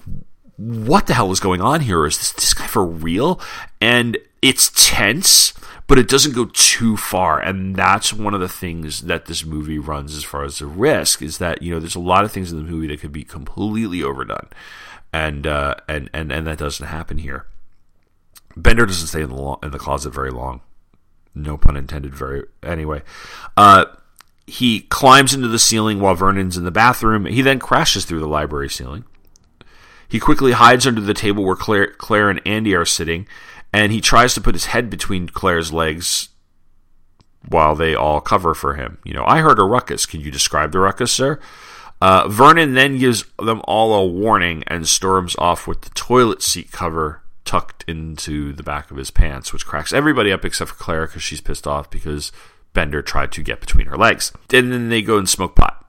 what 0.57 1.07
the 1.07 1.15
hell 1.15 1.31
is 1.31 1.41
going 1.41 1.61
on 1.61 1.81
here? 1.81 2.07
Is 2.07 2.19
this 2.19 2.33
this 2.33 2.55
guy 2.55 2.67
for 2.67 2.85
real? 2.85 3.41
And 3.81 4.19
it's 4.49 4.71
tense, 4.75 5.53
but 5.87 5.99
it 5.99 6.09
doesn't 6.09 6.35
go 6.35 6.47
too 6.53 6.97
far. 6.97 7.41
And 7.41 7.75
that's 7.75 8.13
one 8.13 8.35
of 8.35 8.41
the 8.41 8.49
things 8.49 9.03
that 9.03 9.27
this 9.27 9.45
movie 9.45 9.79
runs 9.79 10.17
as 10.17 10.25
far 10.25 10.45
as 10.45 10.59
the 10.59 10.67
risk 10.67 11.23
is 11.23 11.39
that, 11.39 11.63
you 11.63 11.73
know, 11.73 11.81
there's 11.81 11.95
a 11.95 12.01
lot 12.01 12.25
of 12.25 12.33
things 12.33 12.53
in 12.53 12.59
the 12.59 12.71
movie 12.71 12.87
that 12.89 13.01
could 13.01 13.13
be 13.13 13.25
completely 13.25 14.03
overdone. 14.03 14.49
And, 15.13 15.47
uh, 15.47 15.77
and, 15.89 16.11
and, 16.13 16.31
and 16.31 16.47
that 16.47 16.59
doesn't 16.59 16.87
happen 16.87 17.19
here. 17.19 17.47
Bender 18.57 18.87
doesn't 18.87 19.09
stay 19.09 19.23
in 19.23 19.29
the, 19.29 19.35
lo- 19.35 19.59
in 19.63 19.71
the 19.71 19.79
closet 19.79 20.11
very 20.11 20.31
long. 20.31 20.61
No 21.35 21.57
pun 21.57 21.77
intended. 21.77 22.15
Very, 22.15 22.45
anyway. 22.63 23.03
Uh, 23.57 23.87
he 24.47 24.81
climbs 24.81 25.35
into 25.35 25.49
the 25.49 25.59
ceiling 25.59 26.01
while 26.01 26.15
Vernon's 26.15 26.57
in 26.57 26.65
the 26.65 26.71
bathroom. 26.71 27.27
He 27.27 27.43
then 27.43 27.59
crashes 27.59 28.05
through 28.05 28.21
the 28.21 28.29
library 28.29 28.69
ceiling. 28.69 29.05
He 30.09 30.21
quickly 30.21 30.53
hides 30.53 30.87
under 30.87 31.01
the 31.01 31.15
table 31.15 31.45
where 31.45 31.57
Claire, 31.57 31.89
Claire 31.89 32.31
and 32.31 32.41
Andy 32.47 32.75
are 32.75 32.85
sitting, 32.85 33.27
and 33.77 33.93
he 33.93 34.01
tries 34.01 34.33
to 34.33 34.41
put 34.41 34.55
his 34.55 34.67
head 34.67 34.89
between 34.89 35.29
Claire's 35.29 35.71
legs 35.71 36.31
while 37.47 37.75
they 37.75 37.95
all 37.95 38.23
cover 38.23 38.55
for 38.55 38.73
him. 38.73 38.97
You 39.05 39.13
know, 39.13 39.25
I 39.27 39.41
heard 39.41 39.59
a 39.59 39.65
ruckus. 39.65 40.07
Can 40.07 40.23
you 40.23 40.31
describe 40.31 40.73
the 40.73 40.79
ruckus, 40.79 41.13
sir? 41.13 41.39
Uh, 42.01 42.27
Vernon 42.27 42.73
then 42.73 42.97
gives 42.97 43.27
them 43.39 43.61
all 43.65 43.93
a 43.93 44.07
warning 44.07 44.65
and 44.67 44.89
storms 44.89 45.37
off 45.39 45.67
with 45.67 45.83
the 45.83 45.91
toilet 45.91 46.43
seat 46.43 46.73
cover 46.73 47.21
tucked 47.45 47.85
into 47.87 48.55
the 48.55 48.63
back 48.63 48.91
of 48.91 48.97
his 48.97 49.11
pants, 49.11 49.53
which 49.53 49.67
cracks 49.67 49.93
everybody 49.93 50.33
up 50.33 50.43
except 50.43 50.71
for 50.71 50.77
Claire 50.77 51.07
because 51.07 51.23
she's 51.23 51.43
pissed 51.43 51.67
off 51.67 51.91
because 51.91 52.33
Bender 52.73 53.03
tried 53.03 53.31
to 53.33 53.43
get 53.43 53.61
between 53.61 53.89
her 53.89 53.97
legs. 53.97 54.33
And 54.55 54.73
then 54.73 54.89
they 54.89 55.03
go 55.03 55.19
and 55.19 55.29
smoke 55.29 55.55
pot. 55.55 55.85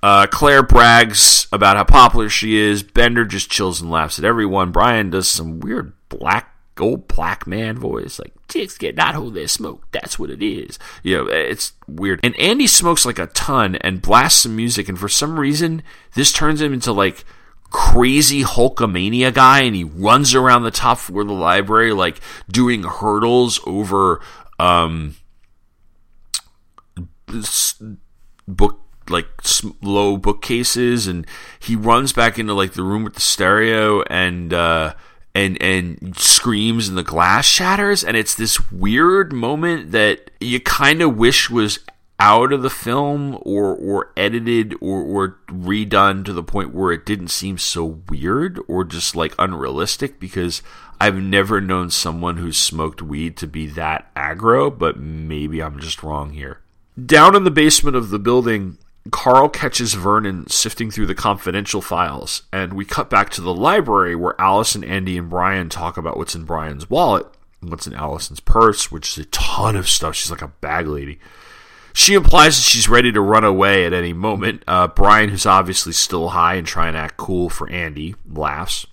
Uh, 0.00 0.28
Claire 0.28 0.62
brags 0.62 1.48
about 1.50 1.76
how 1.76 1.84
popular 1.84 2.28
she 2.28 2.56
is. 2.56 2.84
Bender 2.84 3.24
just 3.24 3.50
chills 3.50 3.80
and 3.80 3.90
laughs 3.90 4.20
at 4.20 4.24
everyone. 4.24 4.70
Brian 4.70 5.10
does 5.10 5.28
some 5.28 5.58
weird 5.58 5.92
black, 6.08 6.54
old 6.80 7.08
black 7.08 7.46
man 7.46 7.78
voice, 7.78 8.18
like, 8.18 8.32
chicks 8.48 8.76
get 8.76 8.96
not 8.96 9.14
hold 9.14 9.34
their 9.34 9.48
smoke. 9.48 9.86
That's 9.92 10.18
what 10.18 10.30
it 10.30 10.42
is. 10.42 10.78
You 11.02 11.18
know, 11.18 11.26
it's 11.26 11.72
weird. 11.86 12.20
And 12.22 12.38
Andy 12.38 12.66
smokes 12.66 13.06
like 13.06 13.18
a 13.18 13.28
ton 13.28 13.76
and 13.76 14.02
blasts 14.02 14.42
some 14.42 14.56
music, 14.56 14.88
and 14.88 14.98
for 14.98 15.08
some 15.08 15.38
reason, 15.38 15.82
this 16.14 16.32
turns 16.32 16.60
him 16.60 16.72
into 16.72 16.92
like 16.92 17.24
crazy 17.70 18.42
Hulkamania 18.42 19.32
guy, 19.32 19.60
and 19.60 19.76
he 19.76 19.84
runs 19.84 20.34
around 20.34 20.64
the 20.64 20.70
top 20.70 20.98
floor 20.98 21.22
of 21.22 21.28
the 21.28 21.34
library, 21.34 21.92
like 21.92 22.20
doing 22.50 22.82
hurdles 22.82 23.60
over, 23.66 24.20
um, 24.58 25.16
book 28.46 28.80
like 29.08 29.26
low 29.82 30.16
bookcases 30.16 31.06
and 31.06 31.26
he 31.58 31.74
runs 31.74 32.12
back 32.12 32.38
into 32.38 32.54
like 32.54 32.72
the 32.72 32.82
room 32.82 33.02
with 33.02 33.14
the 33.14 33.20
stereo 33.20 34.02
and 34.02 34.54
uh 34.54 34.94
and 35.34 35.60
and 35.62 36.16
screams 36.16 36.88
and 36.88 36.98
the 36.98 37.02
glass 37.02 37.44
shatters 37.44 38.02
and 38.02 38.16
it's 38.16 38.34
this 38.34 38.70
weird 38.70 39.32
moment 39.32 39.92
that 39.92 40.30
you 40.40 40.58
kind 40.60 41.00
of 41.00 41.16
wish 41.16 41.48
was 41.48 41.78
out 42.18 42.52
of 42.52 42.62
the 42.62 42.70
film 42.70 43.38
or 43.42 43.74
or 43.74 44.12
edited 44.16 44.74
or 44.80 45.00
or 45.00 45.38
redone 45.46 46.24
to 46.24 46.32
the 46.32 46.42
point 46.42 46.74
where 46.74 46.92
it 46.92 47.06
didn't 47.06 47.28
seem 47.28 47.56
so 47.56 47.84
weird 48.08 48.60
or 48.68 48.84
just 48.84 49.16
like 49.16 49.34
unrealistic 49.38 50.20
because 50.20 50.62
I've 51.00 51.16
never 51.16 51.62
known 51.62 51.88
someone 51.88 52.36
who 52.36 52.52
smoked 52.52 53.00
weed 53.00 53.38
to 53.38 53.46
be 53.46 53.66
that 53.68 54.14
aggro, 54.14 54.76
but 54.76 54.98
maybe 54.98 55.62
I'm 55.62 55.80
just 55.80 56.02
wrong 56.02 56.32
here. 56.32 56.60
Down 57.02 57.34
in 57.34 57.44
the 57.44 57.50
basement 57.50 57.96
of 57.96 58.10
the 58.10 58.18
building, 58.18 58.76
Carl 59.10 59.48
catches 59.48 59.94
Vernon 59.94 60.46
sifting 60.48 60.90
through 60.90 61.06
the 61.06 61.14
confidential 61.14 61.80
files, 61.80 62.42
and 62.52 62.72
we 62.72 62.84
cut 62.84 63.10
back 63.10 63.30
to 63.30 63.40
the 63.40 63.54
library 63.54 64.14
where 64.14 64.40
Alice 64.40 64.74
and 64.74 64.84
Andy 64.84 65.16
and 65.16 65.30
Brian 65.30 65.68
talk 65.68 65.96
about 65.96 66.16
what's 66.16 66.34
in 66.34 66.44
Brian's 66.44 66.90
wallet 66.90 67.26
and 67.60 67.70
what's 67.70 67.86
in 67.86 67.94
Allison's 67.94 68.40
purse, 68.40 68.90
which 68.90 69.10
is 69.10 69.24
a 69.24 69.28
ton 69.28 69.76
of 69.76 69.88
stuff. 69.88 70.14
She's 70.14 70.30
like 70.30 70.42
a 70.42 70.48
bag 70.48 70.86
lady. 70.86 71.18
She 71.92 72.14
implies 72.14 72.56
that 72.56 72.62
she's 72.62 72.88
ready 72.88 73.10
to 73.12 73.20
run 73.20 73.44
away 73.44 73.84
at 73.84 73.92
any 73.92 74.12
moment. 74.12 74.62
Uh, 74.66 74.86
Brian, 74.86 75.30
who's 75.30 75.46
obviously 75.46 75.92
still 75.92 76.30
high 76.30 76.54
and 76.54 76.66
trying 76.66 76.92
to 76.92 77.00
act 77.00 77.16
cool 77.16 77.48
for 77.48 77.68
Andy, 77.70 78.14
laughs. 78.28 78.86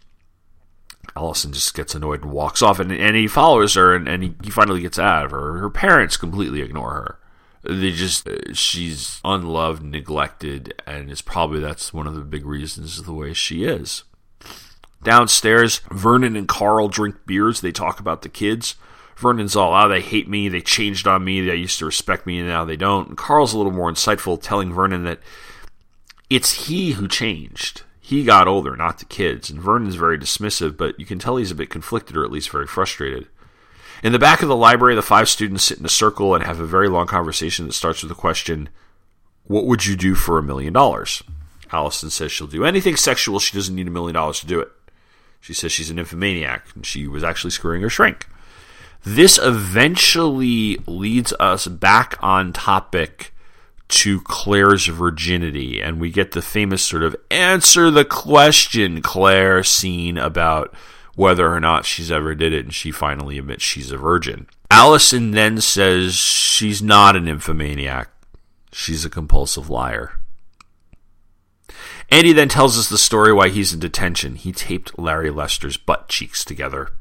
Allison 1.15 1.51
just 1.51 1.73
gets 1.73 1.95
annoyed 1.95 2.23
and 2.23 2.31
walks 2.31 2.61
off, 2.61 2.79
and, 2.79 2.91
and 2.91 3.15
he 3.15 3.27
follows 3.27 3.75
her, 3.75 3.95
and, 3.95 4.07
and 4.07 4.23
he, 4.23 4.35
he 4.43 4.49
finally 4.49 4.81
gets 4.81 4.99
out 4.99 5.25
of 5.25 5.31
her. 5.31 5.57
Her 5.59 5.69
parents 5.69 6.17
completely 6.17 6.61
ignore 6.61 6.93
her. 6.93 7.19
They 7.63 7.91
just, 7.91 8.27
uh, 8.27 8.53
she's 8.53 9.19
unloved, 9.25 9.83
neglected, 9.83 10.81
and 10.85 11.11
it's 11.11 11.21
probably 11.21 11.59
that's 11.59 11.93
one 11.93 12.07
of 12.07 12.15
the 12.15 12.21
big 12.21 12.45
reasons 12.45 13.01
the 13.03 13.13
way 13.13 13.33
she 13.33 13.63
is. 13.63 14.03
Downstairs, 15.03 15.81
Vernon 15.91 16.35
and 16.35 16.47
Carl 16.47 16.87
drink 16.87 17.25
beers. 17.25 17.61
They 17.61 17.71
talk 17.71 17.99
about 17.99 18.21
the 18.21 18.29
kids. 18.29 18.75
Vernon's 19.17 19.55
all, 19.55 19.73
oh, 19.73 19.89
they 19.89 20.01
hate 20.01 20.27
me. 20.27 20.47
They 20.47 20.61
changed 20.61 21.07
on 21.07 21.23
me. 21.23 21.41
They 21.41 21.55
used 21.55 21.79
to 21.79 21.85
respect 21.85 22.27
me, 22.27 22.39
and 22.39 22.47
now 22.47 22.65
they 22.65 22.77
don't. 22.77 23.09
And 23.09 23.17
Carl's 23.17 23.53
a 23.53 23.57
little 23.57 23.71
more 23.71 23.91
insightful, 23.91 24.41
telling 24.41 24.71
Vernon 24.71 25.03
that 25.05 25.19
it's 26.29 26.67
he 26.67 26.91
who 26.91 27.07
changed. 27.07 27.83
He 27.99 28.23
got 28.23 28.47
older, 28.47 28.75
not 28.75 28.99
the 28.99 29.05
kids. 29.05 29.49
And 29.49 29.61
Vernon's 29.61 29.95
very 29.95 30.17
dismissive, 30.19 30.77
but 30.77 30.99
you 30.99 31.05
can 31.05 31.19
tell 31.19 31.37
he's 31.37 31.51
a 31.51 31.55
bit 31.55 31.69
conflicted 31.69 32.15
or 32.15 32.23
at 32.23 32.31
least 32.31 32.51
very 32.51 32.67
frustrated. 32.67 33.27
In 34.03 34.11
the 34.11 34.19
back 34.19 34.41
of 34.41 34.47
the 34.47 34.55
library, 34.55 34.95
the 34.95 35.01
five 35.01 35.27
students 35.27 35.63
sit 35.63 35.79
in 35.79 35.85
a 35.85 35.89
circle 35.89 36.35
and 36.35 36.43
have 36.43 36.59
a 36.59 36.65
very 36.65 36.87
long 36.87 37.07
conversation 37.07 37.65
that 37.65 37.73
starts 37.73 38.03
with 38.03 38.09
the 38.09 38.15
question 38.15 38.69
What 39.45 39.65
would 39.65 39.85
you 39.85 39.95
do 39.95 40.15
for 40.15 40.37
a 40.37 40.43
million 40.43 40.73
dollars? 40.73 41.23
Allison 41.71 42.09
says 42.09 42.31
she'll 42.31 42.47
do 42.47 42.63
anything 42.63 42.95
sexual. 42.95 43.39
She 43.39 43.55
doesn't 43.57 43.75
need 43.75 43.87
a 43.87 43.91
million 43.91 44.13
dollars 44.13 44.39
to 44.41 44.47
do 44.47 44.59
it. 44.59 44.69
She 45.39 45.53
says 45.53 45.71
she's 45.71 45.89
an 45.89 45.97
nymphomaniac 45.97 46.65
and 46.75 46.85
she 46.85 47.07
was 47.07 47.23
actually 47.23 47.51
screwing 47.51 47.81
her 47.81 47.89
shrink. 47.89 48.27
This 49.03 49.39
eventually 49.41 50.77
leads 50.85 51.33
us 51.39 51.67
back 51.67 52.17
on 52.21 52.53
topic 52.53 53.33
to 53.89 54.19
Claire's 54.21 54.87
virginity, 54.87 55.81
and 55.81 56.01
we 56.01 56.11
get 56.11 56.31
the 56.31 56.41
famous 56.41 56.83
sort 56.83 57.03
of 57.03 57.15
answer 57.31 57.89
the 57.89 58.03
question, 58.03 59.01
Claire 59.01 59.63
scene 59.63 60.17
about 60.17 60.73
whether 61.17 61.51
or 61.51 61.59
not 61.59 61.83
she's 61.83 62.11
ever 62.11 62.35
did 62.35 62.53
it, 62.53 62.63
and 62.63 62.73
she 62.73 62.91
finally 62.91 63.39
admits 63.39 63.63
she's 63.63 63.91
a 63.91 63.97
virgin. 63.97 64.47
Allison 64.69 65.31
then 65.31 65.59
says 65.59 66.13
she's 66.13 66.81
not 66.81 67.15
an 67.15 67.25
nymphomaniac, 67.25 68.09
she's 68.71 69.03
a 69.03 69.09
compulsive 69.09 69.67
liar. 69.67 70.13
Andy 72.09 72.33
then 72.33 72.49
tells 72.49 72.77
us 72.77 72.87
the 72.87 72.99
story 72.99 73.33
why 73.33 73.49
he's 73.49 73.73
in 73.73 73.79
detention. 73.79 74.35
He 74.35 74.51
taped 74.51 74.97
Larry 74.97 75.31
Lester's 75.31 75.75
butt 75.75 76.07
cheeks 76.07 76.45
together. 76.45 76.91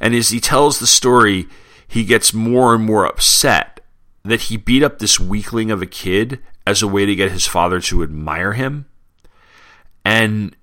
And 0.00 0.14
as 0.14 0.30
he 0.30 0.38
tells 0.38 0.78
the 0.78 0.86
story, 0.86 1.46
he 1.88 2.04
gets 2.04 2.32
more 2.32 2.72
and 2.72 2.84
more 2.84 3.04
upset 3.04 3.80
that 4.24 4.42
he 4.42 4.56
beat 4.56 4.84
up 4.84 5.00
this 5.00 5.18
weakling 5.18 5.72
of 5.72 5.82
a 5.82 5.86
kid 5.86 6.40
as 6.64 6.82
a 6.82 6.88
way 6.88 7.04
to 7.04 7.16
get 7.16 7.32
his 7.32 7.46
father 7.46 7.80
to 7.80 8.04
admire 8.04 8.52
him. 8.52 8.86
And 10.04 10.56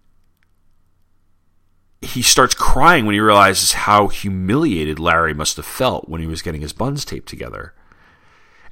he 2.03 2.21
starts 2.21 2.53
crying 2.53 3.05
when 3.05 3.13
he 3.13 3.19
realizes 3.19 3.73
how 3.73 4.07
humiliated 4.07 4.99
Larry 4.99 5.33
must 5.33 5.57
have 5.57 5.65
felt 5.65 6.09
when 6.09 6.21
he 6.21 6.27
was 6.27 6.41
getting 6.41 6.61
his 6.61 6.73
buns 6.73 7.05
taped 7.05 7.29
together. 7.29 7.73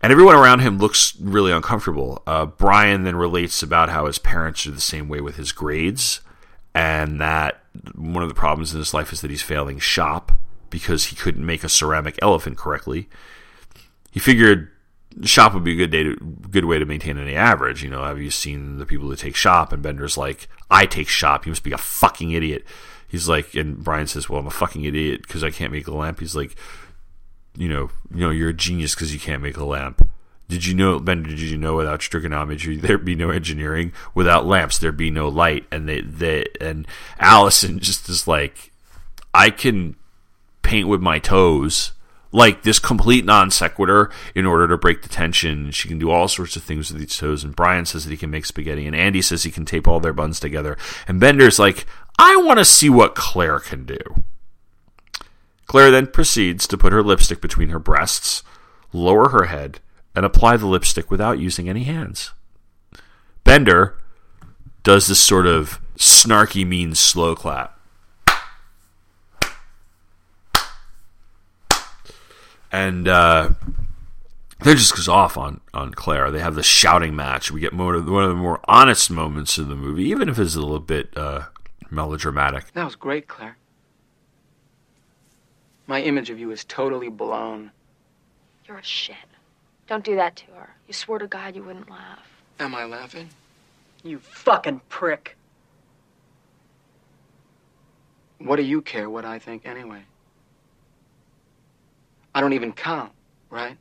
And 0.02 0.12
everyone 0.12 0.36
around 0.36 0.60
him 0.60 0.80
looks 0.80 1.16
really 1.20 1.52
uncomfortable. 1.52 2.24
Uh, 2.26 2.46
Brian 2.46 3.04
then 3.04 3.16
relates 3.16 3.62
about 3.62 3.90
how 3.90 4.08
his 4.08 4.18
parents 4.18 4.66
are 4.66 4.72
the 4.72 4.82
same 4.82 5.08
way 5.08 5.22
with 5.22 5.36
his 5.36 5.52
grades, 5.52 6.22
and 6.74 7.22
that 7.22 7.62
one 7.96 8.24
of 8.24 8.30
the 8.30 8.36
problems 8.36 8.74
in 8.74 8.80
his 8.80 8.94
life 8.94 9.14
is 9.14 9.22
that 9.22 9.32
he's 9.32 9.42
failing 9.42 9.80
shop 9.80 10.32
because 10.70 11.06
he 11.06 11.16
couldn't 11.16 11.46
make 11.46 11.64
a 11.64 11.70
ceramic 11.70 12.18
elephant 12.22 12.58
correctly. 12.58 13.10
He 14.12 14.20
figured 14.20 14.72
shop 15.24 15.54
would 15.54 15.64
be 15.64 15.74
a 15.74 15.76
good 15.76 15.92
day 15.92 16.04
to, 16.04 16.16
good 16.50 16.66
way 16.66 16.80
to 16.80 16.86
maintain 16.86 17.18
any 17.18 17.36
average. 17.36 17.84
You 17.84 17.90
know, 17.90 18.04
have 18.04 18.20
you 18.20 18.32
seen 18.32 18.78
the 18.78 18.86
people 18.86 19.08
who 19.08 19.16
take 19.16 19.36
shop? 19.36 19.72
And 19.72 19.84
Bender's 19.84 20.18
like, 20.18 20.48
I 20.70 20.86
take 20.86 21.08
shop. 21.10 21.46
You 21.46 21.52
must 21.52 21.64
be 21.64 21.74
a 21.74 21.78
fucking 21.78 22.32
idiot. 22.32 22.66
He's 23.12 23.28
like, 23.28 23.56
and 23.56 23.84
Brian 23.84 24.08
says, 24.08 24.30
well, 24.30 24.40
I'm 24.40 24.48
a 24.48 24.52
fucking 24.52 24.86
idiot 24.86 25.24
because 25.24 25.44
I 25.44 25.52
can't 25.52 25.74
make 25.74 25.86
a 25.86 25.94
lamp. 25.94 26.22
He's 26.22 26.34
like, 26.34 26.56
you 27.58 27.68
know, 27.68 27.90
you 28.10 28.22
know, 28.22 28.30
you're 28.30 28.52
a 28.52 28.54
genius 28.54 28.96
because 28.96 29.14
you 29.14 29.20
can't 29.20 29.44
make 29.44 29.58
a 29.58 29.66
lamp. 29.66 30.08
Did 30.48 30.66
you 30.66 30.74
know, 30.74 30.98
Ben? 30.98 31.24
Did 31.24 31.42
you 31.42 31.58
know 31.58 31.76
without 31.76 32.00
trigonometry 32.00 32.76
there'd 32.78 33.04
be 33.04 33.16
no 33.16 33.30
engineering? 33.30 33.92
Without 34.16 34.46
lamps, 34.46 34.80
there'd 34.80 34.96
be 34.96 35.12
no 35.12 35.28
light. 35.28 35.66
And 35.74 35.90
they, 35.90 36.00
they, 36.00 36.46
and 36.62 36.88
Allison 37.20 37.80
just 37.82 38.08
is 38.08 38.30
like, 38.30 38.72
I 39.34 39.50
can 39.50 39.98
paint 40.62 40.88
with 40.88 41.02
my 41.02 41.20
toes, 41.20 41.92
like 42.32 42.64
this 42.64 42.80
complete 42.80 43.26
non 43.26 43.52
sequitur, 43.52 44.10
in 44.34 44.46
order 44.46 44.70
to 44.70 44.78
break 44.78 45.02
the 45.02 45.10
tension. 45.10 45.72
She 45.72 45.90
can 45.90 46.00
do 46.00 46.10
all 46.10 46.30
sorts 46.30 46.56
of 46.56 46.64
things 46.64 46.90
with 46.90 47.02
these 47.02 47.18
toes. 47.18 47.44
And 47.44 47.54
Brian 47.58 47.86
says 47.86 48.06
that 48.06 48.12
he 48.12 48.16
can 48.16 48.32
make 48.32 48.46
spaghetti, 48.46 48.88
and 48.88 48.96
Andy 48.96 49.22
says 49.22 49.44
he 49.44 49.52
can 49.52 49.66
tape 49.66 49.86
all 49.86 50.00
their 50.00 50.14
buns 50.14 50.40
together. 50.40 50.78
And 51.10 51.20
Bender's 51.20 51.60
like, 51.60 51.86
I 52.24 52.36
want 52.36 52.60
to 52.60 52.66
see 52.66 52.88
what 52.88 53.16
Claire 53.16 53.60
can 53.60 53.84
do. 53.84 53.98
Claire 55.66 55.90
then 55.90 56.06
proceeds 56.06 56.68
to 56.68 56.78
put 56.78 56.94
her 56.94 57.02
lipstick 57.02 57.42
between 57.42 57.70
her 57.70 57.80
breasts, 57.80 58.44
lower 58.94 59.30
her 59.30 59.46
head, 59.46 59.80
and 60.16 60.24
apply 60.24 60.58
the 60.58 60.68
lipstick 60.68 61.10
without 61.10 61.40
using 61.40 61.68
any 61.68 61.84
hands. 61.84 62.32
Bender 63.44 63.98
does 64.84 65.08
this 65.08 65.20
sort 65.20 65.48
of 65.48 65.82
snarky, 65.98 66.66
mean 66.66 66.94
slow 66.94 67.34
clap. 67.34 67.80
And 72.72 73.08
uh, 73.08 73.50
then 74.60 74.78
just 74.78 74.96
goes 74.96 75.08
off 75.08 75.38
on, 75.38 75.60
on 75.74 75.96
Claire. 75.96 76.30
They 76.30 76.40
have 76.40 76.54
the 76.54 76.62
shouting 76.62 77.16
match. 77.16 77.50
We 77.50 77.62
get 77.62 77.74
more, 77.74 78.00
one 78.00 78.24
of 78.24 78.30
the 78.30 78.36
more 78.36 78.60
honest 78.66 79.10
moments 79.10 79.58
in 79.58 79.70
the 79.70 79.76
movie, 79.76 80.04
even 80.04 80.30
if 80.30 80.38
it's 80.38 80.54
a 80.54 80.60
little 80.60 80.80
bit 80.80 81.18
uh, 81.18 81.46
melodramatic. 81.92 82.72
That 82.74 82.86
was 82.86 82.96
great, 82.96 83.28
Claire. 83.28 83.58
My 85.88 86.02
image 86.02 86.30
of 86.30 86.40
you 86.40 86.52
is 86.52 86.64
totally 86.64 87.10
blown. 87.10 87.72
You're 88.66 88.78
a 88.78 88.84
shit. 88.84 89.16
Don't 89.88 90.04
do 90.04 90.16
that 90.16 90.36
to 90.38 90.46
her. 90.54 90.70
You 90.88 90.94
swore 90.94 91.20
to 91.20 91.28
God 91.28 91.56
you 91.56 91.64
wouldn't 91.64 91.90
laugh. 91.90 92.26
Am 92.60 92.74
I 92.74 92.86
laughing? 92.86 93.28
You 94.04 94.20
fucking 94.20 94.82
prick. 94.88 95.36
What 98.38 98.56
do 98.56 98.64
you 98.64 98.82
care 98.82 99.10
what 99.10 99.26
I 99.26 99.38
think 99.38 99.66
anyway? 99.66 100.02
I 102.34 102.40
don't 102.42 102.54
even 102.54 102.72
count, 102.72 103.12
right? 103.50 103.78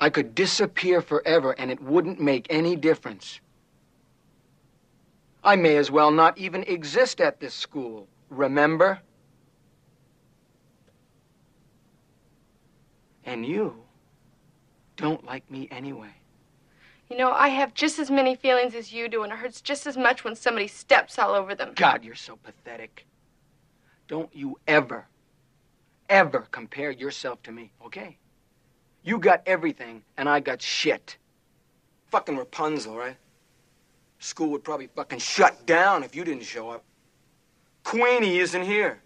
I 0.00 0.10
could 0.10 0.34
disappear 0.34 1.00
forever 1.00 1.52
and 1.52 1.70
it 1.70 1.80
wouldn't 1.80 2.20
make 2.20 2.46
any 2.50 2.74
difference. 2.74 3.40
I 5.44 5.56
may 5.56 5.76
as 5.76 5.90
well 5.90 6.10
not 6.10 6.38
even 6.38 6.62
exist 6.64 7.20
at 7.20 7.40
this 7.40 7.54
school, 7.54 8.06
remember? 8.30 9.00
And 13.24 13.44
you 13.44 13.82
don't 14.96 15.24
like 15.24 15.48
me 15.50 15.68
anyway. 15.70 16.14
You 17.10 17.18
know, 17.18 17.32
I 17.32 17.48
have 17.48 17.74
just 17.74 17.98
as 17.98 18.10
many 18.10 18.36
feelings 18.36 18.74
as 18.74 18.92
you 18.92 19.08
do, 19.08 19.22
and 19.22 19.32
it 19.32 19.36
hurts 19.36 19.60
just 19.60 19.86
as 19.86 19.96
much 19.96 20.24
when 20.24 20.34
somebody 20.34 20.68
steps 20.68 21.18
all 21.18 21.34
over 21.34 21.54
them. 21.54 21.72
God, 21.74 22.04
you're 22.04 22.14
so 22.14 22.36
pathetic. 22.36 23.06
Don't 24.08 24.34
you 24.34 24.58
ever, 24.66 25.06
ever 26.08 26.46
compare 26.50 26.90
yourself 26.90 27.42
to 27.42 27.52
me, 27.52 27.72
okay? 27.84 28.16
You 29.02 29.18
got 29.18 29.42
everything, 29.46 30.02
and 30.16 30.28
I 30.28 30.40
got 30.40 30.62
shit. 30.62 31.16
Fucking 32.10 32.36
Rapunzel, 32.36 32.96
right? 32.96 33.16
School 34.22 34.50
would 34.50 34.62
probably 34.62 34.86
fucking 34.86 35.18
shut 35.18 35.66
down 35.66 36.04
if 36.04 36.14
you 36.14 36.22
didn't 36.24 36.44
show 36.44 36.70
up. 36.70 36.84
Queenie 37.82 38.38
isn't 38.38 38.62
here. 38.62 39.00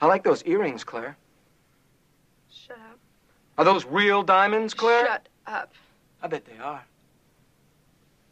I 0.00 0.06
like 0.06 0.24
those 0.24 0.42
earrings, 0.44 0.82
Claire. 0.84 1.18
Shut 2.50 2.78
up. 2.78 2.98
Are 3.58 3.64
those 3.64 3.84
real 3.84 4.22
diamonds, 4.22 4.72
Claire? 4.72 5.04
Shut 5.06 5.28
up. 5.46 5.74
I 6.22 6.28
bet 6.28 6.46
they 6.46 6.56
are. 6.62 6.82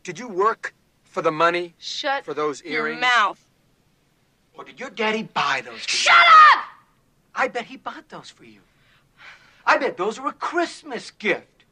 Did 0.04 0.18
you 0.18 0.26
work 0.28 0.72
for 1.04 1.20
the 1.20 1.30
money 1.30 1.74
Shut 1.78 2.24
for 2.24 2.32
those 2.32 2.62
your 2.64 2.86
earrings? 2.88 3.02
mouth. 3.02 3.44
Or 4.54 4.64
did 4.64 4.80
your 4.80 4.88
daddy 4.90 5.24
buy 5.24 5.60
those 5.62 5.82
for 5.82 5.88
Shut 5.90 6.16
you? 6.16 6.58
up! 6.58 6.64
I 7.34 7.48
bet 7.48 7.66
he 7.66 7.76
bought 7.76 8.08
those 8.08 8.30
for 8.30 8.44
you. 8.44 8.60
I 9.66 9.76
bet 9.76 9.98
those 9.98 10.18
were 10.18 10.30
a 10.30 10.32
Christmas 10.32 11.10
gift. 11.10 11.64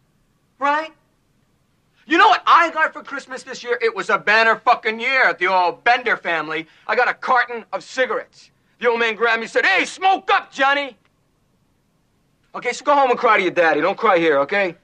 Right? 0.59 0.93
You 2.09 2.19
know 2.19 2.29
what 2.29 2.43
I 2.47 2.71
got 2.71 2.93
for 2.93 3.03
Christmas 3.03 3.43
this 3.43 3.65
year? 3.65 3.77
It 3.83 3.95
was 3.95 4.11
a 4.11 4.19
banner 4.19 4.57
fucking 4.57 5.01
year 5.01 5.25
at 5.25 5.41
the 5.41 5.49
old 5.49 5.83
Bender 5.83 6.17
family. 6.17 6.69
I 6.87 6.95
got 6.95 7.09
a 7.09 7.15
carton 7.15 7.65
of 7.73 7.83
cigarettes. 7.83 8.51
The 8.79 8.89
old 8.89 9.01
man 9.01 9.17
grabbed 9.17 9.41
me 9.41 9.45
and 9.45 9.51
said, 9.51 9.67
Hey, 9.67 9.85
smoke 9.85 10.31
up, 10.31 10.53
Johnny. 10.53 10.97
Okay, 12.55 12.73
so 12.73 12.85
go 12.85 12.95
home 12.95 13.11
and 13.11 13.19
cry 13.19 13.39
to 13.39 13.43
your 13.43 13.51
daddy. 13.51 13.81
Don't 13.81 13.99
cry 13.99 14.19
here, 14.19 14.39
okay? 14.39 14.77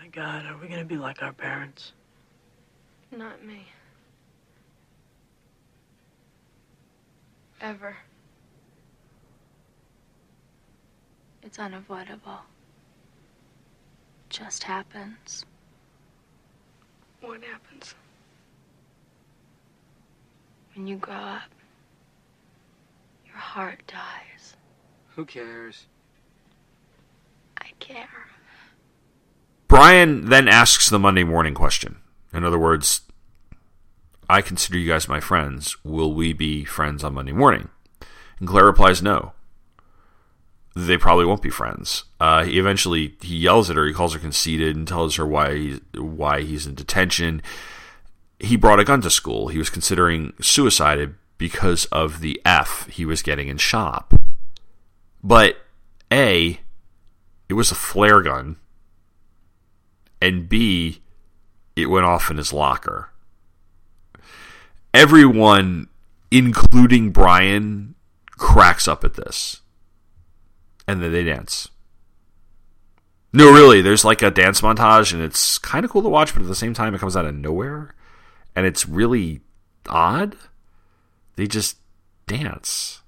My 0.00 0.06
God, 0.12 0.46
are 0.46 0.56
we 0.58 0.68
gonna 0.68 0.84
be 0.84 0.96
like 0.96 1.22
our 1.22 1.32
parents? 1.32 1.92
Not 3.10 3.44
me. 3.44 3.66
Ever. 7.60 7.96
It's 11.42 11.58
unavoidable. 11.58 12.40
Just 14.28 14.64
happens. 14.64 15.44
What 17.20 17.42
happens? 17.42 17.94
When 20.74 20.86
you 20.86 20.96
grow 20.96 21.14
up, 21.14 21.50
your 23.26 23.36
heart 23.36 23.80
dies. 23.86 24.56
Who 25.14 25.24
cares? 25.24 25.86
I 27.58 27.70
care. 27.78 28.26
Brian 29.68 30.28
then 30.28 30.48
asks 30.48 30.90
the 30.90 30.98
Monday 30.98 31.24
morning 31.24 31.54
question. 31.54 31.96
In 32.36 32.44
other 32.44 32.58
words, 32.58 33.00
I 34.28 34.42
consider 34.42 34.78
you 34.78 34.88
guys 34.88 35.08
my 35.08 35.20
friends. 35.20 35.82
Will 35.84 36.12
we 36.12 36.34
be 36.34 36.64
friends 36.64 37.02
on 37.02 37.14
Monday 37.14 37.32
morning? 37.32 37.70
And 38.38 38.46
Claire 38.46 38.66
replies, 38.66 39.02
no. 39.02 39.32
They 40.74 40.98
probably 40.98 41.24
won't 41.24 41.40
be 41.40 41.48
friends. 41.48 42.04
Uh, 42.20 42.44
he 42.44 42.58
eventually 42.58 43.16
he 43.22 43.38
yells 43.38 43.70
at 43.70 43.76
her. 43.76 43.86
He 43.86 43.94
calls 43.94 44.12
her 44.12 44.18
conceited 44.18 44.76
and 44.76 44.86
tells 44.86 45.16
her 45.16 45.26
why 45.26 45.78
why 45.94 46.42
he's 46.42 46.66
in 46.66 46.74
detention. 46.74 47.40
He 48.38 48.56
brought 48.56 48.80
a 48.80 48.84
gun 48.84 49.00
to 49.00 49.08
school. 49.08 49.48
He 49.48 49.56
was 49.56 49.70
considering 49.70 50.34
suicide 50.38 51.14
because 51.38 51.86
of 51.86 52.20
the 52.20 52.38
F 52.44 52.86
he 52.88 53.06
was 53.06 53.22
getting 53.22 53.48
in 53.48 53.56
shop. 53.56 54.12
But 55.24 55.56
A, 56.12 56.60
it 57.48 57.54
was 57.54 57.70
a 57.70 57.74
flare 57.74 58.20
gun, 58.20 58.56
and 60.20 60.46
B, 60.46 61.00
it 61.76 61.86
went 61.86 62.06
off 62.06 62.30
in 62.30 62.38
his 62.38 62.52
locker. 62.52 63.10
Everyone, 64.92 65.88
including 66.30 67.10
Brian, 67.10 67.94
cracks 68.30 68.88
up 68.88 69.04
at 69.04 69.14
this. 69.14 69.60
And 70.88 71.02
then 71.02 71.12
they 71.12 71.24
dance. 71.24 71.68
No, 73.32 73.52
really, 73.52 73.82
there's 73.82 74.04
like 74.04 74.22
a 74.22 74.30
dance 74.30 74.62
montage, 74.62 75.12
and 75.12 75.20
it's 75.20 75.58
kind 75.58 75.84
of 75.84 75.90
cool 75.90 76.02
to 76.02 76.08
watch, 76.08 76.32
but 76.32 76.42
at 76.42 76.48
the 76.48 76.54
same 76.54 76.72
time, 76.72 76.94
it 76.94 77.00
comes 77.00 77.16
out 77.16 77.26
of 77.26 77.34
nowhere. 77.34 77.94
And 78.54 78.64
it's 78.64 78.88
really 78.88 79.42
odd. 79.86 80.36
They 81.36 81.46
just 81.46 81.76
dance. 82.26 83.02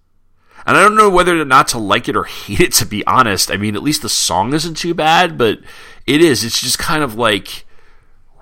And 0.67 0.77
I 0.77 0.83
don't 0.83 0.97
know 0.97 1.09
whether 1.09 1.43
not 1.47 1.69
to 1.69 1.79
like 1.79 2.09
it 2.09 2.17
or 2.17 2.25
hate 2.25 2.61
it, 2.61 2.73
to 2.75 2.85
be 2.85 3.07
honest. 3.07 3.51
I 3.51 3.57
mean, 3.57 3.75
at 3.75 3.83
least 3.83 4.03
the 4.03 4.11
song 4.11 4.53
isn't 4.53 4.77
too 4.77 4.93
bad, 4.93 5.39
but 5.39 5.61
it 6.05 6.21
is. 6.21 6.45
It's 6.45 6.61
just 6.61 6.79
kind 6.79 7.03
of 7.03 7.15
like, 7.15 7.65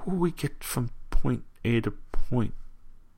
who 0.06 0.16
we 0.16 0.30
get 0.30 0.62
from 0.62 0.90
point 1.10 1.44
A 1.64 1.80
to 1.80 1.90
point 1.90 2.54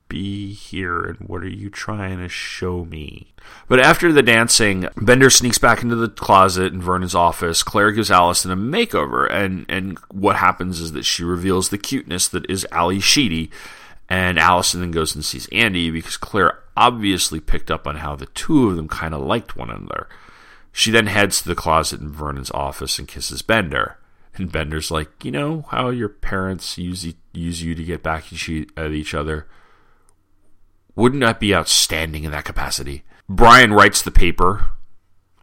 B 0.09 0.53
here, 0.53 1.03
and 1.03 1.17
what 1.19 1.43
are 1.43 1.47
you 1.47 1.69
trying 1.69 2.17
to 2.17 2.27
show 2.27 2.83
me? 2.83 3.33
But 3.67 3.79
after 3.79 4.11
the 4.11 4.23
dancing, 4.23 4.89
Bender 4.97 5.29
sneaks 5.29 5.59
back 5.59 5.83
into 5.83 5.95
the 5.95 6.09
closet 6.09 6.73
in 6.73 6.81
Vernon's 6.81 7.13
office. 7.13 7.61
Claire 7.61 7.91
gives 7.91 8.09
Allison 8.09 8.51
a 8.51 8.57
makeover, 8.57 9.31
and, 9.31 9.67
and 9.69 9.99
what 10.11 10.37
happens 10.37 10.81
is 10.81 10.93
that 10.93 11.05
she 11.05 11.23
reveals 11.23 11.69
the 11.69 11.77
cuteness 11.77 12.27
that 12.27 12.49
is 12.49 12.65
Ally 12.71 12.97
Sheedy, 12.97 13.51
and 14.09 14.39
Allison 14.39 14.81
then 14.81 14.91
goes 14.91 15.13
and 15.13 15.23
sees 15.23 15.47
Andy 15.51 15.91
because 15.91 16.17
Claire 16.17 16.57
obviously 16.75 17.39
picked 17.39 17.69
up 17.69 17.85
on 17.85 17.97
how 17.97 18.15
the 18.15 18.25
two 18.27 18.67
of 18.67 18.75
them 18.75 18.87
kind 18.87 19.13
of 19.13 19.21
liked 19.21 19.55
one 19.55 19.69
another. 19.69 20.09
She 20.71 20.89
then 20.89 21.05
heads 21.05 21.41
to 21.41 21.47
the 21.47 21.55
closet 21.55 22.01
in 22.01 22.11
Vernon's 22.11 22.51
office 22.51 22.97
and 22.97 23.07
kisses 23.07 23.43
Bender. 23.43 23.98
And 24.35 24.51
Bender's 24.51 24.91
like, 24.91 25.25
you 25.25 25.31
know 25.31 25.65
how 25.69 25.89
your 25.89 26.09
parents 26.09 26.77
use 26.77 27.13
use 27.33 27.61
you 27.61 27.75
to 27.75 27.83
get 27.83 28.03
back 28.03 28.25
at 28.31 28.91
each 28.91 29.13
other. 29.13 29.47
Wouldn't 30.95 31.21
that 31.21 31.39
be 31.39 31.55
outstanding 31.55 32.23
in 32.23 32.31
that 32.31 32.45
capacity? 32.45 33.03
Brian 33.27 33.73
writes 33.73 34.01
the 34.01 34.11
paper 34.11 34.67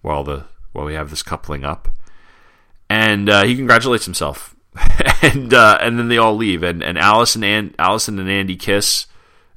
while 0.03 0.24
the 0.24 0.45
while 0.72 0.84
we 0.84 0.95
have 0.95 1.11
this 1.11 1.22
coupling 1.22 1.64
up, 1.64 1.89
and 2.91 3.28
uh, 3.28 3.45
he 3.45 3.57
congratulates 3.57 4.05
himself. 4.05 4.55
and 5.22 5.55
uh, 5.55 5.78
and 5.80 5.99
then 5.99 6.09
they 6.09 6.18
all 6.18 6.37
leave, 6.37 6.62
and 6.62 6.82
and 6.82 6.99
Allison 6.99 7.43
and 7.43 7.74
Allison 7.78 8.18
and 8.18 8.28
Andy 8.28 8.57
kiss, 8.57 9.07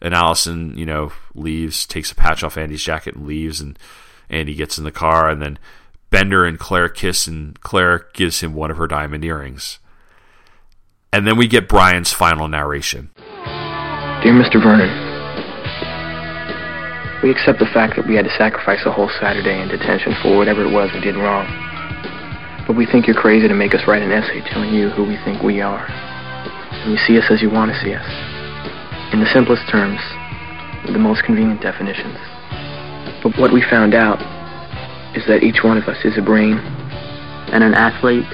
and 0.01 0.13
Allison, 0.13 0.77
you 0.77 0.85
know, 0.85 1.11
leaves, 1.33 1.85
takes 1.85 2.11
a 2.11 2.15
patch 2.15 2.43
off 2.43 2.57
Andy's 2.57 2.83
jacket 2.83 3.15
and 3.15 3.27
leaves, 3.27 3.59
and 3.59 3.77
Andy 4.29 4.55
gets 4.55 4.77
in 4.77 4.85
the 4.85 4.91
car, 4.91 5.29
and 5.29 5.41
then 5.41 5.59
Bender 6.09 6.45
and 6.45 6.57
Claire 6.57 6.89
kiss, 6.89 7.27
and 7.27 7.59
Claire 7.61 8.07
gives 8.13 8.41
him 8.41 8.53
one 8.53 8.71
of 8.71 8.77
her 8.77 8.87
diamond 8.87 9.23
earrings. 9.23 9.79
And 11.13 11.25
then 11.25 11.37
we 11.37 11.47
get 11.47 11.67
Brian's 11.67 12.13
final 12.13 12.47
narration. 12.47 13.09
Dear 14.21 14.33
Mr. 14.33 14.61
Vernon, 14.61 14.89
we 17.23 17.31
accept 17.31 17.59
the 17.59 17.69
fact 17.73 17.95
that 17.95 18.07
we 18.07 18.15
had 18.15 18.25
to 18.25 18.35
sacrifice 18.37 18.85
a 18.85 18.91
whole 18.91 19.09
Saturday 19.19 19.61
in 19.61 19.67
detention 19.67 20.15
for 20.21 20.37
whatever 20.37 20.63
it 20.65 20.71
was 20.71 20.89
we 20.93 21.01
did 21.01 21.15
wrong. 21.15 21.47
But 22.67 22.77
we 22.77 22.85
think 22.85 23.07
you're 23.07 23.17
crazy 23.17 23.47
to 23.47 23.53
make 23.53 23.73
us 23.73 23.81
write 23.87 24.01
an 24.01 24.11
essay 24.11 24.41
telling 24.49 24.73
you 24.73 24.89
who 24.89 25.03
we 25.03 25.17
think 25.25 25.41
we 25.41 25.61
are. 25.61 25.85
And 25.89 26.91
you 26.91 26.97
see 26.97 27.17
us 27.17 27.25
as 27.29 27.41
you 27.41 27.49
want 27.49 27.71
to 27.71 27.77
see 27.81 27.93
us. 27.93 28.05
In 29.11 29.19
the 29.19 29.29
simplest 29.33 29.67
terms, 29.71 29.99
with 30.85 30.93
the 30.93 30.99
most 30.99 31.23
convenient 31.23 31.61
definitions. 31.61 32.17
But 33.21 33.37
what 33.37 33.51
we 33.51 33.61
found 33.61 33.93
out 33.93 34.21
is 35.15 35.25
that 35.27 35.43
each 35.43 35.63
one 35.63 35.77
of 35.77 35.85
us 35.85 35.97
is 36.05 36.17
a 36.17 36.21
brain 36.21 36.57
and 37.51 37.63
an 37.63 37.73
athlete 37.73 38.25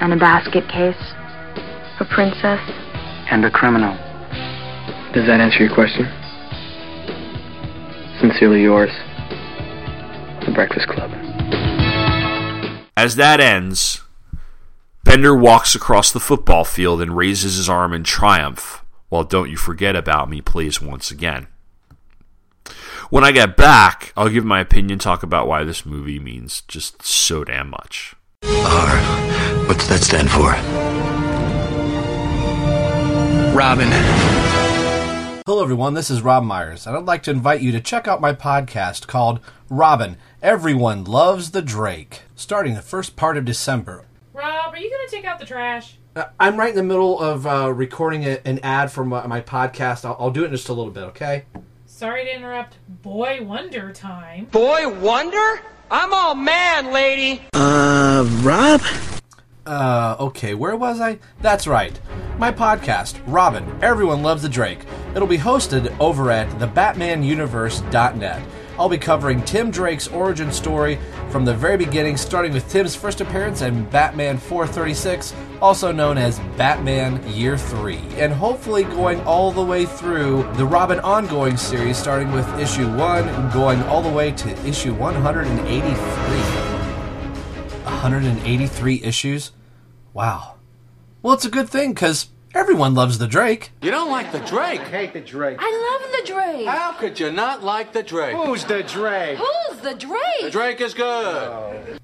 And 0.00 0.12
a 0.12 0.16
basket 0.16 0.68
case. 0.68 0.98
A 2.00 2.04
princess. 2.04 2.60
And 3.30 3.44
a 3.44 3.50
criminal. 3.50 3.94
Does 5.14 5.26
that 5.26 5.40
answer 5.40 5.64
your 5.64 5.74
question? 5.74 6.04
Sincerely 8.20 8.62
yours, 8.62 8.90
The 10.44 10.52
Breakfast 10.54 10.88
Club. 10.88 11.10
As 12.96 13.16
that 13.16 13.40
ends, 13.40 14.02
Bender 15.04 15.36
walks 15.36 15.74
across 15.74 16.12
the 16.12 16.20
football 16.20 16.64
field 16.64 17.00
and 17.00 17.16
raises 17.16 17.56
his 17.56 17.68
arm 17.68 17.92
in 17.92 18.04
triumph 18.04 18.84
while 19.08 19.24
Don't 19.24 19.50
You 19.50 19.56
Forget 19.56 19.96
About 19.96 20.28
Me 20.28 20.40
plays 20.40 20.80
once 20.80 21.10
again. 21.10 21.46
When 23.08 23.22
I 23.22 23.30
get 23.30 23.56
back, 23.56 24.12
I'll 24.16 24.28
give 24.28 24.44
my 24.44 24.58
opinion, 24.58 24.98
talk 24.98 25.22
about 25.22 25.46
why 25.46 25.62
this 25.62 25.86
movie 25.86 26.18
means 26.18 26.62
just 26.62 27.04
so 27.04 27.44
damn 27.44 27.70
much. 27.70 28.16
R. 28.42 28.96
What's 29.68 29.86
that 29.86 30.00
stand 30.00 30.28
for? 30.28 30.50
Robin. 33.56 33.86
Hello, 35.46 35.62
everyone. 35.62 35.94
This 35.94 36.10
is 36.10 36.22
Rob 36.22 36.42
Myers, 36.42 36.84
and 36.84 36.96
I'd 36.96 37.04
like 37.04 37.22
to 37.22 37.30
invite 37.30 37.60
you 37.60 37.70
to 37.70 37.80
check 37.80 38.08
out 38.08 38.20
my 38.20 38.32
podcast 38.32 39.06
called 39.06 39.38
Robin 39.70 40.16
Everyone 40.42 41.04
Loves 41.04 41.52
the 41.52 41.62
Drake, 41.62 42.22
starting 42.34 42.74
the 42.74 42.82
first 42.82 43.14
part 43.14 43.36
of 43.36 43.44
December. 43.44 44.04
Rob! 44.32 44.74
Are 44.74 44.78
you 44.78 44.90
going 44.90 45.08
to 45.08 45.14
take 45.14 45.24
out 45.24 45.38
the 45.38 45.46
trash? 45.46 45.96
Uh, 46.16 46.24
I'm 46.40 46.56
right 46.56 46.70
in 46.70 46.76
the 46.76 46.82
middle 46.82 47.20
of 47.20 47.46
uh, 47.46 47.72
recording 47.72 48.24
a, 48.24 48.40
an 48.44 48.58
ad 48.64 48.90
for 48.90 49.04
my, 49.04 49.24
my 49.28 49.40
podcast. 49.40 50.04
I'll, 50.04 50.16
I'll 50.18 50.30
do 50.32 50.42
it 50.42 50.46
in 50.46 50.50
just 50.50 50.68
a 50.68 50.72
little 50.72 50.92
bit, 50.92 51.04
okay? 51.04 51.44
Sorry 51.96 52.26
to 52.26 52.36
interrupt 52.36 52.76
Boy 53.00 53.38
Wonder 53.40 53.90
time. 53.90 54.44
Boy 54.52 54.86
Wonder? 55.00 55.62
I'm 55.90 56.12
all 56.12 56.34
man, 56.34 56.92
lady. 56.92 57.40
Uh, 57.54 58.28
Rob? 58.42 58.82
Uh, 59.64 60.14
okay, 60.20 60.52
where 60.52 60.76
was 60.76 61.00
I? 61.00 61.18
That's 61.40 61.66
right. 61.66 61.98
My 62.36 62.52
podcast, 62.52 63.18
Robin, 63.26 63.64
Everyone 63.80 64.22
Loves 64.22 64.42
the 64.42 64.48
Drake. 64.50 64.80
It'll 65.14 65.26
be 65.26 65.38
hosted 65.38 65.98
over 65.98 66.30
at 66.30 66.50
thebatmanuniverse.net. 66.58 68.42
I'll 68.78 68.88
be 68.88 68.98
covering 68.98 69.42
Tim 69.42 69.70
Drake's 69.70 70.06
origin 70.08 70.52
story 70.52 70.98
from 71.30 71.44
the 71.44 71.54
very 71.54 71.76
beginning, 71.76 72.16
starting 72.16 72.52
with 72.52 72.68
Tim's 72.68 72.94
first 72.94 73.20
appearance 73.20 73.62
in 73.62 73.84
Batman 73.86 74.36
436, 74.36 75.34
also 75.62 75.92
known 75.92 76.18
as 76.18 76.38
Batman 76.56 77.26
Year 77.28 77.56
3, 77.56 77.96
and 78.16 78.32
hopefully 78.32 78.84
going 78.84 79.20
all 79.22 79.50
the 79.50 79.64
way 79.64 79.86
through 79.86 80.42
the 80.54 80.66
Robin 80.66 81.00
ongoing 81.00 81.56
series, 81.56 81.96
starting 81.96 82.30
with 82.32 82.46
issue 82.58 82.86
1 82.96 83.50
going 83.50 83.82
all 83.84 84.02
the 84.02 84.12
way 84.12 84.30
to 84.32 84.50
issue 84.66 84.92
183. 84.92 85.96
183 87.84 89.02
issues? 89.02 89.52
Wow. 90.12 90.56
Well, 91.22 91.34
it's 91.34 91.44
a 91.44 91.50
good 91.50 91.68
thing 91.68 91.94
because 91.94 92.28
everyone 92.56 92.94
loves 92.94 93.18
the 93.18 93.26
Drake. 93.26 93.70
You 93.82 93.90
don't 93.90 94.10
like 94.10 94.32
the 94.32 94.40
Drake? 94.40 94.80
hate 94.80 95.12
the 95.12 95.20
Drake. 95.20 95.58
I 95.60 96.00
love 96.00 96.10
the 96.10 96.32
Drake. 96.32 96.66
How 96.66 96.92
could 96.92 97.20
you 97.20 97.30
not 97.30 97.62
like 97.62 97.92
the 97.92 98.02
Drake? 98.02 98.34
Who's 98.34 98.64
the 98.64 98.82
Drake? 98.82 99.38
Who's 99.38 99.80
the 99.80 99.94
Drake? 99.94 100.42
The 100.42 100.50
Drake 100.50 100.80
is 100.80 100.94
good. 100.94 102.00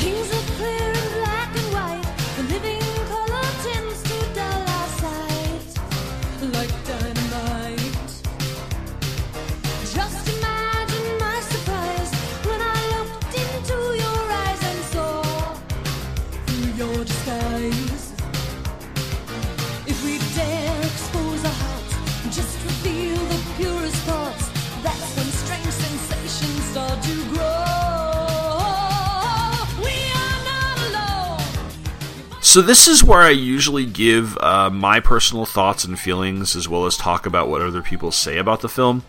Things 0.00 0.32
are 0.32 0.56
clear 0.56 1.03
So 32.54 32.62
this 32.62 32.86
is 32.86 33.02
where 33.02 33.18
I 33.18 33.30
usually 33.30 33.84
give 33.84 34.38
uh, 34.38 34.70
my 34.70 35.00
personal 35.00 35.44
thoughts 35.44 35.82
and 35.82 35.98
feelings, 35.98 36.54
as 36.54 36.68
well 36.68 36.86
as 36.86 36.96
talk 36.96 37.26
about 37.26 37.48
what 37.48 37.62
other 37.62 37.82
people 37.82 38.12
say 38.12 38.38
about 38.38 38.60
the 38.60 38.68
film. 38.68 39.02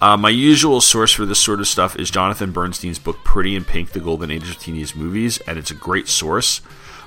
Uh, 0.00 0.16
my 0.16 0.28
usual 0.28 0.80
source 0.80 1.10
for 1.10 1.26
this 1.26 1.40
sort 1.40 1.58
of 1.58 1.66
stuff 1.66 1.96
is 1.98 2.08
Jonathan 2.08 2.52
Bernstein's 2.52 3.00
book 3.00 3.16
Pretty 3.24 3.56
in 3.56 3.64
Pink: 3.64 3.90
The 3.90 3.98
Golden 3.98 4.30
Age 4.30 4.48
of 4.48 4.60
Teenage 4.60 4.94
Movies, 4.94 5.38
and 5.38 5.58
it's 5.58 5.72
a 5.72 5.74
great 5.74 6.06
source. 6.06 6.60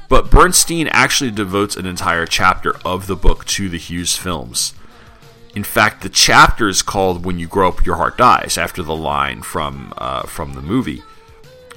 But 0.09 0.29
Bernstein 0.29 0.89
actually 0.89 1.31
devotes 1.31 1.77
an 1.77 1.85
entire 1.85 2.25
chapter 2.25 2.75
of 2.83 3.07
the 3.07 3.15
book 3.15 3.45
to 3.45 3.69
the 3.69 3.77
Hughes 3.77 4.17
films. 4.17 4.73
In 5.55 5.63
fact, 5.63 6.03
the 6.03 6.09
chapter 6.09 6.67
is 6.67 6.81
called 6.81 7.23
"When 7.23 7.39
You 7.39 7.47
Grow 7.47 7.69
Up, 7.69 7.85
Your 7.85 7.95
Heart 7.95 8.17
Dies," 8.17 8.57
after 8.57 8.83
the 8.83 8.93
line 8.93 9.41
from 9.41 9.93
uh, 9.97 10.23
from 10.23 10.51
the 10.51 10.61
movie. 10.61 11.01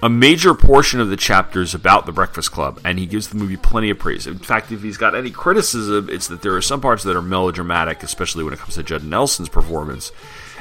A 0.03 0.09
major 0.09 0.55
portion 0.55 0.99
of 0.99 1.11
the 1.11 1.17
chapter 1.17 1.61
is 1.61 1.75
about 1.75 2.07
the 2.07 2.13
Breakfast 2.13 2.51
Club, 2.51 2.81
and 2.85 2.99
he 2.99 3.05
gives 3.05 3.29
the 3.29 3.37
movie 3.37 3.59
plenty 3.59 3.91
of 3.91 3.99
praise. 3.99 4.27
In 4.27 4.39
fact, 4.39 4.73
if 4.73 4.83
he's 4.83 4.97
got 4.97 5.15
any 5.15 5.31
criticism, 5.31 6.09
it's 6.11 6.27
that 6.29 6.41
there 6.41 6.57
are 6.57 6.63
some 6.63 6.81
parts 6.81 7.03
that 7.05 7.17
are 7.17 7.23
melodramatic, 7.23 8.03
especially 8.03 8.43
when 8.43 8.55
it 8.55 8.59
comes 8.59 8.77
to 8.77 8.83
Judd 8.83 9.05
Nelson's 9.05 9.51
performance. 9.51 10.11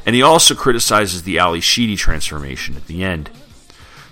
And 0.05 0.13
he 0.13 0.21
also 0.21 0.55
criticizes 0.55 1.23
the 1.23 1.39
Ally 1.39 1.59
Sheedy 1.59 1.95
transformation 1.95 2.75
at 2.75 2.87
the 2.87 3.01
end. 3.01 3.29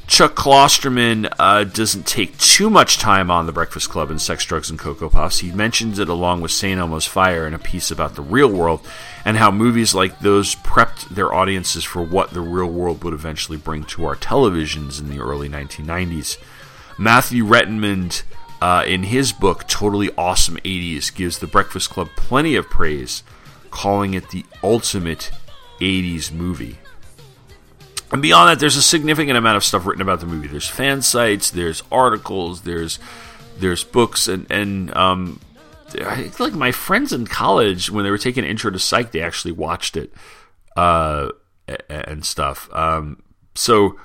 Chuck 0.07 0.35
Klosterman 0.35 1.31
uh, 1.37 1.65
doesn't 1.65 2.07
take 2.07 2.37
too 2.37 2.69
much 2.69 2.97
time 2.97 3.29
on 3.29 3.45
the 3.45 3.51
Breakfast 3.51 3.89
Club 3.89 4.09
and 4.09 4.21
Sex, 4.21 4.45
Drugs, 4.45 4.69
and 4.69 4.79
Cocoa 4.79 5.09
Puffs. 5.09 5.39
He 5.39 5.51
mentions 5.51 5.99
it 5.99 6.07
along 6.07 6.39
with 6.39 6.51
St. 6.51 6.79
Elmo's 6.79 7.05
Fire 7.05 7.45
in 7.45 7.53
a 7.53 7.59
piece 7.59 7.91
about 7.91 8.15
the 8.15 8.21
real 8.21 8.49
world 8.49 8.79
and 9.25 9.35
how 9.35 9.51
movies 9.51 9.93
like 9.93 10.19
those 10.21 10.55
prepped 10.55 11.09
their 11.09 11.33
audiences 11.33 11.83
for 11.83 12.01
what 12.01 12.31
the 12.31 12.39
real 12.39 12.71
world 12.71 13.03
would 13.03 13.13
eventually 13.13 13.57
bring 13.57 13.83
to 13.83 14.05
our 14.05 14.15
televisions 14.15 14.97
in 14.97 15.09
the 15.09 15.19
early 15.19 15.49
1990s. 15.49 16.37
Matthew 16.97 17.45
Rettenmund, 17.45 18.23
uh, 18.61 18.85
in 18.87 19.03
his 19.03 19.33
book 19.33 19.67
Totally 19.67 20.09
Awesome 20.17 20.55
80s, 20.63 21.13
gives 21.13 21.37
The 21.37 21.47
Breakfast 21.47 21.89
Club 21.89 22.07
plenty 22.15 22.55
of 22.55 22.69
praise, 22.69 23.23
calling 23.71 24.13
it 24.13 24.29
the 24.29 24.45
ultimate 24.63 25.31
80s 25.81 26.31
movie. 26.31 26.77
And 28.11 28.21
beyond 28.21 28.49
that, 28.49 28.59
there's 28.59 28.77
a 28.77 28.81
significant 28.81 29.37
amount 29.37 29.57
of 29.57 29.63
stuff 29.63 29.85
written 29.85 30.01
about 30.01 30.21
the 30.21 30.25
movie. 30.25 30.47
There's 30.47 30.69
fan 30.69 31.01
sites, 31.01 31.51
there's 31.51 31.83
articles, 31.91 32.61
there's 32.61 32.99
there's 33.59 33.83
books, 33.83 34.27
and 34.27 34.49
and 34.49 34.95
um, 34.95 35.41
I 35.95 36.31
like 36.39 36.53
my 36.53 36.71
friends 36.71 37.11
in 37.11 37.27
college 37.27 37.89
when 37.89 38.03
they 38.03 38.11
were 38.11 38.17
taking 38.17 38.43
Intro 38.43 38.71
to 38.71 38.79
Psych, 38.79 39.11
they 39.11 39.21
actually 39.21 39.51
watched 39.51 39.97
it 39.97 40.13
uh, 40.75 41.29
and 41.89 42.25
stuff. 42.25 42.69
Um, 42.73 43.23
so 43.55 43.99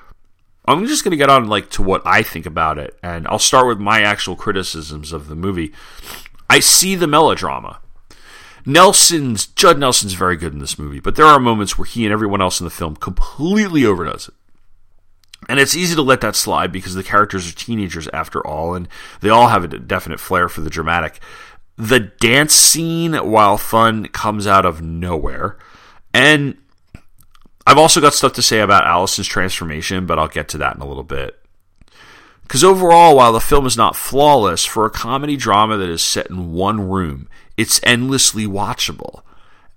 I'm 0.66 0.86
just 0.86 1.04
going 1.04 1.12
to 1.12 1.16
get 1.16 1.28
on 1.30 1.46
like 1.48 1.70
to 1.70 1.82
what 1.82 2.02
I 2.04 2.22
think 2.22 2.46
about 2.46 2.78
it, 2.78 2.96
and 3.02 3.26
I'll 3.28 3.38
start 3.38 3.66
with 3.66 3.78
my 3.78 4.02
actual 4.02 4.36
criticisms 4.36 5.12
of 5.12 5.28
the 5.28 5.36
movie. 5.36 5.72
I 6.48 6.60
see 6.60 6.94
the 6.94 7.06
melodrama. 7.06 7.80
Nelson's 8.64 9.46
Judd 9.46 9.78
Nelson's 9.78 10.12
very 10.14 10.36
good 10.36 10.52
in 10.52 10.58
this 10.58 10.78
movie, 10.78 11.00
but 11.00 11.16
there 11.16 11.26
are 11.26 11.40
moments 11.40 11.76
where 11.76 11.86
he 11.86 12.04
and 12.04 12.12
everyone 12.12 12.40
else 12.40 12.60
in 12.60 12.64
the 12.64 12.70
film 12.70 12.96
completely 12.96 13.84
overdoes 13.84 14.28
it. 14.28 14.34
And 15.48 15.58
it's 15.58 15.76
easy 15.76 15.94
to 15.96 16.02
let 16.02 16.20
that 16.20 16.36
slide 16.36 16.70
because 16.70 16.94
the 16.94 17.02
characters 17.02 17.48
are 17.48 17.54
teenagers 17.54 18.08
after 18.12 18.46
all, 18.46 18.74
and 18.74 18.88
they 19.20 19.28
all 19.28 19.48
have 19.48 19.64
a 19.64 19.78
definite 19.78 20.20
flair 20.20 20.48
for 20.48 20.60
the 20.60 20.70
dramatic. 20.70 21.20
The 21.76 21.98
dance 21.98 22.54
scene, 22.54 23.14
while 23.14 23.58
fun, 23.58 24.06
comes 24.06 24.46
out 24.46 24.64
of 24.64 24.82
nowhere. 24.82 25.58
And 26.14 26.56
I've 27.66 27.78
also 27.78 28.00
got 28.00 28.14
stuff 28.14 28.34
to 28.34 28.42
say 28.42 28.60
about 28.60 28.86
Allison's 28.86 29.26
transformation, 29.26 30.06
but 30.06 30.18
I'll 30.18 30.28
get 30.28 30.48
to 30.50 30.58
that 30.58 30.76
in 30.76 30.82
a 30.82 30.86
little 30.86 31.02
bit. 31.02 31.38
Because 32.42 32.62
overall, 32.62 33.16
while 33.16 33.32
the 33.32 33.40
film 33.40 33.66
is 33.66 33.76
not 33.76 33.96
flawless, 33.96 34.64
for 34.64 34.84
a 34.84 34.90
comedy 34.90 35.36
drama 35.36 35.76
that 35.78 35.88
is 35.88 36.02
set 36.02 36.28
in 36.28 36.52
one 36.52 36.88
room, 36.88 37.28
it's 37.62 37.80
endlessly 37.84 38.44
watchable. 38.44 39.22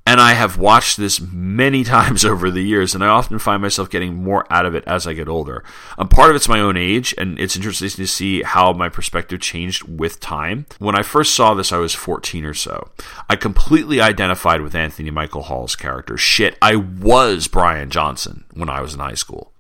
And 0.08 0.20
I 0.20 0.34
have 0.34 0.58
watched 0.58 0.98
this 0.98 1.22
many 1.22 1.84
times 1.96 2.26
over 2.26 2.50
the 2.50 2.64
years, 2.64 2.96
and 2.96 3.04
I 3.04 3.08
often 3.08 3.38
find 3.38 3.62
myself 3.62 3.92
getting 3.92 4.24
more 4.24 4.52
out 4.52 4.66
of 4.66 4.74
it 4.74 4.84
as 4.88 5.06
I 5.06 5.14
get 5.14 5.28
older. 5.28 5.64
Um, 6.00 6.10
part 6.10 6.32
of 6.32 6.36
it's 6.36 6.50
my 6.50 6.60
own 6.60 6.78
age, 6.78 7.14
and 7.20 7.40
it's 7.40 7.56
interesting 7.56 7.90
to 7.90 8.08
see 8.08 8.42
how 8.42 8.74
my 8.74 8.90
perspective 8.90 9.40
changed 9.40 9.84
with 9.84 10.20
time. 10.20 10.66
When 10.80 10.96
I 10.96 11.04
first 11.04 11.36
saw 11.36 11.54
this, 11.54 11.72
I 11.72 11.78
was 11.78 11.94
14 11.94 12.44
or 12.44 12.56
so. 12.56 12.90
I 13.30 13.36
completely 13.36 14.02
identified 14.02 14.62
with 14.62 14.74
Anthony 14.74 15.12
Michael 15.12 15.44
Hall's 15.44 15.76
character. 15.76 16.18
Shit, 16.18 16.58
I 16.60 16.76
was 16.76 17.48
Brian 17.48 17.92
Johnson 17.92 18.46
when 18.54 18.70
I 18.70 18.82
was 18.82 18.96
in 18.96 19.00
high 19.00 19.14
school. 19.14 19.52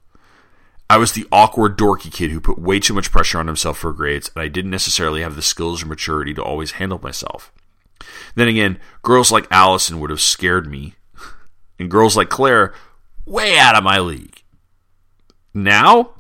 I 0.89 0.97
was 0.97 1.13
the 1.13 1.27
awkward, 1.31 1.77
dorky 1.77 2.11
kid 2.11 2.29
who 2.31 2.39
put 2.39 2.59
way 2.59 2.79
too 2.79 2.93
much 2.93 3.11
pressure 3.11 3.39
on 3.39 3.47
himself 3.47 3.79
for 3.79 3.93
grades, 3.93 4.31
and 4.35 4.43
I 4.43 4.47
didn't 4.47 4.71
necessarily 4.71 5.21
have 5.21 5.35
the 5.35 5.41
skills 5.41 5.83
or 5.83 5.87
maturity 5.87 6.33
to 6.35 6.43
always 6.43 6.71
handle 6.73 6.99
myself. 7.01 7.51
Then 8.35 8.47
again, 8.47 8.79
girls 9.01 9.31
like 9.31 9.47
Allison 9.51 9.99
would 9.99 10.09
have 10.09 10.21
scared 10.21 10.67
me, 10.69 10.95
and 11.79 11.89
girls 11.89 12.17
like 12.17 12.29
Claire, 12.29 12.73
way 13.25 13.57
out 13.57 13.75
of 13.75 13.83
my 13.83 13.99
league. 13.99 14.43
Now, 15.53 16.11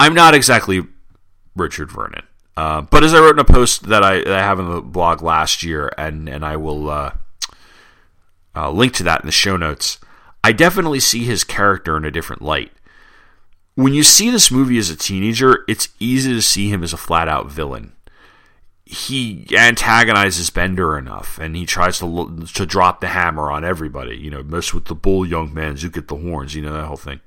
I'm 0.00 0.14
not 0.14 0.34
exactly 0.34 0.86
Richard 1.54 1.90
Vernon. 1.90 2.24
Uh, 2.56 2.82
but 2.82 3.02
as 3.04 3.14
I 3.14 3.18
wrote 3.18 3.36
in 3.36 3.38
a 3.38 3.44
post 3.44 3.84
that 3.84 4.02
I, 4.02 4.18
that 4.18 4.32
I 4.32 4.42
have 4.42 4.58
in 4.58 4.68
the 4.68 4.82
blog 4.82 5.22
last 5.22 5.62
year, 5.62 5.90
and, 5.96 6.28
and 6.28 6.44
I 6.44 6.56
will 6.56 6.90
uh, 6.90 7.12
uh, 8.54 8.70
link 8.70 8.94
to 8.94 9.02
that 9.04 9.20
in 9.20 9.26
the 9.26 9.32
show 9.32 9.56
notes, 9.56 9.98
I 10.44 10.52
definitely 10.52 11.00
see 11.00 11.24
his 11.24 11.44
character 11.44 11.96
in 11.96 12.04
a 12.04 12.10
different 12.10 12.42
light. 12.42 12.72
When 13.74 13.94
you 13.94 14.02
see 14.02 14.28
this 14.28 14.50
movie 14.50 14.76
as 14.76 14.90
a 14.90 14.96
teenager, 14.96 15.64
it's 15.66 15.88
easy 15.98 16.34
to 16.34 16.42
see 16.42 16.68
him 16.68 16.82
as 16.82 16.92
a 16.92 16.98
flat 16.98 17.28
out 17.28 17.50
villain 17.50 17.92
he 18.92 19.46
antagonizes 19.56 20.50
Bender 20.50 20.98
enough, 20.98 21.38
and 21.38 21.56
he 21.56 21.64
tries 21.64 21.98
to 22.00 22.46
to 22.52 22.66
drop 22.66 23.00
the 23.00 23.08
hammer 23.08 23.50
on 23.50 23.64
everybody. 23.64 24.16
You 24.16 24.30
know, 24.30 24.42
mess 24.42 24.74
with 24.74 24.84
the 24.84 24.94
bull, 24.94 25.26
young 25.26 25.54
man, 25.54 25.76
you 25.78 25.88
get 25.88 26.08
the 26.08 26.16
horns. 26.16 26.54
You 26.54 26.60
know 26.60 26.74
that 26.74 26.84
whole 26.84 26.98
thing. 26.98 27.20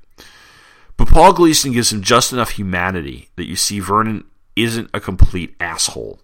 But 0.95 1.09
Paul 1.09 1.34
Gleason 1.34 1.72
gives 1.72 1.91
him 1.91 2.03
just 2.03 2.32
enough 2.32 2.51
humanity 2.51 3.30
that 3.36 3.47
you 3.47 3.55
see 3.55 3.80
Vernon 3.80 4.26
isn't 4.55 4.91
a 4.93 4.99
complete 4.99 5.55
asshole. 5.59 6.20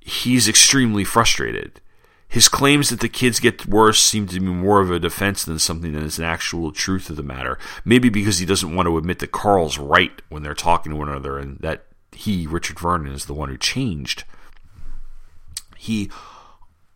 He's 0.00 0.48
extremely 0.48 1.04
frustrated. 1.04 1.80
His 2.26 2.48
claims 2.48 2.88
that 2.88 2.98
the 2.98 3.08
kids 3.08 3.38
get 3.38 3.66
worse 3.66 4.02
seem 4.02 4.26
to 4.26 4.40
be 4.40 4.46
more 4.46 4.80
of 4.80 4.90
a 4.90 4.98
defense 4.98 5.44
than 5.44 5.60
something 5.60 5.92
that 5.92 6.02
is 6.02 6.18
an 6.18 6.24
actual 6.24 6.72
truth 6.72 7.10
of 7.10 7.16
the 7.16 7.22
matter. 7.22 7.58
Maybe 7.84 8.08
because 8.08 8.38
he 8.38 8.46
doesn't 8.46 8.74
want 8.74 8.86
to 8.86 8.98
admit 8.98 9.20
that 9.20 9.30
Carl's 9.30 9.78
right 9.78 10.20
when 10.30 10.42
they're 10.42 10.54
talking 10.54 10.90
to 10.90 10.98
one 10.98 11.08
another 11.08 11.38
and 11.38 11.58
that 11.60 11.86
he, 12.12 12.46
Richard 12.46 12.78
Vernon, 12.78 13.12
is 13.12 13.26
the 13.26 13.34
one 13.34 13.48
who 13.48 13.58
changed. 13.58 14.24
He 15.76 16.10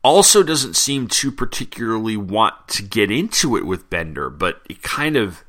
also 0.03 0.43
doesn't 0.43 0.77
seem 0.77 1.09
to 1.09 1.33
particularly 1.33 2.17
want 2.17 2.69
to 2.69 2.83
get 2.83 3.11
into 3.11 3.57
it 3.57 3.67
with 3.67 3.91
Bender, 3.91 4.31
but 4.31 4.63
it 4.71 4.83
kind 4.83 5.17
of 5.17 5.43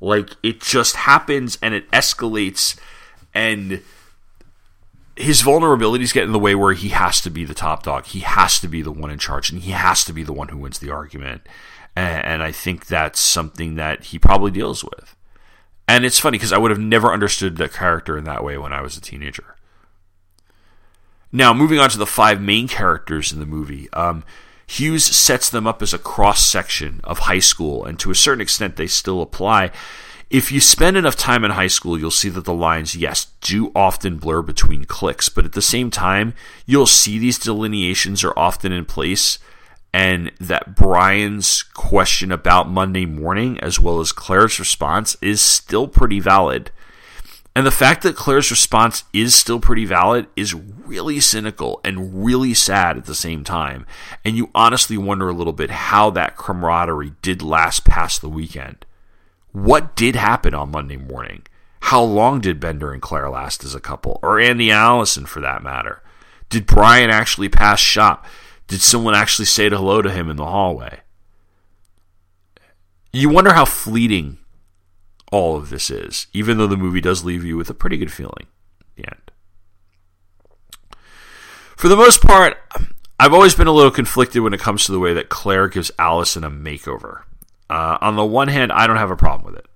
like 0.00 0.30
it 0.42 0.60
just 0.60 0.96
happens 0.96 1.58
and 1.60 1.74
it 1.74 1.90
escalates 1.90 2.78
and 3.34 3.82
his 5.18 5.42
vulnerabilities 5.42 6.14
get 6.14 6.24
in 6.24 6.32
the 6.32 6.38
way 6.38 6.54
where 6.54 6.72
he 6.72 6.88
has 6.90 7.20
to 7.20 7.30
be 7.30 7.44
the 7.44 7.54
top 7.54 7.82
dog. 7.82 8.06
He 8.06 8.20
has 8.20 8.60
to 8.60 8.68
be 8.68 8.82
the 8.82 8.92
one 8.92 9.10
in 9.10 9.18
charge, 9.18 9.50
and 9.50 9.60
he 9.60 9.72
has 9.72 10.04
to 10.04 10.12
be 10.12 10.22
the 10.22 10.32
one 10.32 10.48
who 10.48 10.58
wins 10.58 10.78
the 10.78 10.90
argument. 10.90 11.42
And, 11.96 12.24
and 12.24 12.42
I 12.42 12.52
think 12.52 12.86
that's 12.86 13.18
something 13.18 13.74
that 13.74 14.04
he 14.04 14.18
probably 14.18 14.52
deals 14.52 14.84
with. 14.84 15.16
And 15.88 16.04
it's 16.04 16.20
funny 16.20 16.36
because 16.36 16.52
I 16.52 16.58
would 16.58 16.70
have 16.70 16.78
never 16.78 17.12
understood 17.12 17.56
that 17.56 17.72
character 17.72 18.18
in 18.18 18.24
that 18.24 18.44
way 18.44 18.58
when 18.58 18.74
I 18.74 18.82
was 18.82 18.98
a 18.98 19.00
teenager. 19.00 19.56
Now, 21.32 21.54
moving 21.54 21.78
on 21.78 21.88
to 21.90 21.98
the 21.98 22.06
five 22.06 22.40
main 22.40 22.68
characters 22.68 23.32
in 23.32 23.40
the 23.40 23.46
movie, 23.46 23.90
um, 23.94 24.22
Hughes 24.66 25.04
sets 25.04 25.48
them 25.48 25.66
up 25.66 25.80
as 25.80 25.94
a 25.94 25.98
cross 25.98 26.44
section 26.44 27.00
of 27.04 27.20
high 27.20 27.38
school, 27.38 27.86
and 27.86 27.98
to 28.00 28.10
a 28.10 28.14
certain 28.14 28.42
extent, 28.42 28.76
they 28.76 28.86
still 28.86 29.22
apply. 29.22 29.70
If 30.28 30.52
you 30.52 30.60
spend 30.60 30.98
enough 30.98 31.16
time 31.16 31.42
in 31.42 31.52
high 31.52 31.68
school, 31.68 31.98
you'll 31.98 32.10
see 32.10 32.28
that 32.28 32.44
the 32.44 32.52
lines, 32.52 32.94
yes, 32.94 33.28
do 33.40 33.72
often 33.74 34.18
blur 34.18 34.42
between 34.42 34.84
cliques, 34.84 35.30
but 35.30 35.46
at 35.46 35.52
the 35.52 35.62
same 35.62 35.90
time, 35.90 36.34
you'll 36.66 36.86
see 36.86 37.18
these 37.18 37.38
delineations 37.38 38.22
are 38.22 38.38
often 38.38 38.72
in 38.72 38.84
place, 38.84 39.38
and 39.98 40.30
that 40.38 40.76
Brian's 40.76 41.64
question 41.74 42.30
about 42.30 42.70
Monday 42.70 43.04
morning, 43.04 43.58
as 43.58 43.80
well 43.80 43.98
as 43.98 44.12
Claire's 44.12 44.60
response, 44.60 45.16
is 45.20 45.40
still 45.40 45.88
pretty 45.88 46.20
valid. 46.20 46.70
And 47.56 47.66
the 47.66 47.72
fact 47.72 48.04
that 48.04 48.14
Claire's 48.14 48.52
response 48.52 49.02
is 49.12 49.34
still 49.34 49.58
pretty 49.58 49.84
valid 49.84 50.28
is 50.36 50.54
really 50.54 51.18
cynical 51.18 51.80
and 51.82 52.24
really 52.24 52.54
sad 52.54 52.96
at 52.96 53.06
the 53.06 53.14
same 53.14 53.42
time. 53.42 53.86
And 54.24 54.36
you 54.36 54.50
honestly 54.54 54.96
wonder 54.96 55.28
a 55.28 55.34
little 55.34 55.52
bit 55.52 55.70
how 55.70 56.10
that 56.10 56.36
camaraderie 56.36 57.14
did 57.20 57.42
last 57.42 57.84
past 57.84 58.20
the 58.20 58.28
weekend. 58.28 58.86
What 59.50 59.96
did 59.96 60.14
happen 60.14 60.54
on 60.54 60.70
Monday 60.70 60.96
morning? 60.96 61.42
How 61.80 62.02
long 62.04 62.40
did 62.40 62.60
Bender 62.60 62.92
and 62.92 63.02
Claire 63.02 63.30
last 63.30 63.64
as 63.64 63.74
a 63.74 63.80
couple? 63.80 64.20
Or 64.22 64.38
Andy 64.38 64.70
Allison 64.70 65.26
for 65.26 65.40
that 65.40 65.64
matter? 65.64 66.02
Did 66.50 66.66
Brian 66.66 67.10
actually 67.10 67.48
pass 67.48 67.80
shop? 67.80 68.24
Did 68.68 68.82
someone 68.82 69.14
actually 69.14 69.46
say 69.46 69.68
hello 69.68 70.02
to 70.02 70.10
him 70.10 70.30
in 70.30 70.36
the 70.36 70.46
hallway? 70.46 71.00
You 73.12 73.30
wonder 73.30 73.54
how 73.54 73.64
fleeting 73.64 74.38
all 75.32 75.56
of 75.56 75.70
this 75.70 75.90
is, 75.90 76.26
even 76.32 76.58
though 76.58 76.66
the 76.66 76.76
movie 76.76 77.00
does 77.00 77.24
leave 77.24 77.44
you 77.44 77.56
with 77.56 77.70
a 77.70 77.74
pretty 77.74 77.96
good 77.96 78.12
feeling 78.12 78.46
at 78.80 78.86
the 78.96 79.08
end. 79.08 79.30
For 81.76 81.88
the 81.88 81.96
most 81.96 82.20
part, 82.22 82.58
I've 83.18 83.32
always 83.32 83.54
been 83.54 83.66
a 83.66 83.72
little 83.72 83.90
conflicted 83.90 84.42
when 84.42 84.54
it 84.54 84.60
comes 84.60 84.84
to 84.84 84.92
the 84.92 84.98
way 84.98 85.14
that 85.14 85.28
Claire 85.28 85.68
gives 85.68 85.90
Allison 85.98 86.44
a 86.44 86.50
makeover. 86.50 87.22
Uh, 87.70 87.98
on 88.00 88.16
the 88.16 88.24
one 88.24 88.48
hand, 88.48 88.70
I 88.72 88.86
don't 88.86 88.96
have 88.96 89.10
a 89.10 89.16
problem 89.16 89.52
with 89.52 89.58
it. 89.58 89.66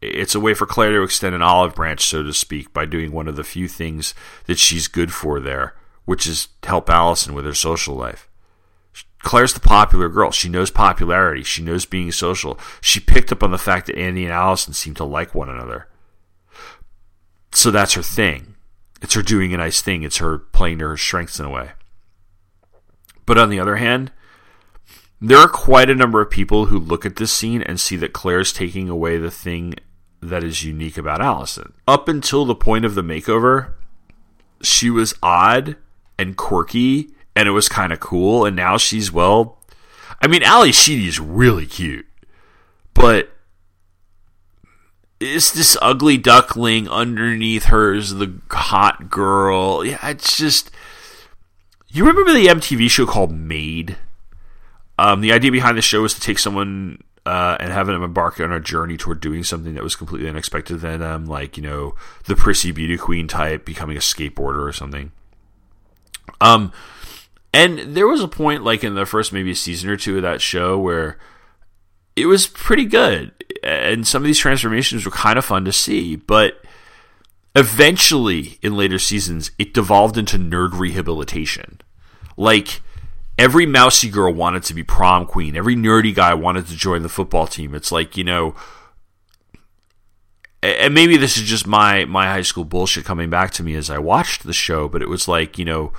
It's 0.00 0.34
a 0.34 0.40
way 0.40 0.54
for 0.54 0.66
Claire 0.66 0.90
to 0.90 1.02
extend 1.02 1.34
an 1.36 1.42
olive 1.42 1.76
branch, 1.76 2.04
so 2.04 2.24
to 2.24 2.32
speak, 2.32 2.72
by 2.72 2.86
doing 2.86 3.12
one 3.12 3.28
of 3.28 3.36
the 3.36 3.44
few 3.44 3.68
things 3.68 4.14
that 4.46 4.58
she's 4.58 4.88
good 4.88 5.12
for 5.12 5.38
there, 5.38 5.74
which 6.04 6.26
is 6.26 6.48
help 6.62 6.90
Allison 6.90 7.34
with 7.34 7.44
her 7.44 7.54
social 7.54 7.94
life. 7.94 8.28
Claire's 9.20 9.54
the 9.54 9.60
popular 9.60 10.08
girl. 10.08 10.32
She 10.32 10.48
knows 10.48 10.70
popularity. 10.70 11.44
She 11.44 11.62
knows 11.62 11.86
being 11.86 12.10
social. 12.10 12.58
She 12.80 12.98
picked 12.98 13.30
up 13.30 13.42
on 13.42 13.52
the 13.52 13.58
fact 13.58 13.86
that 13.86 13.96
Andy 13.96 14.24
and 14.24 14.32
Allison 14.32 14.74
seem 14.74 14.94
to 14.94 15.04
like 15.04 15.34
one 15.34 15.48
another. 15.48 15.86
So 17.52 17.70
that's 17.70 17.94
her 17.94 18.02
thing. 18.02 18.56
It's 19.00 19.14
her 19.14 19.22
doing 19.22 19.54
a 19.54 19.58
nice 19.58 19.80
thing. 19.80 20.02
It's 20.02 20.18
her 20.18 20.38
playing 20.38 20.78
to 20.78 20.88
her 20.88 20.96
strengths 20.96 21.38
in 21.38 21.46
a 21.46 21.50
way. 21.50 21.70
But 23.26 23.38
on 23.38 23.50
the 23.50 23.60
other 23.60 23.76
hand, 23.76 24.10
there 25.20 25.38
are 25.38 25.48
quite 25.48 25.88
a 25.88 25.94
number 25.94 26.20
of 26.20 26.30
people 26.30 26.66
who 26.66 26.78
look 26.78 27.06
at 27.06 27.16
this 27.16 27.32
scene 27.32 27.62
and 27.62 27.78
see 27.78 27.96
that 27.96 28.12
Claire's 28.12 28.52
taking 28.52 28.88
away 28.88 29.18
the 29.18 29.30
thing 29.30 29.74
that 30.20 30.42
is 30.42 30.64
unique 30.64 30.98
about 30.98 31.20
Allison. 31.20 31.74
Up 31.86 32.08
until 32.08 32.44
the 32.44 32.56
point 32.56 32.84
of 32.84 32.96
the 32.96 33.02
makeover, 33.02 33.74
she 34.62 34.90
was 34.90 35.14
odd 35.22 35.76
and 36.22 36.36
quirky 36.36 37.10
and 37.34 37.48
it 37.48 37.52
was 37.52 37.68
kind 37.68 37.92
of 37.92 38.00
cool. 38.00 38.44
And 38.44 38.56
now 38.56 38.76
she's, 38.76 39.12
well, 39.12 39.58
I 40.20 40.26
mean, 40.26 40.42
Ally 40.42 40.70
Sheedy 40.70 41.08
is 41.08 41.18
really 41.18 41.66
cute, 41.66 42.06
but 42.94 43.30
it's 45.20 45.52
this 45.52 45.76
ugly 45.80 46.16
duckling 46.16 46.88
underneath 46.88 47.64
her 47.64 47.94
is 47.94 48.14
the 48.14 48.40
hot 48.50 49.10
girl. 49.10 49.84
Yeah, 49.84 49.98
it's 50.08 50.36
just. 50.36 50.70
You 51.88 52.06
remember 52.06 52.32
the 52.32 52.46
MTV 52.46 52.88
show 52.88 53.04
called 53.04 53.32
Made? 53.32 53.98
Um, 54.98 55.20
the 55.20 55.32
idea 55.32 55.52
behind 55.52 55.76
the 55.76 55.82
show 55.82 56.00
was 56.00 56.14
to 56.14 56.20
take 56.22 56.38
someone 56.38 57.02
uh, 57.26 57.58
and 57.60 57.70
have 57.70 57.86
them 57.86 58.02
embark 58.02 58.40
on 58.40 58.50
a 58.50 58.60
journey 58.60 58.96
toward 58.96 59.20
doing 59.20 59.44
something 59.44 59.74
that 59.74 59.84
was 59.84 59.94
completely 59.94 60.28
unexpected 60.28 60.78
than 60.78 61.00
them, 61.00 61.26
like 61.26 61.56
you 61.58 61.62
know 61.62 61.94
the 62.24 62.36
prissy 62.36 62.72
beauty 62.72 62.96
queen 62.96 63.28
type 63.28 63.66
becoming 63.66 63.96
a 63.96 64.00
skateboarder 64.00 64.66
or 64.66 64.72
something. 64.72 65.12
Um, 66.40 66.72
and 67.54 67.78
there 67.94 68.08
was 68.08 68.22
a 68.22 68.28
point, 68.28 68.64
like 68.64 68.82
in 68.82 68.94
the 68.94 69.06
first 69.06 69.32
maybe 69.32 69.54
season 69.54 69.90
or 69.90 69.96
two 69.96 70.16
of 70.16 70.22
that 70.22 70.40
show, 70.40 70.78
where 70.78 71.18
it 72.16 72.26
was 72.26 72.46
pretty 72.46 72.84
good, 72.84 73.32
and 73.62 74.06
some 74.06 74.22
of 74.22 74.26
these 74.26 74.38
transformations 74.38 75.04
were 75.04 75.10
kind 75.10 75.38
of 75.38 75.44
fun 75.44 75.64
to 75.64 75.72
see. 75.72 76.16
But 76.16 76.62
eventually, 77.54 78.58
in 78.62 78.76
later 78.76 78.98
seasons, 78.98 79.50
it 79.58 79.74
devolved 79.74 80.16
into 80.16 80.38
nerd 80.38 80.78
rehabilitation. 80.78 81.80
Like 82.36 82.80
every 83.38 83.66
mousy 83.66 84.08
girl 84.08 84.32
wanted 84.32 84.62
to 84.64 84.74
be 84.74 84.82
prom 84.82 85.26
queen. 85.26 85.56
Every 85.56 85.76
nerdy 85.76 86.14
guy 86.14 86.34
wanted 86.34 86.66
to 86.68 86.76
join 86.76 87.02
the 87.02 87.08
football 87.08 87.46
team. 87.46 87.74
It's 87.74 87.92
like 87.92 88.16
you 88.16 88.24
know, 88.24 88.54
and 90.62 90.94
maybe 90.94 91.16
this 91.16 91.36
is 91.36 91.44
just 91.44 91.66
my 91.66 92.04
my 92.04 92.26
high 92.26 92.42
school 92.42 92.64
bullshit 92.64 93.04
coming 93.04 93.30
back 93.30 93.50
to 93.52 93.62
me 93.62 93.74
as 93.74 93.90
I 93.90 93.98
watched 93.98 94.44
the 94.44 94.52
show. 94.52 94.88
But 94.88 95.02
it 95.02 95.08
was 95.08 95.28
like 95.28 95.58
you 95.58 95.64
know, 95.64 95.92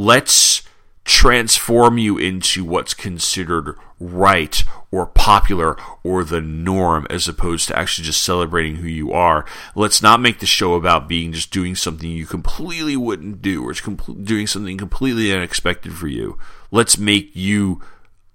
let's 0.00 0.62
transform 1.04 1.98
you 1.98 2.16
into 2.16 2.64
what's 2.64 2.94
considered 2.94 3.76
right 3.98 4.64
or 4.90 5.06
popular 5.06 5.76
or 6.02 6.24
the 6.24 6.40
norm 6.40 7.06
as 7.10 7.28
opposed 7.28 7.68
to 7.68 7.78
actually 7.78 8.06
just 8.06 8.22
celebrating 8.22 8.76
who 8.76 8.86
you 8.86 9.12
are. 9.12 9.44
Let's 9.74 10.00
not 10.00 10.20
make 10.20 10.38
the 10.38 10.46
show 10.46 10.72
about 10.72 11.06
being 11.06 11.32
just 11.32 11.50
doing 11.50 11.74
something 11.74 12.10
you 12.10 12.24
completely 12.24 12.96
wouldn't 12.96 13.42
do 13.42 13.62
or 13.62 13.74
doing 13.74 14.46
something 14.46 14.78
completely 14.78 15.32
unexpected 15.32 15.92
for 15.92 16.08
you. 16.08 16.38
Let's 16.70 16.96
make 16.96 17.30
you 17.34 17.82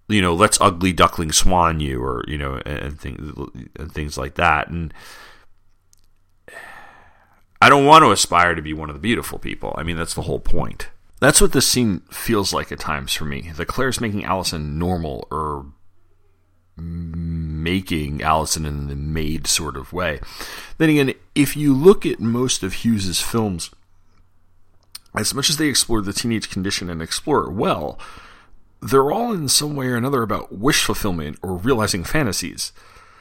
you 0.08 0.22
know, 0.22 0.36
let's 0.36 0.62
ugly 0.62 0.94
duckling 0.94 1.32
swan 1.32 1.80
you 1.80 2.00
or 2.00 2.24
you 2.28 2.38
know 2.38 2.62
and 2.64 3.00
things 3.00 3.34
and 3.76 3.92
things 3.92 4.20
like 4.20 4.36
that 4.36 4.68
and 4.68 4.94
I 7.60 7.70
don't 7.70 7.86
want 7.86 8.04
to 8.04 8.12
aspire 8.12 8.54
to 8.54 8.62
be 8.62 8.74
one 8.74 8.92
of 8.92 8.96
the 8.96 9.00
beautiful 9.00 9.40
people. 9.40 9.74
I 9.76 9.82
mean, 9.82 9.98
that's 9.98 10.14
the 10.14 10.24
whole 10.24 10.40
point. 10.40 10.90
That's 11.26 11.42
what 11.42 11.54
this 11.54 11.66
scene 11.66 12.02
feels 12.12 12.54
like 12.54 12.72
at 12.72 12.80
times 12.80 13.12
for 13.16 13.26
me. 13.26 13.50
The 13.56 13.66
Claire's 13.66 14.00
making 14.00 14.24
Allison 14.26 14.78
normal 14.78 15.28
or 15.32 15.66
making 16.78 18.22
Allison 18.22 18.64
in 18.64 18.90
the 18.90 18.96
maid 18.96 19.48
sort 19.48 19.76
of 19.76 19.92
way. 19.92 20.20
Then 20.78 20.92
again, 20.92 21.16
if 21.34 21.58
you 21.58 21.74
look 21.74 22.06
at 22.06 22.20
most 22.20 22.62
of 22.62 22.74
Hughes's 22.74 23.22
films, 23.22 23.72
as 25.16 25.34
much 25.34 25.50
as 25.50 25.58
they 25.58 25.66
explore 25.66 26.00
the 26.00 26.14
teenage 26.14 26.52
condition 26.52 26.92
and 26.92 27.02
explore 27.02 27.46
it 27.46 27.54
well, 27.54 27.98
they're 28.80 29.12
all 29.12 29.34
in 29.34 29.50
some 29.50 29.76
way 29.76 29.88
or 29.88 29.96
another 29.96 30.22
about 30.22 30.52
wish 30.52 30.84
fulfillment 30.84 31.40
or 31.42 31.56
realizing 31.56 32.04
fantasies. 32.04 32.72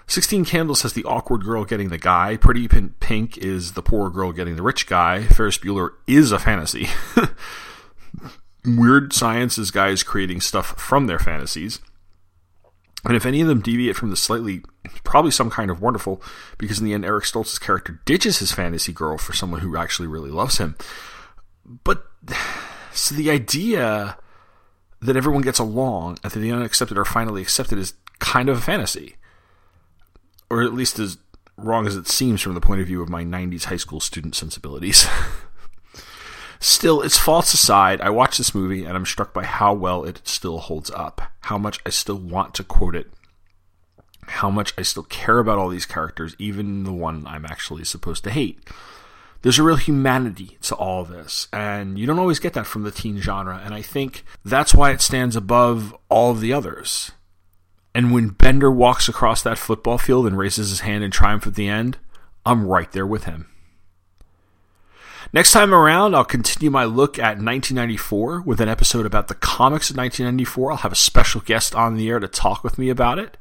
16 0.08 0.44
Candles 0.44 0.82
has 0.82 0.92
the 0.92 1.04
awkward 1.04 1.42
girl 1.42 1.64
getting 1.64 1.88
the 1.88 1.96
guy. 1.96 2.36
Pretty 2.36 2.68
Pink 2.68 3.38
is 3.38 3.72
the 3.72 3.82
poor 3.82 4.10
girl 4.10 4.30
getting 4.30 4.56
the 4.56 4.62
rich 4.62 4.86
guy. 4.86 5.22
Ferris 5.22 5.56
Bueller 5.56 5.92
is 6.06 6.32
a 6.32 6.38
fantasy. 6.38 6.88
Weird 8.64 9.12
Science 9.12 9.58
is 9.58 9.70
guys 9.70 10.02
creating 10.02 10.40
stuff 10.40 10.78
from 10.80 11.06
their 11.06 11.18
fantasies. 11.18 11.80
And 13.04 13.16
if 13.16 13.26
any 13.26 13.42
of 13.42 13.48
them 13.48 13.60
deviate 13.60 13.96
from 13.96 14.10
the 14.10 14.16
slightly, 14.16 14.62
probably 15.04 15.30
some 15.30 15.50
kind 15.50 15.70
of 15.70 15.82
wonderful, 15.82 16.22
because 16.56 16.78
in 16.78 16.86
the 16.86 16.94
end, 16.94 17.04
Eric 17.04 17.24
Stoltz's 17.24 17.58
character 17.58 18.00
ditches 18.06 18.38
his 18.38 18.52
fantasy 18.52 18.92
girl 18.92 19.18
for 19.18 19.34
someone 19.34 19.60
who 19.60 19.76
actually 19.76 20.08
really 20.08 20.30
loves 20.30 20.56
him. 20.56 20.74
But, 21.66 22.06
so 22.92 23.14
the 23.14 23.30
idea 23.30 24.16
that 25.02 25.16
everyone 25.16 25.42
gets 25.42 25.58
along 25.58 26.18
and 26.22 26.32
that 26.32 26.38
the 26.38 26.52
unaccepted 26.52 26.96
are 26.96 27.04
finally 27.04 27.42
accepted 27.42 27.78
is 27.78 27.92
kind 28.20 28.48
of 28.48 28.56
a 28.56 28.62
fantasy. 28.62 29.16
Or 30.48 30.62
at 30.62 30.72
least 30.72 30.98
as 30.98 31.18
wrong 31.58 31.86
as 31.86 31.96
it 31.96 32.08
seems 32.08 32.40
from 32.40 32.54
the 32.54 32.60
point 32.60 32.80
of 32.80 32.86
view 32.86 33.02
of 33.02 33.10
my 33.10 33.22
90s 33.22 33.64
high 33.64 33.76
school 33.76 34.00
student 34.00 34.34
sensibilities. 34.34 35.06
Still, 36.60 37.02
its 37.02 37.18
faults 37.18 37.52
aside, 37.52 38.00
I 38.00 38.10
watch 38.10 38.38
this 38.38 38.54
movie 38.54 38.84
and 38.84 38.96
I'm 38.96 39.06
struck 39.06 39.32
by 39.32 39.44
how 39.44 39.74
well 39.74 40.04
it 40.04 40.20
still 40.24 40.58
holds 40.58 40.90
up, 40.90 41.22
how 41.40 41.58
much 41.58 41.80
I 41.84 41.90
still 41.90 42.18
want 42.18 42.54
to 42.54 42.64
quote 42.64 42.96
it, 42.96 43.10
how 44.26 44.50
much 44.50 44.72
I 44.78 44.82
still 44.82 45.02
care 45.02 45.38
about 45.38 45.58
all 45.58 45.68
these 45.68 45.86
characters, 45.86 46.34
even 46.38 46.84
the 46.84 46.92
one 46.92 47.26
I'm 47.26 47.44
actually 47.44 47.84
supposed 47.84 48.24
to 48.24 48.30
hate. 48.30 48.68
There's 49.42 49.58
a 49.58 49.62
real 49.62 49.76
humanity 49.76 50.56
to 50.62 50.74
all 50.74 51.04
this, 51.04 51.48
and 51.52 51.98
you 51.98 52.06
don't 52.06 52.18
always 52.18 52.38
get 52.38 52.54
that 52.54 52.66
from 52.66 52.82
the 52.82 52.90
teen 52.90 53.18
genre, 53.18 53.60
and 53.62 53.74
I 53.74 53.82
think 53.82 54.24
that's 54.42 54.74
why 54.74 54.90
it 54.90 55.02
stands 55.02 55.36
above 55.36 55.94
all 56.08 56.30
of 56.30 56.40
the 56.40 56.54
others. 56.54 57.12
And 57.94 58.10
when 58.12 58.30
Bender 58.30 58.70
walks 58.70 59.06
across 59.06 59.42
that 59.42 59.58
football 59.58 59.98
field 59.98 60.26
and 60.26 60.38
raises 60.38 60.70
his 60.70 60.80
hand 60.80 61.04
in 61.04 61.10
triumph 61.10 61.46
at 61.46 61.56
the 61.56 61.68
end, 61.68 61.98
I'm 62.46 62.66
right 62.66 62.90
there 62.92 63.06
with 63.06 63.24
him. 63.24 63.50
Next 65.34 65.50
time 65.50 65.74
around, 65.74 66.14
I'll 66.14 66.24
continue 66.24 66.70
my 66.70 66.84
look 66.84 67.18
at 67.18 67.42
1994 67.42 68.42
with 68.42 68.60
an 68.60 68.68
episode 68.68 69.04
about 69.04 69.26
the 69.26 69.34
comics 69.34 69.90
of 69.90 69.96
1994. 69.96 70.70
I'll 70.70 70.76
have 70.78 70.92
a 70.92 70.94
special 70.94 71.40
guest 71.40 71.74
on 71.74 71.96
the 71.96 72.08
air 72.08 72.20
to 72.20 72.28
talk 72.28 72.62
with 72.62 72.78
me 72.78 72.88
about 72.88 73.18
it. 73.18 73.36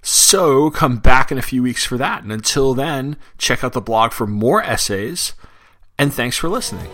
So 0.00 0.70
come 0.70 0.96
back 0.96 1.30
in 1.30 1.36
a 1.36 1.42
few 1.42 1.62
weeks 1.62 1.84
for 1.84 1.98
that. 1.98 2.22
And 2.22 2.32
until 2.32 2.72
then, 2.72 3.18
check 3.36 3.62
out 3.62 3.74
the 3.74 3.82
blog 3.82 4.12
for 4.12 4.26
more 4.26 4.62
essays. 4.62 5.34
And 5.98 6.10
thanks 6.10 6.38
for 6.38 6.48
listening. 6.48 6.88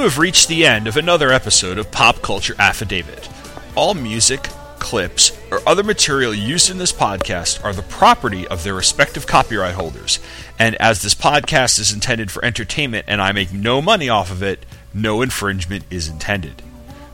You 0.00 0.04
have 0.04 0.16
reached 0.16 0.48
the 0.48 0.64
end 0.64 0.86
of 0.86 0.96
another 0.96 1.30
episode 1.30 1.76
of 1.76 1.90
Pop 1.90 2.22
Culture 2.22 2.54
Affidavit. 2.58 3.28
All 3.74 3.92
music, 3.92 4.44
clips, 4.78 5.38
or 5.50 5.60
other 5.66 5.82
material 5.82 6.32
used 6.32 6.70
in 6.70 6.78
this 6.78 6.90
podcast 6.90 7.62
are 7.62 7.74
the 7.74 7.82
property 7.82 8.48
of 8.48 8.64
their 8.64 8.72
respective 8.72 9.26
copyright 9.26 9.74
holders. 9.74 10.18
And 10.58 10.74
as 10.76 11.02
this 11.02 11.14
podcast 11.14 11.78
is 11.78 11.92
intended 11.92 12.30
for 12.30 12.42
entertainment 12.42 13.04
and 13.08 13.20
I 13.20 13.32
make 13.32 13.52
no 13.52 13.82
money 13.82 14.08
off 14.08 14.30
of 14.30 14.42
it, 14.42 14.64
no 14.94 15.20
infringement 15.20 15.84
is 15.90 16.08
intended. 16.08 16.62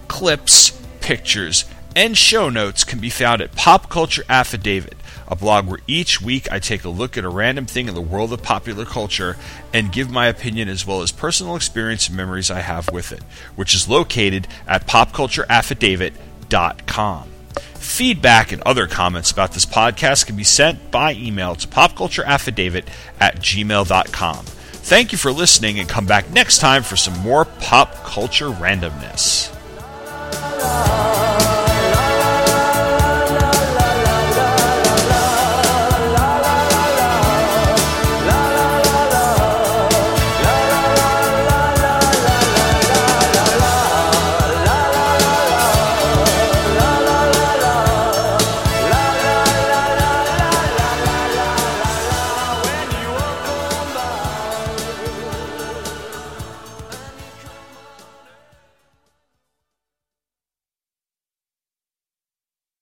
Clips, 0.07 0.81
pictures, 1.01 1.65
and 1.97 2.17
show 2.17 2.49
notes 2.49 2.85
can 2.85 3.01
be 3.01 3.11
found 3.11 3.43
at 3.43 3.57
Pop 3.57 3.91
Culture 3.91 4.23
Affidavit, 4.29 4.95
a 5.29 5.37
blog 5.37 5.67
where 5.67 5.79
each 5.87 6.21
week 6.21 6.51
I 6.51 6.59
take 6.59 6.85
a 6.85 6.89
look 6.89 7.17
at 7.17 7.25
a 7.25 7.29
random 7.29 7.67
thing 7.67 7.87
in 7.89 7.95
the 7.95 8.01
world 8.01 8.33
of 8.33 8.43
popular 8.43 8.85
culture 8.85 9.37
and 9.73 9.93
give 9.93 10.11
my 10.11 10.27
opinion 10.27 10.69
as 10.69 10.85
well 10.87 11.03
as 11.03 11.13
personal 11.13 11.55
experience 11.57 12.09
and 12.09 12.17
memories 12.17 12.51
I 12.51 12.61
have 12.61 12.91
with 12.93 13.13
it, 13.13 13.23
which 13.55 13.75
is 13.75 13.89
located 13.89 14.49
at 14.67 14.87
popcultureaffidavit.com. 14.87 17.29
Feedback 17.75 18.53
and 18.53 18.61
other 18.63 18.87
comments 18.87 19.31
about 19.31 19.53
this 19.53 19.65
podcast 19.65 20.27
can 20.27 20.37
be 20.37 20.45
sent 20.45 20.91
by 20.91 21.15
email 21.15 21.55
to 21.55 21.69
popcultureaffidavit 21.69 22.85
at 23.21 23.37
gmail.com. 23.37 24.45
Thank 24.45 25.13
you 25.13 25.19
for 25.19 25.33
listening 25.33 25.81
and 25.81 25.89
come 25.89 26.07
back 26.07 26.31
next 26.31 26.59
time 26.59 26.83
for 26.83 26.97
some 26.97 27.19
more 27.21 27.45
pop 27.45 27.95
culture 28.05 28.51
randomness. 28.51 29.53